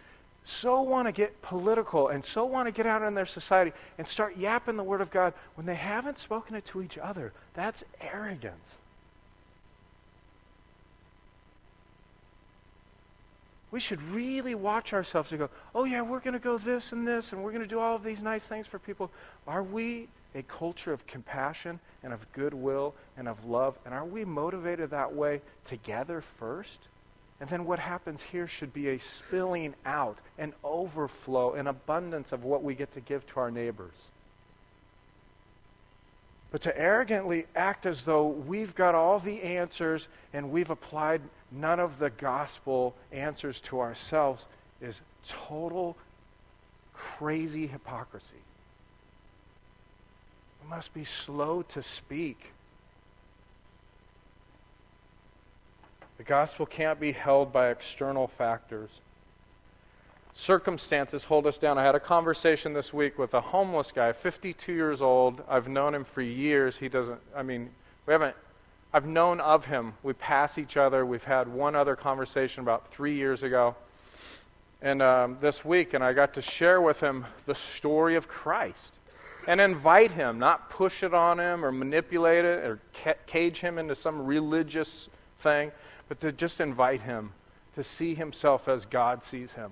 so 0.43 0.81
want 0.81 1.07
to 1.07 1.13
get 1.13 1.41
political 1.41 2.09
and 2.09 2.25
so 2.25 2.43
want 2.43 2.67
to 2.67 2.73
get 2.73 2.85
out 2.85 3.03
in 3.03 3.13
their 3.13 3.25
society 3.25 3.71
and 3.97 4.05
start 4.05 4.35
yapping 4.35 4.75
the 4.75 4.83
Word 4.83 4.99
of 4.99 5.11
God 5.11 5.33
when 5.55 5.65
they 5.65 5.75
haven't 5.75 6.19
spoken 6.19 6.53
it 6.53 6.65
to 6.65 6.81
each 6.81 6.97
other. 6.97 7.31
That's 7.53 7.85
arrogance. 8.01 8.73
We 13.69 13.79
should 13.79 14.01
really 14.01 14.55
watch 14.55 14.93
ourselves 14.93 15.29
to 15.29 15.37
go, 15.37 15.49
oh, 15.75 15.83
yeah, 15.83 16.01
we're 16.01 16.21
going 16.21 16.33
to 16.33 16.39
go 16.39 16.57
this 16.57 16.93
and 16.93 17.07
this, 17.07 17.33
and 17.33 17.43
we're 17.43 17.51
going 17.51 17.63
to 17.63 17.67
do 17.67 17.79
all 17.79 17.95
of 17.95 18.03
these 18.03 18.21
nice 18.21 18.47
things 18.47 18.65
for 18.65 18.79
people. 18.79 19.11
Are 19.45 19.63
we 19.63 20.07
a 20.35 20.43
culture 20.43 20.93
of 20.93 21.05
compassion 21.05 21.79
and 22.03 22.13
of 22.13 22.31
goodwill 22.31 22.93
and 23.17 23.27
of 23.27 23.43
love? 23.45 23.77
And 23.85 23.93
are 23.93 24.05
we 24.05 24.23
motivated 24.23 24.91
that 24.91 25.13
way 25.13 25.41
together 25.65 26.21
first? 26.21 26.87
And 27.39 27.49
then 27.49 27.65
what 27.65 27.79
happens 27.79 28.21
here 28.21 28.47
should 28.47 28.73
be 28.73 28.89
a 28.89 28.99
spilling 28.99 29.75
out, 29.85 30.17
an 30.37 30.53
overflow, 30.63 31.53
an 31.53 31.67
abundance 31.67 32.31
of 32.31 32.43
what 32.43 32.63
we 32.63 32.73
get 32.73 32.93
to 32.93 33.01
give 33.01 33.27
to 33.27 33.39
our 33.39 33.51
neighbors. 33.51 33.93
But 36.51 36.61
to 36.61 36.77
arrogantly 36.79 37.45
act 37.55 37.85
as 37.85 38.05
though 38.05 38.27
we've 38.27 38.73
got 38.73 38.95
all 38.95 39.19
the 39.19 39.41
answers 39.41 40.07
and 40.33 40.51
we've 40.51 40.69
applied 40.69 41.21
none 41.51 41.79
of 41.79 41.99
the 41.99 42.09
gospel 42.09 42.95
answers 43.11 43.59
to 43.61 43.79
ourselves 43.79 44.45
is 44.81 45.01
total 45.27 45.97
crazy 46.93 47.67
hypocrisy. 47.67 48.35
We 50.63 50.69
must 50.69 50.93
be 50.93 51.03
slow 51.03 51.63
to 51.63 51.83
speak 51.83 52.51
The 56.17 56.23
gospel 56.23 56.65
can't 56.65 56.99
be 56.99 57.11
held 57.11 57.53
by 57.53 57.69
external 57.69 58.27
factors. 58.27 58.89
Circumstances 60.37 61.23
hold 61.23 61.47
us 61.47 61.57
down. 61.57 61.79
I 61.79 61.83
had 61.83 61.95
a 61.95 61.99
conversation 61.99 62.73
this 62.73 62.93
week 62.93 63.17
with 63.17 63.33
a 63.33 63.41
homeless 63.41 63.91
guy, 63.91 64.13
52 64.13 64.71
years 64.71 65.01
old. 65.01 65.41
I've 65.49 65.67
known 65.67 65.95
him 65.95 66.03
for 66.03 66.21
years. 66.21 66.77
He 66.77 66.89
doesn't, 66.89 67.19
I 67.35 67.41
mean, 67.41 67.71
we 68.05 68.11
haven't, 68.11 68.35
I've 68.93 69.07
known 69.07 69.39
of 69.39 69.65
him. 69.65 69.93
We 70.03 70.13
pass 70.13 70.59
each 70.59 70.77
other. 70.77 71.07
We've 71.07 71.23
had 71.23 71.47
one 71.47 71.75
other 71.75 71.95
conversation 71.95 72.61
about 72.61 72.87
three 72.89 73.15
years 73.15 73.41
ago. 73.41 73.75
And 74.79 75.01
um, 75.01 75.37
this 75.41 75.65
week, 75.65 75.95
and 75.95 76.03
I 76.03 76.13
got 76.13 76.35
to 76.35 76.41
share 76.43 76.79
with 76.81 76.99
him 76.99 77.25
the 77.47 77.55
story 77.55 78.15
of 78.15 78.27
Christ 78.27 78.93
and 79.47 79.59
invite 79.59 80.11
him, 80.11 80.37
not 80.37 80.69
push 80.69 81.01
it 81.01 81.15
on 81.15 81.39
him 81.39 81.65
or 81.65 81.71
manipulate 81.71 82.45
it 82.45 82.63
or 82.63 82.79
ca- 82.93 83.15
cage 83.25 83.61
him 83.61 83.79
into 83.79 83.95
some 83.95 84.23
religious 84.27 85.09
thing 85.39 85.71
but 86.07 86.21
to 86.21 86.31
just 86.31 86.61
invite 86.61 87.01
him 87.01 87.31
to 87.73 87.83
see 87.83 88.13
himself 88.13 88.67
as 88.67 88.85
God 88.85 89.23
sees 89.23 89.53
him. 89.53 89.71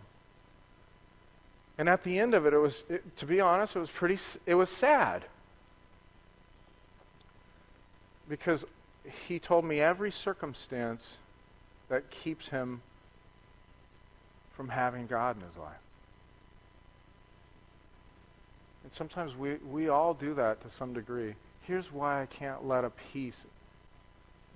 And 1.78 1.90
at 1.90 2.04
the 2.04 2.20
end 2.20 2.34
of 2.34 2.46
it, 2.46 2.54
it 2.54 2.58
was, 2.58 2.84
it, 2.90 3.18
to 3.18 3.26
be 3.26 3.42
honest, 3.42 3.76
it 3.76 3.80
was 3.80 3.90
pretty, 3.90 4.18
it 4.46 4.56
was 4.56 4.70
sad. 4.70 5.26
Because 8.30 8.66
he 9.28 9.40
told 9.40 9.66
me 9.66 9.82
every 9.82 10.12
circumstance 10.12 11.18
that 11.90 12.10
keeps 12.10 12.50
him 12.50 12.82
from 14.56 14.70
having 14.70 15.06
God 15.06 15.36
in 15.36 15.44
his 15.44 15.58
life. 15.58 15.74
And 18.84 18.94
sometimes 18.94 19.36
we, 19.36 19.56
we 19.70 19.90
all 19.90 20.14
do 20.14 20.34
that 20.36 20.62
to 20.62 20.70
some 20.70 20.94
degree. 20.94 21.36
Here's 21.64 21.92
why 21.92 22.22
I 22.22 22.26
can't 22.28 22.68
let 22.68 22.84
a 22.84 22.92
piece 23.12 23.44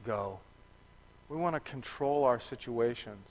go 0.06 0.40
We 1.28 1.36
want 1.38 1.56
to 1.56 1.60
control 1.60 2.24
our 2.24 2.40
situations. 2.40 3.26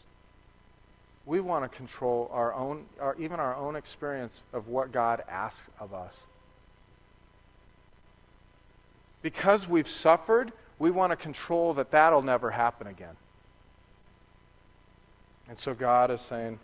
We 1.28 1.40
want 1.40 1.70
to 1.70 1.76
control 1.76 2.30
our 2.32 2.54
own, 2.54 2.86
our, 2.98 3.14
even 3.18 3.38
our 3.38 3.54
own 3.54 3.76
experience 3.76 4.40
of 4.54 4.68
what 4.68 4.92
God 4.92 5.22
asks 5.28 5.68
of 5.78 5.92
us. 5.92 6.14
Because 9.20 9.68
we've 9.68 9.88
suffered, 9.88 10.52
we 10.78 10.90
want 10.90 11.12
to 11.12 11.16
control 11.16 11.74
that 11.74 11.90
that'll 11.90 12.22
never 12.22 12.50
happen 12.50 12.86
again. 12.86 13.14
And 15.50 15.58
so 15.58 15.74
God 15.74 16.10
is 16.10 16.22
saying, 16.22 16.58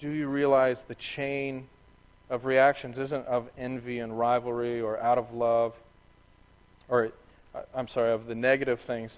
Do 0.00 0.10
you 0.10 0.28
realize 0.28 0.82
the 0.82 0.94
chain 0.96 1.66
of 2.28 2.44
reactions 2.44 2.98
isn't 2.98 3.26
of 3.26 3.48
envy 3.56 4.00
and 4.00 4.18
rivalry 4.18 4.82
or 4.82 5.00
out 5.00 5.16
of 5.16 5.32
love, 5.32 5.74
or 6.90 7.10
uh, 7.54 7.60
I'm 7.74 7.88
sorry, 7.88 8.12
of 8.12 8.26
the 8.26 8.34
negative 8.34 8.80
things, 8.80 9.16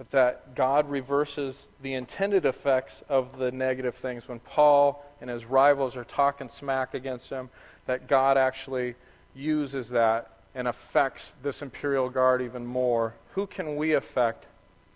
but 0.00 0.12
that 0.12 0.54
God 0.54 0.88
reverses 0.88 1.68
the 1.82 1.92
intended 1.92 2.46
effects 2.46 3.04
of 3.10 3.36
the 3.36 3.52
negative 3.52 3.94
things. 3.94 4.26
When 4.26 4.40
Paul 4.40 5.04
and 5.20 5.28
his 5.28 5.44
rivals 5.44 5.94
are 5.94 6.04
talking 6.04 6.48
smack 6.48 6.94
against 6.94 7.28
him, 7.28 7.50
that 7.84 8.08
God 8.08 8.38
actually 8.38 8.94
uses 9.34 9.90
that 9.90 10.30
and 10.54 10.66
affects 10.66 11.34
this 11.42 11.60
imperial 11.60 12.08
guard 12.08 12.40
even 12.40 12.64
more. 12.64 13.12
Who 13.34 13.46
can 13.46 13.76
we 13.76 13.92
affect 13.92 14.46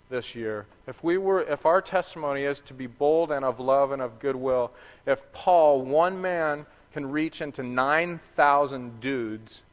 this 0.09 0.35
year? 0.35 0.65
If 0.87 1.05
we 1.05 1.19
were 1.19 1.43
if 1.43 1.67
our 1.67 1.83
testimony 1.83 2.45
is 2.45 2.61
to 2.61 2.73
be 2.73 2.87
bold 2.87 3.31
and 3.31 3.45
of 3.45 3.61
love 3.61 3.93
and 3.93 4.01
of 4.01 4.19
goodwill, 4.21 4.71
if 5.07 5.21
Paul, 5.35 5.83
one 5.83 6.23
man, 6.23 6.65
can 6.95 7.11
reach 7.11 7.43
into 7.43 7.63
9,000 7.63 9.03
dudes, 9.03 9.65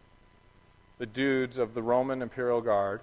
the 0.97 1.05
dudes 1.05 1.57
of 1.57 1.73
the 1.73 1.82
Roman 1.82 2.21
imperial 2.21 2.59
guard, 2.59 2.99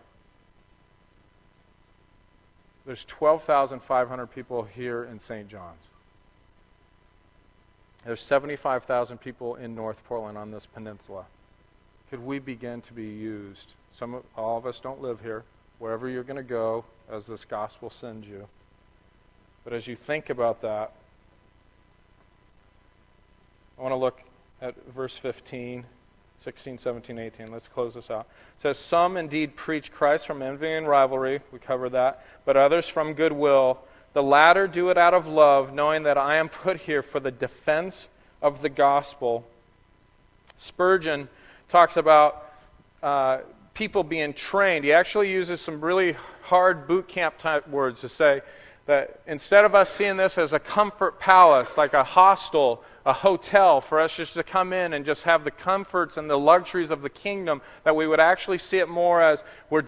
there's 2.88 3.04
12,500 3.04 4.26
people 4.28 4.62
here 4.62 5.04
in 5.04 5.18
St. 5.18 5.46
John's. 5.46 5.76
There's 8.06 8.22
75,000 8.22 9.18
people 9.18 9.56
in 9.56 9.74
North 9.74 10.02
Portland 10.06 10.38
on 10.38 10.50
this 10.50 10.64
peninsula. 10.64 11.26
Could 12.08 12.24
we 12.24 12.38
begin 12.38 12.80
to 12.80 12.94
be 12.94 13.04
used? 13.04 13.74
Some 13.92 14.14
of, 14.14 14.22
all 14.34 14.56
of 14.56 14.64
us 14.64 14.80
don't 14.80 15.02
live 15.02 15.20
here. 15.20 15.44
Wherever 15.78 16.08
you're 16.08 16.22
going 16.22 16.38
to 16.38 16.42
go, 16.42 16.86
as 17.12 17.26
this 17.26 17.44
gospel 17.44 17.90
sends 17.90 18.26
you. 18.26 18.48
But 19.64 19.74
as 19.74 19.86
you 19.86 19.94
think 19.94 20.30
about 20.30 20.62
that, 20.62 20.94
I 23.78 23.82
want 23.82 23.92
to 23.92 23.96
look 23.96 24.22
at 24.62 24.74
verse 24.94 25.18
15 25.18 25.84
16, 26.44 26.78
17, 26.78 27.18
18. 27.18 27.52
Let's 27.52 27.68
close 27.68 27.94
this 27.94 28.10
out. 28.10 28.26
It 28.58 28.62
says, 28.62 28.78
Some 28.78 29.16
indeed 29.16 29.56
preach 29.56 29.90
Christ 29.90 30.26
from 30.26 30.40
envy 30.40 30.72
and 30.72 30.86
rivalry. 30.86 31.40
We 31.52 31.58
cover 31.58 31.88
that. 31.90 32.24
But 32.44 32.56
others 32.56 32.88
from 32.88 33.14
goodwill. 33.14 33.78
The 34.12 34.22
latter 34.22 34.66
do 34.66 34.90
it 34.90 34.98
out 34.98 35.14
of 35.14 35.26
love, 35.26 35.74
knowing 35.74 36.04
that 36.04 36.16
I 36.16 36.36
am 36.36 36.48
put 36.48 36.78
here 36.78 37.02
for 37.02 37.20
the 37.20 37.30
defense 37.30 38.08
of 38.40 38.62
the 38.62 38.68
gospel. 38.68 39.44
Spurgeon 40.58 41.28
talks 41.68 41.96
about 41.96 42.52
uh, 43.02 43.38
people 43.74 44.02
being 44.02 44.32
trained. 44.32 44.84
He 44.84 44.92
actually 44.92 45.30
uses 45.30 45.60
some 45.60 45.80
really 45.80 46.16
hard 46.42 46.88
boot 46.88 47.08
camp 47.08 47.38
type 47.38 47.68
words 47.68 48.00
to 48.00 48.08
say 48.08 48.40
that 48.86 49.20
instead 49.26 49.64
of 49.64 49.74
us 49.74 49.90
seeing 49.90 50.16
this 50.16 50.38
as 50.38 50.52
a 50.52 50.58
comfort 50.58 51.20
palace, 51.20 51.76
like 51.76 51.92
a 51.92 52.02
hostel 52.02 52.82
a 53.08 53.12
hotel 53.14 53.80
for 53.80 54.00
us 54.00 54.14
just 54.14 54.34
to 54.34 54.42
come 54.42 54.70
in 54.74 54.92
and 54.92 55.02
just 55.02 55.22
have 55.22 55.42
the 55.42 55.50
comforts 55.50 56.18
and 56.18 56.28
the 56.28 56.38
luxuries 56.38 56.90
of 56.90 57.00
the 57.00 57.08
kingdom, 57.08 57.62
that 57.84 57.96
we 57.96 58.06
would 58.06 58.20
actually 58.20 58.58
see 58.58 58.76
it 58.76 58.88
more 58.88 59.22
as 59.22 59.42
we're 59.70 59.84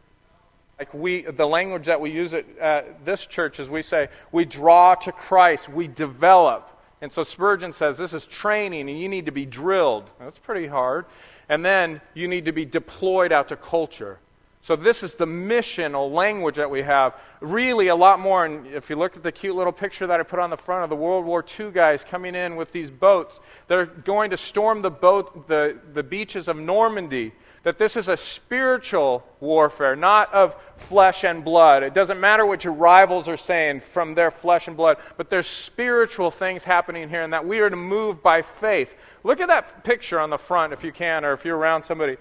like 0.79 0.93
we 0.95 1.23
the 1.23 1.47
language 1.47 1.85
that 1.85 2.01
we 2.01 2.11
use 2.11 2.33
at 2.33 2.47
uh, 2.59 2.83
this 3.05 3.27
church 3.27 3.61
is 3.61 3.69
we 3.69 3.83
say 3.83 4.09
we 4.33 4.47
draw 4.47 4.95
to 4.95 5.13
Christ, 5.13 5.69
we 5.69 5.87
develop. 5.87 6.67
And 7.03 7.13
so 7.13 7.23
Spurgeon 7.23 7.75
says 7.75 7.99
this 7.99 8.15
is 8.15 8.25
training 8.25 8.89
and 8.89 8.99
you 8.99 9.07
need 9.07 9.27
to 9.27 9.33
be 9.33 9.45
drilled. 9.45 10.09
That's 10.19 10.39
pretty 10.39 10.67
hard. 10.67 11.05
And 11.51 11.63
then 11.63 12.01
you 12.15 12.27
need 12.27 12.47
to 12.47 12.53
be 12.53 12.65
deployed 12.65 13.33
out 13.33 13.49
to 13.49 13.57
culture. 13.57 14.19
So, 14.63 14.77
this 14.77 15.03
is 15.03 15.15
the 15.15 15.27
missional 15.27 16.13
language 16.13 16.57
that 16.57 16.71
we 16.71 16.83
have. 16.83 17.19
Really, 17.41 17.89
a 17.89 17.95
lot 17.95 18.21
more. 18.21 18.45
And 18.45 18.67
if 18.67 18.91
you 18.91 18.97
look 18.97 19.17
at 19.17 19.23
the 19.23 19.33
cute 19.33 19.57
little 19.57 19.73
picture 19.73 20.07
that 20.07 20.21
I 20.21 20.23
put 20.23 20.39
on 20.39 20.51
the 20.51 20.57
front 20.57 20.85
of 20.85 20.91
the 20.91 20.97
World 20.97 21.25
War 21.25 21.43
II 21.59 21.71
guys 21.71 22.05
coming 22.05 22.35
in 22.35 22.57
with 22.57 22.71
these 22.71 22.91
boats, 22.91 23.41
they're 23.69 23.87
going 23.87 24.31
to 24.31 24.37
storm 24.37 24.83
the, 24.83 24.91
boat, 24.91 25.47
the, 25.47 25.79
the 25.95 26.03
beaches 26.03 26.47
of 26.47 26.59
Normandy. 26.59 27.33
That 27.63 27.79
this 27.79 27.97
is 27.97 28.09
a 28.09 28.17
spiritual 28.17 29.27
warfare, 29.39 29.95
not 29.95 30.33
of 30.33 30.57
flesh 30.77 31.25
and 31.25 31.45
blood. 31.45 31.83
It 31.83 31.93
doesn't 31.93 32.19
matter 32.19 32.45
what 32.45 32.65
your 32.65 32.73
rivals 32.73 33.29
are 33.29 33.37
saying 33.37 33.81
from 33.81 34.15
their 34.15 34.31
flesh 34.31 34.67
and 34.67 34.77
blood, 34.77 34.97
but 35.19 35.29
there's 35.29 35.47
spiritual 35.47 36.31
things 36.31 36.65
happening 36.65 37.11
here, 37.11 37.23
and 37.23 37.35
that 37.35 37.47
we 37.47 37.61
are 37.61 37.69
to 37.69 37.77
move 37.77 38.23
by 38.23 38.41
faith. 38.41 38.95
Look 39.25 39.41
at 39.41 39.49
that 39.49 39.85
picture 39.85 40.19
on 40.19 40.31
the 40.31 40.39
front 40.39 40.73
if 40.73 40.83
you 40.83 40.93
can, 40.93 41.23
or 41.23 41.35
if 41.35 41.45
you're 41.45 41.59
around 41.59 41.85
somebody. 41.85 42.17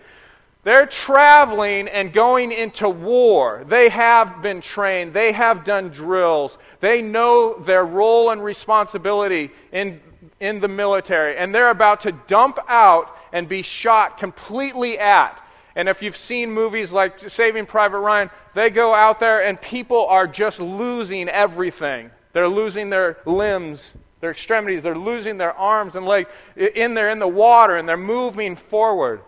They're 0.64 0.86
traveling 0.86 1.88
and 1.88 2.12
going 2.12 2.52
into 2.52 2.90
war. 2.90 3.64
They 3.66 3.90
have 3.90 4.42
been 4.42 4.60
trained. 4.60 5.14
They 5.14 5.32
have 5.32 5.64
done 5.64 5.90
drills. 5.90 6.58
They 6.82 7.02
know 7.02 7.58
their 7.60 7.86
role 7.86 8.30
and 8.30 8.44
responsibility 8.44 9.52
in, 9.72 10.02
in 10.42 10.60
the 10.60 10.68
military. 10.68 11.38
And 11.38 11.56
they're 11.56 11.70
about 11.70 12.02
to 12.02 12.12
dump 12.12 12.60
out 12.68 13.16
and 13.32 13.48
be 13.48 13.62
shot 13.62 14.18
completely 14.18 15.00
at. 15.00 15.42
And 15.76 15.88
if 15.88 16.02
you've 16.02 16.18
seen 16.18 16.52
movies 16.52 16.92
like 16.92 17.30
Saving 17.30 17.66
Private 17.66 18.00
Ryan, 18.00 18.30
they 18.54 18.70
go 18.70 18.94
out 18.94 19.20
there 19.20 19.42
and 19.42 19.62
people 19.62 20.08
are 20.08 20.28
just 20.28 20.60
losing 20.60 21.30
everything. 21.30 22.12
They're 22.34 22.50
losing 22.50 22.90
their 22.90 23.18
limbs, 23.26 23.94
their 24.20 24.32
extremities, 24.32 24.84
they're 24.84 24.98
losing 24.98 25.38
their 25.38 25.54
arms 25.54 25.96
and 25.96 26.06
legs. 26.06 26.30
In 26.58 26.96
there 26.96 27.10
in 27.10 27.20
the 27.20 27.30
water 27.30 27.78
and 27.78 27.88
they're 27.88 27.96
moving 27.96 28.58
forward. 28.58 29.22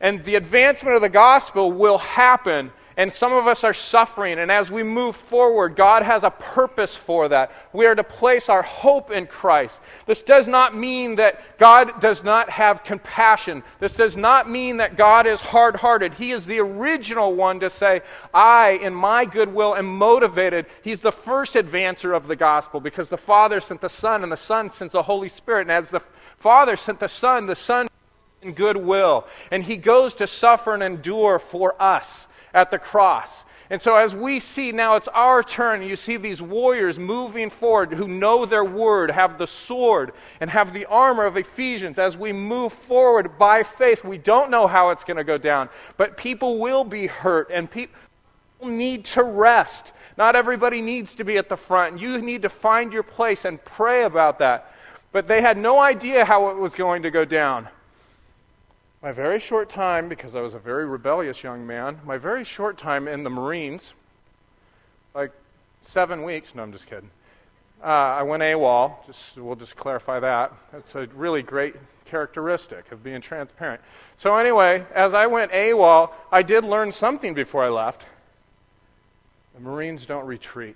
And 0.00 0.24
the 0.24 0.34
advancement 0.34 0.96
of 0.96 1.02
the 1.02 1.08
gospel 1.08 1.72
will 1.72 1.98
happen. 1.98 2.70
And 2.98 3.12
some 3.12 3.34
of 3.34 3.46
us 3.46 3.62
are 3.62 3.74
suffering. 3.74 4.38
And 4.38 4.50
as 4.50 4.70
we 4.70 4.82
move 4.82 5.16
forward, 5.16 5.76
God 5.76 6.02
has 6.02 6.22
a 6.22 6.30
purpose 6.30 6.96
for 6.96 7.28
that. 7.28 7.52
We 7.74 7.84
are 7.84 7.94
to 7.94 8.02
place 8.02 8.48
our 8.48 8.62
hope 8.62 9.10
in 9.10 9.26
Christ. 9.26 9.82
This 10.06 10.22
does 10.22 10.46
not 10.46 10.74
mean 10.74 11.16
that 11.16 11.58
God 11.58 12.00
does 12.00 12.24
not 12.24 12.48
have 12.48 12.84
compassion. 12.84 13.62
This 13.80 13.92
does 13.92 14.16
not 14.16 14.48
mean 14.48 14.78
that 14.78 14.96
God 14.96 15.26
is 15.26 15.42
hard 15.42 15.76
hearted. 15.76 16.14
He 16.14 16.32
is 16.32 16.46
the 16.46 16.60
original 16.60 17.34
one 17.34 17.60
to 17.60 17.68
say, 17.68 18.00
I, 18.32 18.78
in 18.82 18.94
my 18.94 19.26
goodwill, 19.26 19.76
am 19.76 19.98
motivated. 19.98 20.64
He's 20.82 21.02
the 21.02 21.12
first 21.12 21.54
advancer 21.54 22.16
of 22.16 22.28
the 22.28 22.36
gospel 22.36 22.80
because 22.80 23.10
the 23.10 23.18
Father 23.18 23.60
sent 23.60 23.82
the 23.82 23.90
Son, 23.90 24.22
and 24.22 24.32
the 24.32 24.38
Son 24.38 24.70
sent 24.70 24.92
the 24.92 25.02
Holy 25.02 25.28
Spirit. 25.28 25.62
And 25.62 25.72
as 25.72 25.90
the 25.90 26.02
Father 26.38 26.76
sent 26.76 27.00
the 27.00 27.08
Son, 27.08 27.44
the 27.44 27.54
Son 27.54 27.88
in 28.42 28.52
goodwill. 28.52 29.26
And 29.50 29.62
he 29.62 29.76
goes 29.76 30.14
to 30.14 30.26
suffer 30.26 30.74
and 30.74 30.82
endure 30.82 31.38
for 31.38 31.80
us 31.80 32.28
at 32.54 32.70
the 32.70 32.78
cross. 32.78 33.44
And 33.68 33.82
so, 33.82 33.96
as 33.96 34.14
we 34.14 34.38
see 34.38 34.70
now, 34.70 34.94
it's 34.94 35.08
our 35.08 35.42
turn. 35.42 35.82
You 35.82 35.96
see 35.96 36.16
these 36.16 36.40
warriors 36.40 37.00
moving 37.00 37.50
forward 37.50 37.92
who 37.92 38.06
know 38.06 38.46
their 38.46 38.64
word, 38.64 39.10
have 39.10 39.38
the 39.38 39.46
sword, 39.46 40.12
and 40.40 40.48
have 40.50 40.72
the 40.72 40.86
armor 40.86 41.24
of 41.24 41.36
Ephesians. 41.36 41.98
As 41.98 42.16
we 42.16 42.32
move 42.32 42.72
forward 42.72 43.38
by 43.38 43.64
faith, 43.64 44.04
we 44.04 44.18
don't 44.18 44.52
know 44.52 44.68
how 44.68 44.90
it's 44.90 45.02
going 45.02 45.16
to 45.16 45.24
go 45.24 45.36
down, 45.36 45.68
but 45.96 46.16
people 46.16 46.60
will 46.60 46.84
be 46.84 47.08
hurt, 47.08 47.50
and 47.52 47.68
people 47.68 47.92
need 48.62 49.04
to 49.06 49.24
rest. 49.24 49.92
Not 50.16 50.36
everybody 50.36 50.80
needs 50.80 51.14
to 51.16 51.24
be 51.24 51.36
at 51.36 51.48
the 51.48 51.56
front. 51.56 52.00
You 52.00 52.22
need 52.22 52.42
to 52.42 52.48
find 52.48 52.92
your 52.92 53.02
place 53.02 53.44
and 53.44 53.62
pray 53.64 54.04
about 54.04 54.38
that. 54.38 54.72
But 55.10 55.26
they 55.26 55.42
had 55.42 55.58
no 55.58 55.80
idea 55.80 56.24
how 56.24 56.50
it 56.50 56.56
was 56.56 56.74
going 56.74 57.02
to 57.02 57.10
go 57.10 57.24
down. 57.24 57.68
My 59.06 59.12
very 59.12 59.38
short 59.38 59.70
time, 59.70 60.08
because 60.08 60.34
I 60.34 60.40
was 60.40 60.54
a 60.54 60.58
very 60.58 60.84
rebellious 60.84 61.44
young 61.44 61.64
man, 61.64 62.00
my 62.04 62.18
very 62.18 62.42
short 62.42 62.76
time 62.76 63.06
in 63.06 63.22
the 63.22 63.30
Marines, 63.30 63.92
like 65.14 65.30
seven 65.82 66.24
weeks, 66.24 66.56
no, 66.56 66.64
I'm 66.64 66.72
just 66.72 66.88
kidding. 66.88 67.10
Uh, 67.80 67.86
I 67.86 68.24
went 68.24 68.42
AWOL, 68.42 69.06
just, 69.06 69.38
we'll 69.38 69.54
just 69.54 69.76
clarify 69.76 70.18
that. 70.18 70.52
That's 70.72 70.92
a 70.96 71.06
really 71.14 71.42
great 71.42 71.76
characteristic 72.04 72.90
of 72.90 73.04
being 73.04 73.20
transparent. 73.20 73.80
So, 74.16 74.36
anyway, 74.36 74.84
as 74.92 75.14
I 75.14 75.28
went 75.28 75.52
AWOL, 75.52 76.10
I 76.32 76.42
did 76.42 76.64
learn 76.64 76.90
something 76.90 77.32
before 77.32 77.62
I 77.62 77.68
left. 77.68 78.06
The 79.54 79.60
Marines 79.60 80.04
don't 80.04 80.26
retreat. 80.26 80.74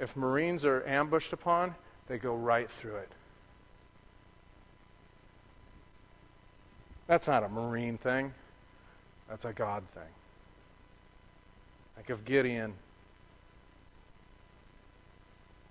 If 0.00 0.16
Marines 0.16 0.64
are 0.64 0.84
ambushed 0.88 1.32
upon, 1.32 1.76
they 2.08 2.18
go 2.18 2.34
right 2.34 2.68
through 2.68 2.96
it. 2.96 3.12
That's 7.06 7.26
not 7.26 7.44
a 7.44 7.48
Marine 7.48 7.98
thing, 7.98 8.32
that's 9.28 9.44
a 9.44 9.52
God 9.52 9.82
thing. 9.94 10.02
Like 11.96 12.10
of 12.10 12.24
Gideon 12.24 12.74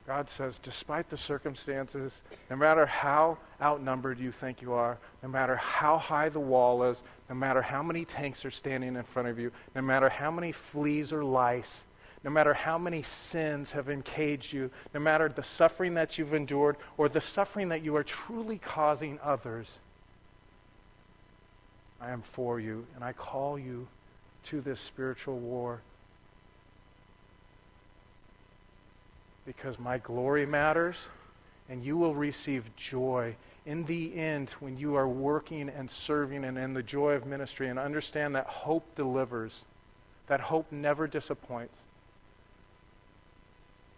God 0.06 0.30
says, 0.30 0.58
despite 0.58 1.10
the 1.10 1.18
circumstances, 1.18 2.22
no 2.50 2.58
matter 2.58 2.86
how 2.86 3.38
outnumbered 3.62 4.20
you 4.20 4.34
think 4.34 4.62
you 4.62 4.74
are, 4.74 4.98
no 5.22 5.30
matter 5.30 5.56
how 5.56 5.98
high 5.98 6.28
the 6.28 6.42
wall 6.42 6.84
is, 6.84 7.02
no 7.30 7.36
matter 7.36 7.62
how 7.62 7.82
many 7.82 8.04
tanks 8.04 8.44
are 8.44 8.52
standing 8.52 8.98
in 8.98 9.04
front 9.04 9.30
of 9.30 9.40
you, 9.40 9.52
no 9.76 9.82
matter 9.82 10.10
how 10.10 10.30
many 10.30 10.52
fleas 10.52 11.14
or 11.14 11.24
lice, 11.24 11.86
no 12.22 12.30
matter 12.30 12.54
how 12.54 12.78
many 12.78 13.02
sins 13.02 13.72
have 13.72 13.90
encaged 13.90 14.52
you, 14.52 14.70
no 14.94 15.00
matter 15.00 15.30
the 15.30 15.44
suffering 15.44 15.94
that 15.94 16.18
you've 16.18 16.34
endured 16.34 16.76
or 16.98 17.08
the 17.08 17.22
suffering 17.22 17.70
that 17.70 17.82
you 17.82 17.96
are 17.96 18.04
truly 18.04 18.58
causing 18.58 19.20
others, 19.24 19.80
I 22.04 22.12
am 22.12 22.22
for 22.22 22.60
you, 22.60 22.86
and 22.96 23.04
I 23.04 23.14
call 23.14 23.58
you 23.58 23.88
to 24.46 24.60
this 24.60 24.82
spiritual 24.82 25.38
war 25.38 25.80
because 29.46 29.80
my 29.80 30.00
glory 30.00 30.46
matters, 30.46 31.08
and 31.70 31.84
you 31.84 31.96
will 31.96 32.14
receive 32.14 32.76
joy 32.76 33.36
in 33.66 33.86
the 33.86 34.16
end 34.16 34.50
when 34.60 34.78
you 34.78 34.96
are 34.96 35.08
working 35.08 35.70
and 35.70 35.90
serving 35.90 36.44
and 36.44 36.58
in 36.58 36.74
the 36.74 36.84
joy 36.84 37.14
of 37.14 37.26
ministry. 37.26 37.70
And 37.70 37.80
understand 37.80 38.36
that 38.36 38.48
hope 38.48 38.84
delivers, 38.96 39.62
that 40.28 40.42
hope 40.42 40.72
never 40.72 41.08
disappoints. 41.08 41.78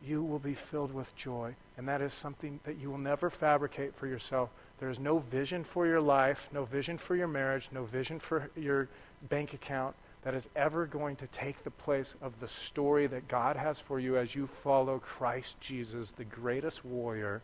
You 0.06 0.22
will 0.22 0.40
be 0.40 0.54
filled 0.54 0.94
with 0.94 1.16
joy, 1.16 1.56
and 1.76 1.88
that 1.88 2.02
is 2.02 2.14
something 2.14 2.60
that 2.66 2.78
you 2.78 2.92
will 2.92 3.00
never 3.00 3.32
fabricate 3.32 3.96
for 3.96 4.06
yourself. 4.06 4.50
There 4.80 4.90
is 4.90 5.00
no 5.00 5.20
vision 5.20 5.64
for 5.64 5.86
your 5.88 6.02
life, 6.02 6.50
no 6.52 6.66
vision 6.66 6.98
for 6.98 7.16
your 7.16 7.28
marriage, 7.28 7.70
no 7.72 7.86
vision 7.86 8.20
for 8.20 8.50
your 8.56 8.90
bank 9.30 9.54
account, 9.54 9.96
that 10.24 10.34
is 10.34 10.50
ever 10.56 10.86
going 10.86 11.16
to 11.18 11.28
take 11.28 11.64
the 11.64 11.72
place 11.72 12.16
of 12.22 12.40
the 12.40 12.48
story 12.48 13.08
that 13.08 13.28
God 13.28 13.56
has 13.56 13.80
for 13.80 14.00
you 14.00 14.18
as 14.18 14.36
you 14.36 14.48
follow 14.48 15.00
Christ 15.00 15.62
Jesus, 15.62 16.12
the 16.12 16.26
greatest 16.26 16.84
warrior, 16.84 17.42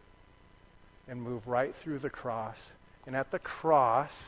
and 1.07 1.21
move 1.21 1.47
right 1.47 1.73
through 1.73 1.99
the 1.99 2.09
cross. 2.09 2.57
And 3.05 3.15
at 3.15 3.31
the 3.31 3.39
cross, 3.39 4.25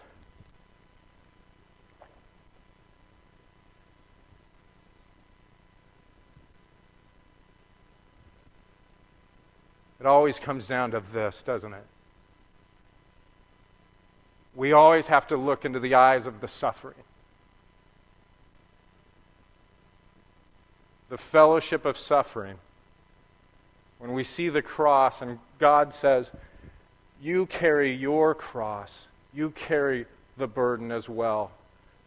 it 10.00 10.06
always 10.06 10.40
comes 10.40 10.68
down 10.68 10.92
to 10.92 11.02
this, 11.12 11.42
doesn't 11.42 11.74
it? 11.74 11.86
We 14.56 14.72
always 14.72 15.08
have 15.08 15.28
to 15.28 15.38
look 15.38 15.66
into 15.66 15.80
the 15.80 15.96
eyes 15.96 16.28
of 16.28 16.42
the 16.42 16.48
suffering. 16.48 16.96
the 21.14 21.18
fellowship 21.20 21.86
of 21.86 21.96
suffering, 21.96 22.58
when 24.00 24.14
we 24.14 24.24
see 24.24 24.50
the 24.50 24.64
cross 24.64 25.22
and 25.22 25.38
God 25.60 25.94
says, 25.94 26.32
You 27.22 27.46
carry 27.46 27.94
your 27.94 28.34
cross, 28.34 29.06
you 29.32 29.52
carry 29.52 30.08
the 30.38 30.48
burden 30.48 30.92
as 30.92 31.08
well, 31.08 31.52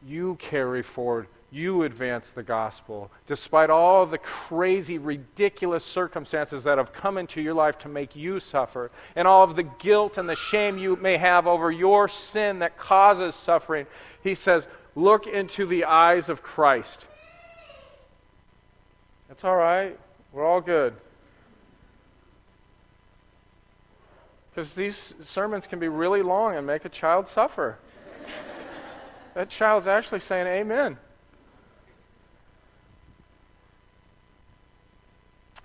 you 0.05 0.35
carry 0.41 0.83
forward, 0.83 1.29
you 1.51 1.83
advance 1.85 2.31
the 2.31 2.43
gospel, 2.43 3.11
despite 3.27 3.71
all 3.71 4.05
the 4.07 4.19
crazy, 4.19 4.99
ridiculous 4.99 5.85
circumstances 5.85 6.65
that 6.65 6.79
have 6.79 6.93
come 6.93 7.19
into 7.19 7.41
your 7.41 7.55
life 7.55 7.79
to 7.79 7.89
make 7.89 8.17
you 8.17 8.41
suffer, 8.41 8.91
and 9.15 9.27
all 9.29 9.45
of 9.45 9.57
the 9.57 9.63
guilt 9.63 10.19
and 10.19 10.29
the 10.29 10.37
shame 10.37 10.77
you 10.79 10.97
may 10.97 11.17
have 11.17 11.47
over 11.47 11.71
your 11.71 12.09
sin 12.09 12.59
that 12.59 12.77
causes 12.77 13.35
suffering. 13.35 13.87
He 14.23 14.35
says, 14.35 14.67
Look 14.95 15.27
into 15.27 15.67
the 15.67 15.85
eyes 15.85 16.31
of 16.31 16.43
Christ 16.43 17.07
that's 19.29 19.45
all 19.45 19.57
right. 19.57 19.99
We're 20.33 20.47
all 20.47 20.61
good. 20.61 20.95
Because 24.51 24.75
these 24.75 25.15
sermons 25.21 25.67
can 25.67 25.79
be 25.79 25.89
really 25.89 26.23
long 26.23 26.57
and 26.57 26.67
make 26.67 26.85
a 26.85 26.89
child 26.89 27.29
suffer. 27.29 27.79
that 29.35 29.51
child's 29.51 29.87
actually 29.87 30.21
saying 30.21 30.47
amen. 30.47 30.97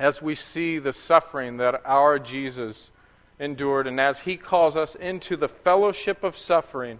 As 0.02 0.20
we 0.20 0.34
see 0.34 0.80
the 0.80 0.94
suffering 0.94 1.58
that 1.58 1.84
our 1.86 2.18
Jesus 2.18 2.90
endured, 3.40 3.86
and 3.86 4.00
as 4.00 4.22
he 4.22 4.36
calls 4.36 4.76
us 4.76 4.96
into 4.96 5.38
the 5.38 5.48
fellowship 5.48 6.24
of 6.24 6.36
suffering, 6.36 7.00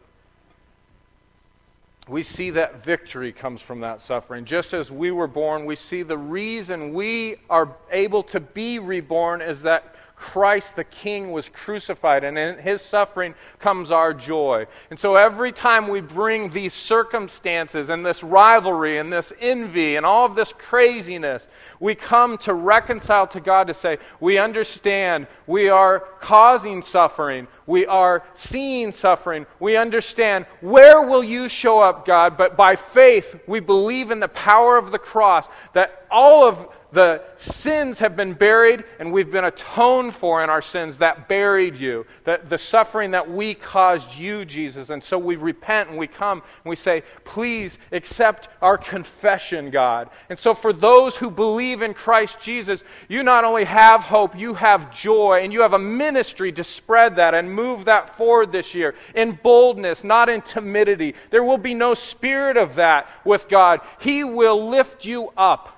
we 2.08 2.22
see 2.22 2.52
that 2.52 2.86
victory 2.86 3.32
comes 3.32 3.60
from 3.60 3.80
that 3.80 4.02
suffering. 4.02 4.46
Just 4.46 4.72
as 4.76 4.92
we 4.92 5.10
were 5.10 5.26
born, 5.26 5.66
we 5.66 5.76
see 5.76 6.04
the 6.04 6.16
reason 6.16 6.94
we 6.94 7.38
are 7.50 7.76
able 7.90 8.22
to 8.22 8.40
be 8.40 8.78
reborn 8.78 9.42
is 9.42 9.64
that 9.64 9.96
Christ 10.22 10.76
the 10.76 10.84
King 10.84 11.32
was 11.32 11.50
crucified, 11.50 12.24
and 12.24 12.38
in 12.38 12.60
his 12.60 12.84
suffering 12.84 13.34
comes 13.58 13.90
our 13.90 14.14
joy. 14.14 14.68
And 14.92 15.00
so 15.00 15.16
every 15.16 15.52
time 15.52 15.88
we 15.88 16.00
bring 16.00 16.50
these 16.50 16.76
circumstances 16.76 17.90
and 17.90 18.06
this 18.06 18.22
rivalry 18.22 19.00
and 19.00 19.12
this 19.12 19.34
envy 19.42 19.96
and 19.96 20.06
all 20.06 20.28
of 20.28 20.36
this 20.36 20.54
craziness, 20.54 21.48
we 21.80 21.96
come 21.96 22.38
to 22.38 22.54
reconcile 22.54 23.26
to 23.30 23.40
God 23.40 23.66
to 23.66 23.74
say, 23.74 23.98
We 24.20 24.38
understand 24.38 25.26
we 25.48 25.70
are 25.70 26.02
causing 26.20 26.84
suffering, 26.84 27.48
we 27.66 27.86
are 27.86 28.24
seeing 28.34 28.92
suffering, 28.92 29.46
we 29.60 29.76
understand 29.78 30.46
where 30.62 31.02
will 31.02 31.24
you 31.24 31.48
show 31.48 31.80
up, 31.80 32.06
God? 32.06 32.38
But 32.38 32.58
by 32.58 32.76
faith, 32.76 33.40
we 33.48 33.60
believe 33.60 34.12
in 34.12 34.20
the 34.20 34.28
power 34.28 34.78
of 34.78 34.92
the 34.92 35.00
cross 35.00 35.48
that 35.74 36.06
all 36.10 36.48
of 36.48 36.68
the 36.92 37.24
sins 37.38 38.00
have 38.00 38.18
been 38.18 38.34
buried 38.34 38.84
and 39.00 39.14
we've 39.14 39.32
been 39.32 39.46
atoned 39.46 40.14
for 40.14 40.44
in 40.44 40.50
our 40.50 40.62
sins 40.62 40.98
that 40.98 41.30
buried 41.30 41.78
you, 41.78 42.06
that 42.26 42.50
the 42.50 42.58
suffering 42.58 43.12
that 43.12 43.32
we 43.32 43.54
caused 43.54 44.18
you, 44.18 44.44
Jesus. 44.44 44.90
And 44.90 45.02
so 45.04 45.18
we 45.18 45.38
repent 45.38 45.90
and 45.90 45.98
we 45.98 46.08
come 46.08 46.40
and 46.42 46.70
we 46.70 46.76
say, 46.76 47.04
please 47.24 47.80
accept 47.94 48.50
our 48.62 48.78
confession, 48.78 49.72
God. 49.72 50.10
And 50.30 50.38
so 50.38 50.54
for 50.54 50.74
those 50.74 51.18
who 51.18 51.32
believe 51.32 51.82
in 51.82 51.94
Christ 51.94 52.42
Jesus, 52.42 52.84
you 53.08 53.24
not 53.24 53.46
only 53.46 53.64
have 53.64 54.04
hope, 54.04 54.38
you 54.38 54.56
have 54.56 54.94
joy, 54.94 55.40
and 55.44 55.54
you 55.54 55.62
have 55.62 55.74
a 55.74 55.80
ministry 55.80 56.52
to 56.52 56.64
spread 56.64 57.16
that 57.16 57.34
and 57.34 57.51
move 57.52 57.86
that 57.86 58.16
forward 58.16 58.52
this 58.52 58.74
year 58.74 58.96
in 59.16 59.40
boldness, 59.44 60.04
not 60.04 60.30
in 60.30 60.42
timidity. 60.42 61.16
There 61.30 61.44
will 61.44 61.58
be 61.58 61.74
no 61.74 61.94
spirit 61.94 62.58
of 62.58 62.76
that 62.76 63.10
with 63.24 63.50
God. 63.50 63.82
He 64.00 64.24
will 64.24 64.70
lift 64.70 65.06
you 65.06 65.32
up. 65.38 65.78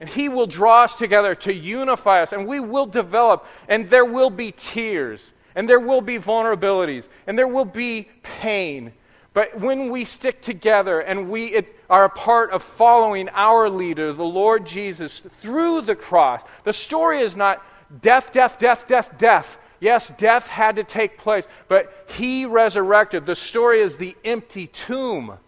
And 0.00 0.08
He 0.08 0.28
will 0.28 0.46
draw 0.46 0.84
us 0.84 0.94
together 0.94 1.34
to 1.36 1.52
unify 1.52 2.22
us, 2.22 2.32
and 2.32 2.46
we 2.46 2.60
will 2.60 2.86
develop, 2.86 3.46
and 3.68 3.90
there 3.90 4.04
will 4.04 4.30
be 4.30 4.52
tears, 4.52 5.32
and 5.56 5.68
there 5.68 5.80
will 5.80 6.00
be 6.00 6.18
vulnerabilities, 6.18 7.08
and 7.26 7.36
there 7.36 7.48
will 7.48 7.64
be 7.64 8.08
pain. 8.22 8.92
But 9.34 9.60
when 9.60 9.90
we 9.90 10.04
stick 10.04 10.40
together 10.40 11.00
and 11.00 11.28
we 11.28 11.46
it, 11.46 11.74
are 11.90 12.04
a 12.04 12.10
part 12.10 12.50
of 12.50 12.62
following 12.62 13.28
our 13.30 13.70
leader, 13.70 14.12
the 14.12 14.24
Lord 14.24 14.66
Jesus, 14.66 15.22
through 15.40 15.82
the 15.82 15.96
cross, 15.96 16.42
the 16.64 16.72
story 16.72 17.20
is 17.20 17.34
not 17.34 17.64
death, 18.02 18.32
death, 18.32 18.58
death, 18.58 18.86
death, 18.86 19.16
death. 19.18 19.58
Yes, 19.80 20.10
death 20.18 20.48
had 20.48 20.76
to 20.76 20.84
take 20.84 21.18
place, 21.18 21.46
but 21.68 22.06
He 22.08 22.46
resurrected. 22.46 23.26
The 23.26 23.36
story 23.36 23.80
is 23.80 23.98
the 23.98 24.16
empty 24.24 24.66
tomb. 24.66 25.38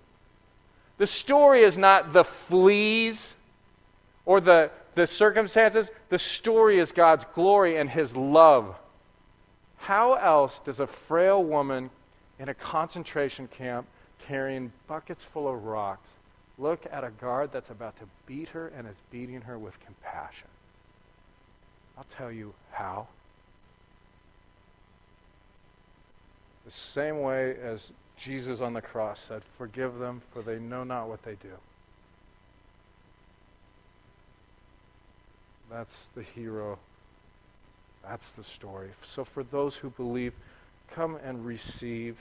The 0.98 1.06
story 1.06 1.60
is 1.60 1.78
not 1.78 2.12
the 2.12 2.24
fleas 2.24 3.34
or 4.26 4.40
the, 4.40 4.70
the 4.94 5.06
circumstances, 5.06 5.90
the 6.08 6.18
story 6.18 6.78
is 6.78 6.92
God's 6.92 7.24
glory 7.34 7.76
and 7.76 7.88
His 7.88 8.14
love. 8.14 8.76
How 9.78 10.14
else 10.14 10.60
does 10.60 10.78
a 10.78 10.86
frail 10.86 11.42
woman 11.42 11.90
in 12.38 12.48
a 12.48 12.54
concentration 12.54 13.48
camp 13.48 13.86
carrying 14.26 14.72
buckets 14.86 15.24
full 15.24 15.48
of 15.48 15.64
rocks 15.64 16.08
look 16.58 16.84
at 16.92 17.02
a 17.02 17.10
guard 17.10 17.50
that's 17.50 17.70
about 17.70 17.98
to 17.98 18.04
beat 18.26 18.50
her 18.50 18.68
and 18.76 18.86
is 18.86 18.96
beating 19.10 19.40
her 19.40 19.58
with 19.58 19.74
compassion? 19.84 20.48
I'll 21.96 22.06
tell 22.16 22.30
you 22.30 22.52
how. 22.72 23.08
The 26.70 26.76
same 26.76 27.18
way 27.22 27.56
as 27.60 27.90
Jesus 28.16 28.60
on 28.60 28.74
the 28.74 28.80
cross 28.80 29.18
said, 29.18 29.42
Forgive 29.58 29.98
them, 29.98 30.22
for 30.32 30.40
they 30.40 30.60
know 30.60 30.84
not 30.84 31.08
what 31.08 31.20
they 31.24 31.34
do. 31.34 31.50
That's 35.68 36.10
the 36.14 36.22
hero. 36.22 36.78
That's 38.04 38.34
the 38.34 38.44
story. 38.44 38.90
So, 39.02 39.24
for 39.24 39.42
those 39.42 39.74
who 39.74 39.90
believe, 39.90 40.32
come 40.94 41.18
and 41.24 41.44
receive. 41.44 42.16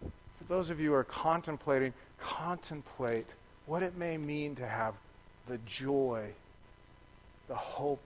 For 0.00 0.44
those 0.48 0.68
of 0.70 0.80
you 0.80 0.88
who 0.88 0.94
are 0.94 1.04
contemplating, 1.04 1.92
contemplate 2.18 3.28
what 3.66 3.84
it 3.84 3.96
may 3.96 4.18
mean 4.18 4.56
to 4.56 4.66
have 4.66 4.94
the 5.46 5.58
joy, 5.58 6.30
the 7.46 7.54
hope 7.54 8.02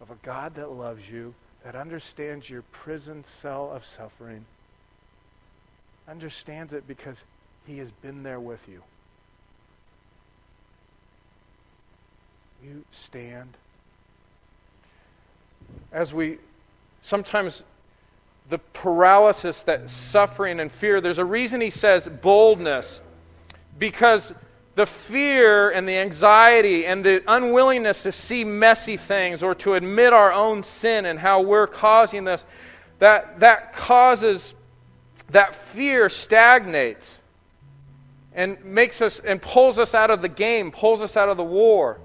of 0.00 0.12
a 0.12 0.16
God 0.22 0.54
that 0.54 0.70
loves 0.70 1.10
you, 1.10 1.34
that 1.64 1.74
understands 1.74 2.48
your 2.48 2.62
prison 2.70 3.24
cell 3.24 3.72
of 3.72 3.84
suffering, 3.84 4.44
understands 6.08 6.72
it 6.72 6.86
because 6.86 7.22
he 7.66 7.78
has 7.78 7.90
been 7.90 8.22
there 8.22 8.40
with 8.40 8.66
you. 8.68 8.82
You 12.62 12.84
stand. 12.92 13.50
as 15.92 16.12
we 16.14 16.38
sometimes 17.02 17.62
the 18.48 18.58
paralysis 18.58 19.62
that 19.62 19.88
suffering 19.88 20.60
and 20.60 20.70
fear, 20.70 21.00
there's 21.00 21.18
a 21.18 21.24
reason 21.24 21.60
he 21.60 21.70
says 21.70 22.08
boldness. 22.08 23.00
Because 23.78 24.32
the 24.74 24.86
fear 24.86 25.70
and 25.70 25.88
the 25.88 25.96
anxiety 25.96 26.84
and 26.86 27.04
the 27.04 27.22
unwillingness 27.26 28.02
to 28.02 28.12
see 28.12 28.44
messy 28.44 28.96
things 28.96 29.42
or 29.42 29.54
to 29.54 29.74
admit 29.74 30.12
our 30.12 30.32
own 30.32 30.62
sin 30.62 31.06
and 31.06 31.18
how 31.18 31.40
we're 31.40 31.66
causing 31.66 32.24
this, 32.24 32.44
that, 32.98 33.40
that 33.40 33.72
causes, 33.72 34.54
that 35.34 35.52
fear 35.52 36.08
stagnates 36.08 37.18
and 38.34 38.64
makes 38.64 39.02
us 39.02 39.18
and 39.18 39.42
pulls 39.42 39.80
us 39.80 39.92
out 39.92 40.08
of 40.08 40.22
the 40.22 40.28
game, 40.28 40.70
pulls 40.70 41.02
us 41.02 41.16
out 41.16 41.28
of 41.28 41.36
the 41.36 41.42
war. 41.42 41.98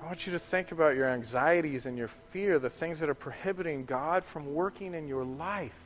I 0.00 0.06
want 0.06 0.26
you 0.26 0.32
to 0.32 0.38
think 0.38 0.72
about 0.72 0.96
your 0.96 1.10
anxieties 1.10 1.84
and 1.84 1.98
your 1.98 2.08
fear, 2.08 2.58
the 2.58 2.70
things 2.70 3.00
that 3.00 3.10
are 3.10 3.14
prohibiting 3.14 3.84
God 3.84 4.24
from 4.24 4.54
working 4.54 4.94
in 4.94 5.06
your 5.06 5.24
life. 5.24 5.83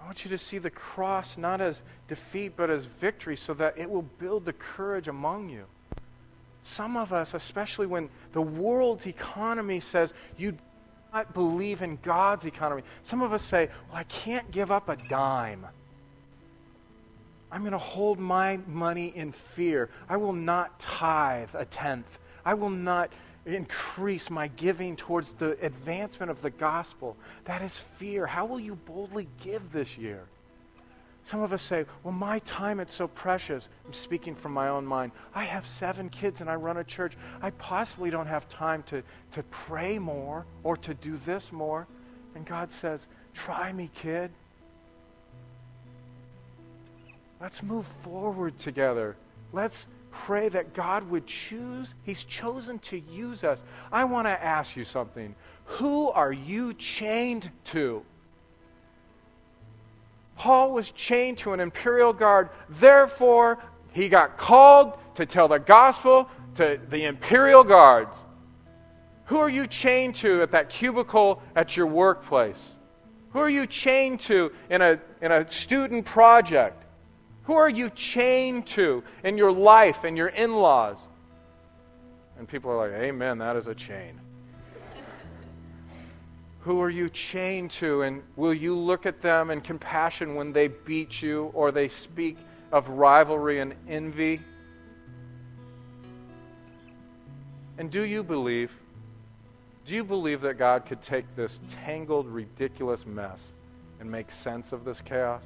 I 0.00 0.04
want 0.04 0.24
you 0.24 0.30
to 0.30 0.38
see 0.38 0.58
the 0.58 0.70
cross 0.70 1.36
not 1.36 1.60
as 1.60 1.82
defeat, 2.06 2.54
but 2.56 2.70
as 2.70 2.84
victory, 2.84 3.36
so 3.36 3.54
that 3.54 3.76
it 3.76 3.90
will 3.90 4.02
build 4.02 4.44
the 4.44 4.52
courage 4.52 5.08
among 5.08 5.50
you. 5.50 5.64
Some 6.62 6.96
of 6.96 7.12
us, 7.12 7.34
especially 7.34 7.86
when 7.86 8.08
the 8.32 8.42
world's 8.42 9.06
economy 9.06 9.80
says 9.80 10.12
you 10.36 10.52
do 10.52 10.58
not 11.12 11.32
believe 11.34 11.82
in 11.82 11.98
God's 12.02 12.44
economy, 12.44 12.82
some 13.02 13.22
of 13.22 13.32
us 13.32 13.42
say, 13.42 13.68
Well, 13.88 13.96
I 13.96 14.04
can't 14.04 14.50
give 14.50 14.70
up 14.70 14.88
a 14.88 14.96
dime. 14.96 15.66
I'm 17.50 17.62
going 17.62 17.72
to 17.72 17.78
hold 17.78 18.18
my 18.18 18.58
money 18.66 19.12
in 19.16 19.32
fear. 19.32 19.88
I 20.08 20.18
will 20.18 20.34
not 20.34 20.78
tithe 20.78 21.54
a 21.54 21.64
tenth. 21.64 22.18
I 22.44 22.54
will 22.54 22.70
not 22.70 23.10
increase 23.54 24.30
my 24.30 24.48
giving 24.48 24.96
towards 24.96 25.32
the 25.32 25.58
advancement 25.64 26.30
of 26.30 26.42
the 26.42 26.50
gospel. 26.50 27.16
That 27.44 27.62
is 27.62 27.78
fear. 27.78 28.26
How 28.26 28.44
will 28.46 28.60
you 28.60 28.76
boldly 28.76 29.28
give 29.40 29.72
this 29.72 29.96
year? 29.96 30.24
Some 31.24 31.42
of 31.42 31.52
us 31.52 31.62
say, 31.62 31.84
Well, 32.02 32.14
my 32.14 32.38
time, 32.40 32.80
it's 32.80 32.94
so 32.94 33.08
precious. 33.08 33.68
I'm 33.86 33.92
speaking 33.92 34.34
from 34.34 34.52
my 34.52 34.68
own 34.68 34.86
mind. 34.86 35.12
I 35.34 35.44
have 35.44 35.66
seven 35.66 36.08
kids 36.08 36.40
and 36.40 36.48
I 36.48 36.54
run 36.54 36.78
a 36.78 36.84
church. 36.84 37.16
I 37.42 37.50
possibly 37.50 38.08
don't 38.08 38.26
have 38.26 38.48
time 38.48 38.82
to, 38.84 39.02
to 39.32 39.42
pray 39.44 39.98
more 39.98 40.46
or 40.62 40.76
to 40.78 40.94
do 40.94 41.18
this 41.26 41.52
more. 41.52 41.86
And 42.34 42.46
God 42.46 42.70
says, 42.70 43.06
Try 43.34 43.72
me, 43.72 43.90
kid. 43.94 44.30
Let's 47.40 47.62
move 47.62 47.86
forward 48.02 48.58
together. 48.58 49.16
Let's 49.52 49.86
pray 50.26 50.48
that 50.48 50.74
God 50.74 51.08
would 51.10 51.26
choose. 51.26 51.94
He's 52.02 52.24
chosen 52.24 52.78
to 52.80 52.98
use 52.98 53.44
us. 53.44 53.62
I 53.92 54.04
want 54.04 54.26
to 54.26 54.44
ask 54.44 54.76
you 54.76 54.84
something. 54.84 55.34
Who 55.64 56.08
are 56.10 56.32
you 56.32 56.74
chained 56.74 57.50
to? 57.66 58.04
Paul 60.36 60.72
was 60.72 60.90
chained 60.90 61.38
to 61.38 61.52
an 61.52 61.60
imperial 61.60 62.12
guard. 62.12 62.50
Therefore, 62.68 63.58
he 63.92 64.08
got 64.08 64.36
called 64.36 64.98
to 65.16 65.26
tell 65.26 65.48
the 65.48 65.58
gospel 65.58 66.28
to 66.56 66.80
the 66.88 67.04
imperial 67.04 67.64
guards. 67.64 68.16
Who 69.26 69.38
are 69.38 69.48
you 69.48 69.66
chained 69.66 70.14
to 70.16 70.42
at 70.42 70.52
that 70.52 70.70
cubicle 70.70 71.42
at 71.54 71.76
your 71.76 71.86
workplace? 71.86 72.76
Who 73.30 73.40
are 73.40 73.50
you 73.50 73.66
chained 73.66 74.20
to 74.20 74.52
in 74.70 74.80
a, 74.80 74.98
in 75.20 75.32
a 75.32 75.50
student 75.50 76.06
project? 76.06 76.82
Who 77.48 77.54
are 77.54 77.70
you 77.70 77.88
chained 77.88 78.66
to 78.66 79.02
in 79.24 79.38
your 79.38 79.50
life 79.50 80.04
and 80.04 80.18
your 80.18 80.26
in 80.26 80.52
laws? 80.52 80.98
And 82.38 82.46
people 82.46 82.70
are 82.70 82.76
like, 82.76 83.00
Amen, 83.00 83.38
that 83.38 83.56
is 83.56 83.68
a 83.68 83.74
chain. 83.74 84.20
Who 86.60 86.78
are 86.82 86.90
you 86.90 87.08
chained 87.08 87.70
to? 87.70 88.02
And 88.02 88.22
will 88.36 88.52
you 88.52 88.76
look 88.76 89.06
at 89.06 89.20
them 89.20 89.50
in 89.50 89.62
compassion 89.62 90.34
when 90.34 90.52
they 90.52 90.68
beat 90.68 91.22
you 91.22 91.50
or 91.54 91.72
they 91.72 91.88
speak 91.88 92.36
of 92.70 92.90
rivalry 92.90 93.60
and 93.60 93.74
envy? 93.88 94.42
And 97.78 97.90
do 97.90 98.02
you 98.02 98.22
believe? 98.22 98.72
Do 99.86 99.94
you 99.94 100.04
believe 100.04 100.42
that 100.42 100.58
God 100.58 100.84
could 100.84 101.02
take 101.02 101.24
this 101.34 101.60
tangled, 101.86 102.28
ridiculous 102.28 103.06
mess 103.06 103.42
and 104.00 104.10
make 104.10 104.30
sense 104.30 104.72
of 104.72 104.84
this 104.84 105.00
chaos? 105.00 105.40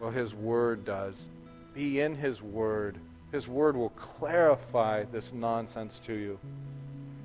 Well, 0.00 0.10
His 0.10 0.34
Word 0.34 0.84
does. 0.84 1.16
Be 1.74 2.00
in 2.00 2.16
His 2.16 2.42
Word. 2.42 2.96
His 3.30 3.46
Word 3.46 3.76
will 3.76 3.90
clarify 3.90 5.04
this 5.04 5.32
nonsense 5.32 6.00
to 6.06 6.14
you. 6.14 6.38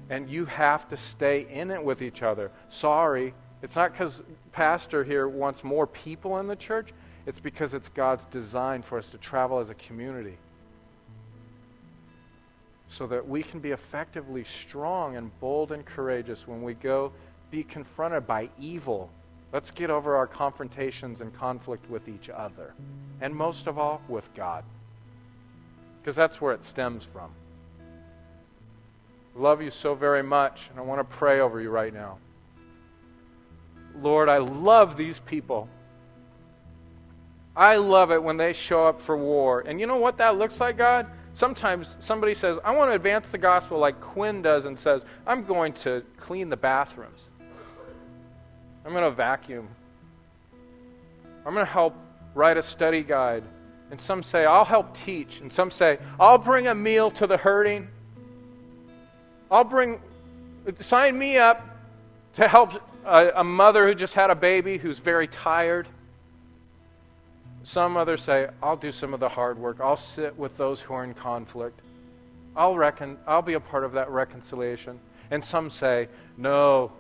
And 0.10 0.30
you 0.30 0.46
have 0.46 0.88
to 0.90 0.98
stay 0.98 1.48
in 1.50 1.72
it 1.72 1.84
with 1.84 2.02
each 2.02 2.22
other. 2.22 2.52
Sorry, 2.70 3.34
it's 3.64 3.76
not 3.76 3.94
because 3.94 4.22
Pastor 4.52 5.04
here 5.04 5.28
wants 5.28 5.64
more 5.64 5.88
people 5.88 6.38
in 6.40 6.48
the 6.48 6.56
church, 6.56 6.94
it's 7.26 7.40
because 7.40 7.74
it's 7.74 7.90
God's 7.90 8.26
design 8.26 8.84
for 8.84 9.00
us 9.00 9.08
to 9.08 9.18
travel 9.18 9.58
as 9.58 9.70
a 9.70 9.74
community 9.74 10.38
so 12.88 13.08
that 13.08 13.28
we 13.28 13.42
can 13.42 13.60
be 13.60 13.72
effectively 13.72 14.44
strong 14.44 15.16
and 15.16 15.32
bold 15.40 15.72
and 15.72 15.86
courageous 15.86 16.48
when 16.48 16.62
we 16.62 16.74
go 16.76 17.12
be 17.52 17.64
confronted 17.64 18.28
by 18.28 18.50
evil 18.60 19.10
Let's 19.56 19.72
get 19.72 19.90
over 19.90 20.18
our 20.18 20.28
confrontations 20.28 21.22
and 21.22 21.34
conflict 21.34 21.90
with 21.90 22.10
each 22.10 22.30
other. 22.30 22.74
And 23.22 23.34
most 23.34 23.68
of 23.68 23.80
all, 23.80 24.02
with 24.10 24.28
God. 24.34 24.66
Because 26.02 26.14
that's 26.14 26.42
where 26.42 26.54
it 26.54 26.62
stems 26.62 27.06
from. 27.06 27.30
I 29.34 29.40
love 29.40 29.62
you 29.62 29.72
so 29.72 29.96
very 29.96 30.24
much, 30.24 30.68
and 30.70 30.78
I 30.78 30.82
want 30.82 31.00
to 31.00 31.06
pray 31.06 31.40
over 31.40 31.62
you 31.62 31.70
right 31.70 31.94
now. 31.94 32.18
Lord, 34.02 34.28
I 34.28 34.40
love 34.40 34.98
these 34.98 35.20
people. 35.20 35.70
I 37.56 37.78
love 37.78 38.12
it 38.12 38.22
when 38.22 38.36
they 38.36 38.52
show 38.52 38.86
up 38.86 39.00
for 39.00 39.16
war. 39.16 39.62
And 39.66 39.80
you 39.80 39.88
know 39.88 39.96
what 39.96 40.18
that 40.18 40.38
looks 40.38 40.60
like, 40.60 40.76
God? 40.76 41.08
Sometimes 41.34 41.96
somebody 42.02 42.34
says, 42.34 42.60
I 42.62 42.76
want 42.76 42.92
to 42.92 42.96
advance 42.96 43.32
the 43.32 43.38
gospel 43.38 43.80
like 43.80 44.02
Quinn 44.02 44.42
does 44.42 44.66
and 44.66 44.78
says, 44.78 45.06
I'm 45.26 45.46
going 45.46 45.72
to 45.76 46.04
clean 46.18 46.50
the 46.50 46.58
bathrooms. 46.58 47.22
I'm 48.86 48.92
going 48.92 49.04
to 49.04 49.12
vacuum. 49.12 49.68
I'm 51.46 51.54
going 51.54 51.66
to 51.66 51.72
help 51.72 51.96
write 52.36 52.58
a 52.58 52.62
study 52.62 53.02
guide. 53.04 53.44
And 53.92 54.00
some 54.00 54.24
say, 54.24 54.46
I'll 54.46 54.66
help 54.66 54.96
teach. 54.96 55.42
And 55.42 55.52
some 55.52 55.72
say, 55.72 56.00
I'll 56.20 56.38
bring 56.38 56.68
a 56.68 56.76
meal 56.76 57.10
to 57.12 57.28
the 57.28 57.38
hurting. 57.38 57.88
I'll 59.50 59.64
bring, 59.64 60.02
sign 60.80 61.18
me 61.18 61.38
up 61.38 61.68
to 62.34 62.48
help 62.48 62.74
a, 63.06 63.32
a 63.36 63.44
mother 63.44 63.88
who 63.88 63.96
just 63.96 64.14
had 64.14 64.30
a 64.30 64.36
baby 64.36 64.78
who's 64.78 65.00
very 65.00 65.28
tired. 65.28 65.88
Some 67.64 67.98
others 67.98 68.22
say, 68.22 68.50
I'll 68.62 68.76
do 68.76 68.92
some 68.92 69.14
of 69.14 69.20
the 69.20 69.30
hard 69.30 69.58
work. 69.58 69.78
I'll 69.80 69.98
sit 69.98 70.38
with 70.38 70.58
those 70.58 70.82
who 70.82 70.94
are 70.94 71.04
in 71.04 71.14
conflict. 71.14 71.80
I'll, 72.56 72.78
reckon, 72.78 73.18
I'll 73.26 73.42
be 73.42 73.54
a 73.54 73.60
part 73.60 73.84
of 73.84 73.94
that 73.94 74.10
reconciliation. 74.10 75.00
And 75.32 75.44
some 75.44 75.70
say, 75.70 76.08
No, 76.38 76.92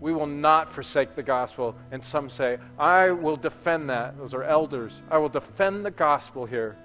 we 0.00 0.14
will 0.14 0.26
not 0.26 0.72
forsake 0.72 1.14
the 1.14 1.22
gospel. 1.22 1.74
And 1.92 2.02
some 2.02 2.30
say, 2.30 2.58
I 2.78 3.10
will 3.10 3.36
defend 3.36 3.90
that. 3.90 4.16
Those 4.16 4.32
are 4.32 4.42
elders. 4.42 5.00
I 5.10 5.18
will 5.18 5.28
defend 5.28 5.84
the 5.84 5.90
gospel 5.90 6.46
here 6.46 6.76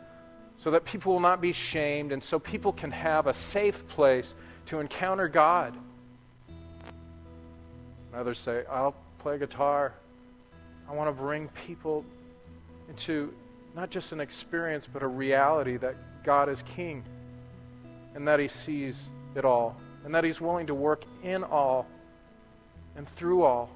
so 0.61 0.71
that 0.71 0.83
people 0.83 1.13
will 1.13 1.21
not 1.21 1.41
be 1.41 1.53
shamed 1.53 2.11
and 2.11 2.21
so 2.21 2.39
people 2.39 2.73
can 2.73 2.91
have 2.91 3.27
a 3.27 3.33
safe 3.33 3.87
place 3.87 4.35
to 4.67 4.79
encounter 4.79 5.27
God. 5.27 5.75
And 6.47 8.19
others 8.19 8.37
say, 8.37 8.63
I'll 8.69 8.95
play 9.19 9.37
guitar. 9.37 9.93
I 10.89 10.93
want 10.93 11.07
to 11.07 11.13
bring 11.13 11.47
people 11.49 12.03
into 12.89 13.33
not 13.75 13.89
just 13.89 14.11
an 14.11 14.19
experience, 14.19 14.87
but 14.91 15.03
a 15.03 15.07
reality 15.07 15.77
that 15.77 15.95
God 16.23 16.49
is 16.49 16.63
King 16.63 17.03
and 18.13 18.27
that 18.27 18.39
He 18.39 18.47
sees 18.47 19.09
it 19.35 19.45
all 19.45 19.75
and 20.03 20.13
that 20.15 20.23
He's 20.23 20.39
willing 20.41 20.67
to 20.67 20.75
work 20.75 21.03
in 21.23 21.43
all 21.43 21.87
and 22.95 23.07
through 23.07 23.43
all, 23.43 23.69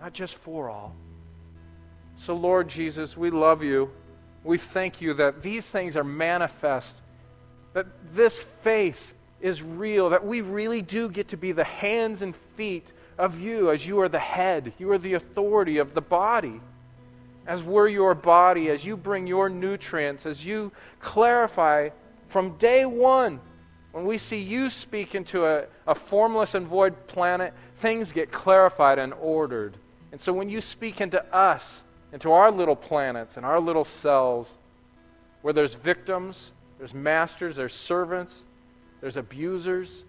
not 0.00 0.12
just 0.12 0.34
for 0.34 0.68
all. 0.68 0.94
So, 2.16 2.34
Lord 2.34 2.68
Jesus, 2.68 3.16
we 3.16 3.30
love 3.30 3.62
you. 3.62 3.90
We 4.44 4.58
thank 4.58 5.00
you 5.00 5.14
that 5.14 5.42
these 5.42 5.68
things 5.70 5.96
are 5.96 6.04
manifest, 6.04 7.00
that 7.72 7.86
this 8.14 8.38
faith 8.38 9.14
is 9.40 9.62
real, 9.62 10.10
that 10.10 10.24
we 10.24 10.40
really 10.40 10.82
do 10.82 11.08
get 11.08 11.28
to 11.28 11.36
be 11.36 11.52
the 11.52 11.64
hands 11.64 12.22
and 12.22 12.34
feet 12.56 12.86
of 13.18 13.40
you 13.40 13.70
as 13.70 13.86
you 13.86 14.00
are 14.00 14.08
the 14.08 14.18
head, 14.18 14.72
you 14.78 14.90
are 14.92 14.98
the 14.98 15.14
authority 15.14 15.78
of 15.78 15.94
the 15.94 16.00
body. 16.00 16.60
As 17.46 17.62
we're 17.62 17.88
your 17.88 18.14
body, 18.14 18.70
as 18.70 18.84
you 18.84 18.96
bring 18.96 19.26
your 19.26 19.48
nutrients, 19.48 20.26
as 20.26 20.46
you 20.46 20.70
clarify 21.00 21.90
from 22.28 22.56
day 22.56 22.86
one 22.86 23.40
when 23.90 24.06
we 24.06 24.16
see 24.16 24.40
you 24.40 24.70
speak 24.70 25.14
into 25.14 25.44
a, 25.44 25.66
a 25.86 25.94
formless 25.94 26.54
and 26.54 26.66
void 26.66 27.06
planet, 27.06 27.52
things 27.82 28.12
get 28.12 28.30
clarified 28.30 28.98
and 29.00 29.12
ordered. 29.20 29.76
And 30.12 30.20
so 30.20 30.32
when 30.32 30.48
you 30.48 30.60
speak 30.60 31.00
into 31.00 31.22
us, 31.34 31.82
into 32.12 32.30
our 32.30 32.50
little 32.50 32.76
planets 32.76 33.36
and 33.36 33.44
our 33.44 33.58
little 33.58 33.84
cells 33.84 34.50
where 35.42 35.52
there's 35.52 35.74
victims, 35.74 36.52
there's 36.78 36.94
masters, 36.94 37.56
there's 37.56 37.74
servants, 37.74 38.32
there's 39.00 39.16
abusers. 39.16 40.04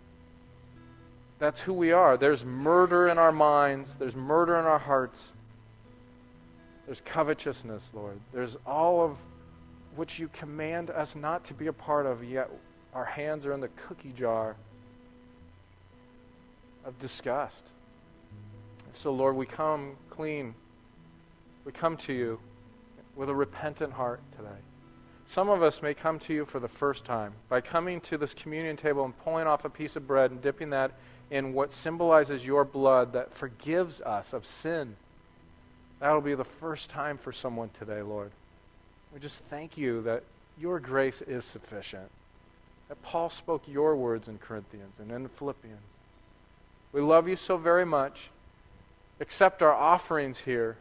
That's 1.40 1.60
who 1.60 1.74
we 1.74 1.92
are. 1.92 2.16
There's 2.16 2.46
murder 2.46 3.10
in 3.10 3.18
our 3.18 3.32
minds, 3.32 3.96
there's 3.96 4.16
murder 4.16 4.58
in 4.60 4.66
our 4.66 4.80
hearts, 4.80 5.20
there's 6.86 7.02
covetousness, 7.02 7.90
Lord. 7.94 8.20
There's 8.34 8.56
all 8.68 9.02
of 9.02 9.18
which 9.96 10.20
you 10.20 10.30
command 10.32 10.92
us 10.92 11.16
not 11.16 11.44
to 11.46 11.54
be 11.54 11.68
a 11.68 11.74
part 11.74 12.06
of, 12.06 12.24
yet 12.24 12.50
our 12.94 13.06
hands 13.06 13.46
are 13.46 13.54
in 13.54 13.62
the 13.62 13.70
cookie 13.88 14.14
jar 14.16 14.56
of 16.86 16.98
disgust. 17.00 17.64
So, 18.94 19.12
Lord, 19.12 19.36
we 19.36 19.46
come 19.46 19.96
clean. 20.10 20.54
We 21.66 21.72
come 21.72 21.98
to 21.98 22.14
you 22.14 22.40
with 23.16 23.30
a 23.30 23.36
repentant 23.36 23.94
heart 23.94 24.22
today. 24.36 24.50
Some 25.26 25.50
of 25.50 25.64
us 25.64 25.82
may 25.82 25.94
come 25.94 26.20
to 26.20 26.34
you 26.34 26.46
for 26.46 26.60
the 26.60 26.68
first 26.68 27.06
time 27.06 27.34
by 27.50 27.62
coming 27.62 28.02
to 28.02 28.18
this 28.18 28.34
communion 28.34 28.78
table 28.78 29.06
and 29.06 29.18
pulling 29.24 29.48
off 29.48 29.66
a 29.66 29.70
piece 29.70 29.96
of 29.96 30.06
bread 30.06 30.32
and 30.32 30.42
dipping 30.42 30.72
that 30.72 30.92
in 31.32 31.54
what 31.54 31.72
symbolizes 31.72 32.46
your 32.46 32.66
blood 32.66 33.14
that 33.14 33.34
forgives 33.34 34.02
us 34.02 34.34
of 34.34 34.46
sin. 34.46 34.96
That'll 36.00 36.22
be 36.22 36.36
the 36.36 36.44
first 36.44 36.90
time 36.90 37.18
for 37.18 37.32
someone 37.32 37.70
today, 37.80 38.02
Lord. 38.02 38.32
We 39.14 39.20
just 39.20 39.44
thank 39.46 39.78
you 39.78 40.02
that 40.04 40.24
your 40.60 40.80
grace 40.80 41.22
is 41.22 41.46
sufficient. 41.46 42.10
That 42.90 43.02
Paul 43.02 43.30
spoke 43.30 43.64
your 43.68 43.96
words 43.96 44.28
in 44.28 44.38
Corinthians 44.38 44.94
and 45.00 45.12
in 45.12 45.28
Philippians. 45.30 45.80
We 46.94 47.02
love 47.02 47.28
you 47.28 47.36
so 47.36 47.58
very 47.58 47.86
much. 47.86 48.30
Accept 49.20 49.62
our 49.62 49.74
offerings 49.74 50.40
here. 50.40 50.78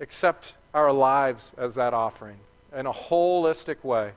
Accept 0.00 0.54
our 0.74 0.92
lives 0.92 1.52
as 1.56 1.76
that 1.76 1.94
offering 1.94 2.36
in 2.76 2.86
a 2.86 2.92
holistic 2.92 3.84
way. 3.84 4.12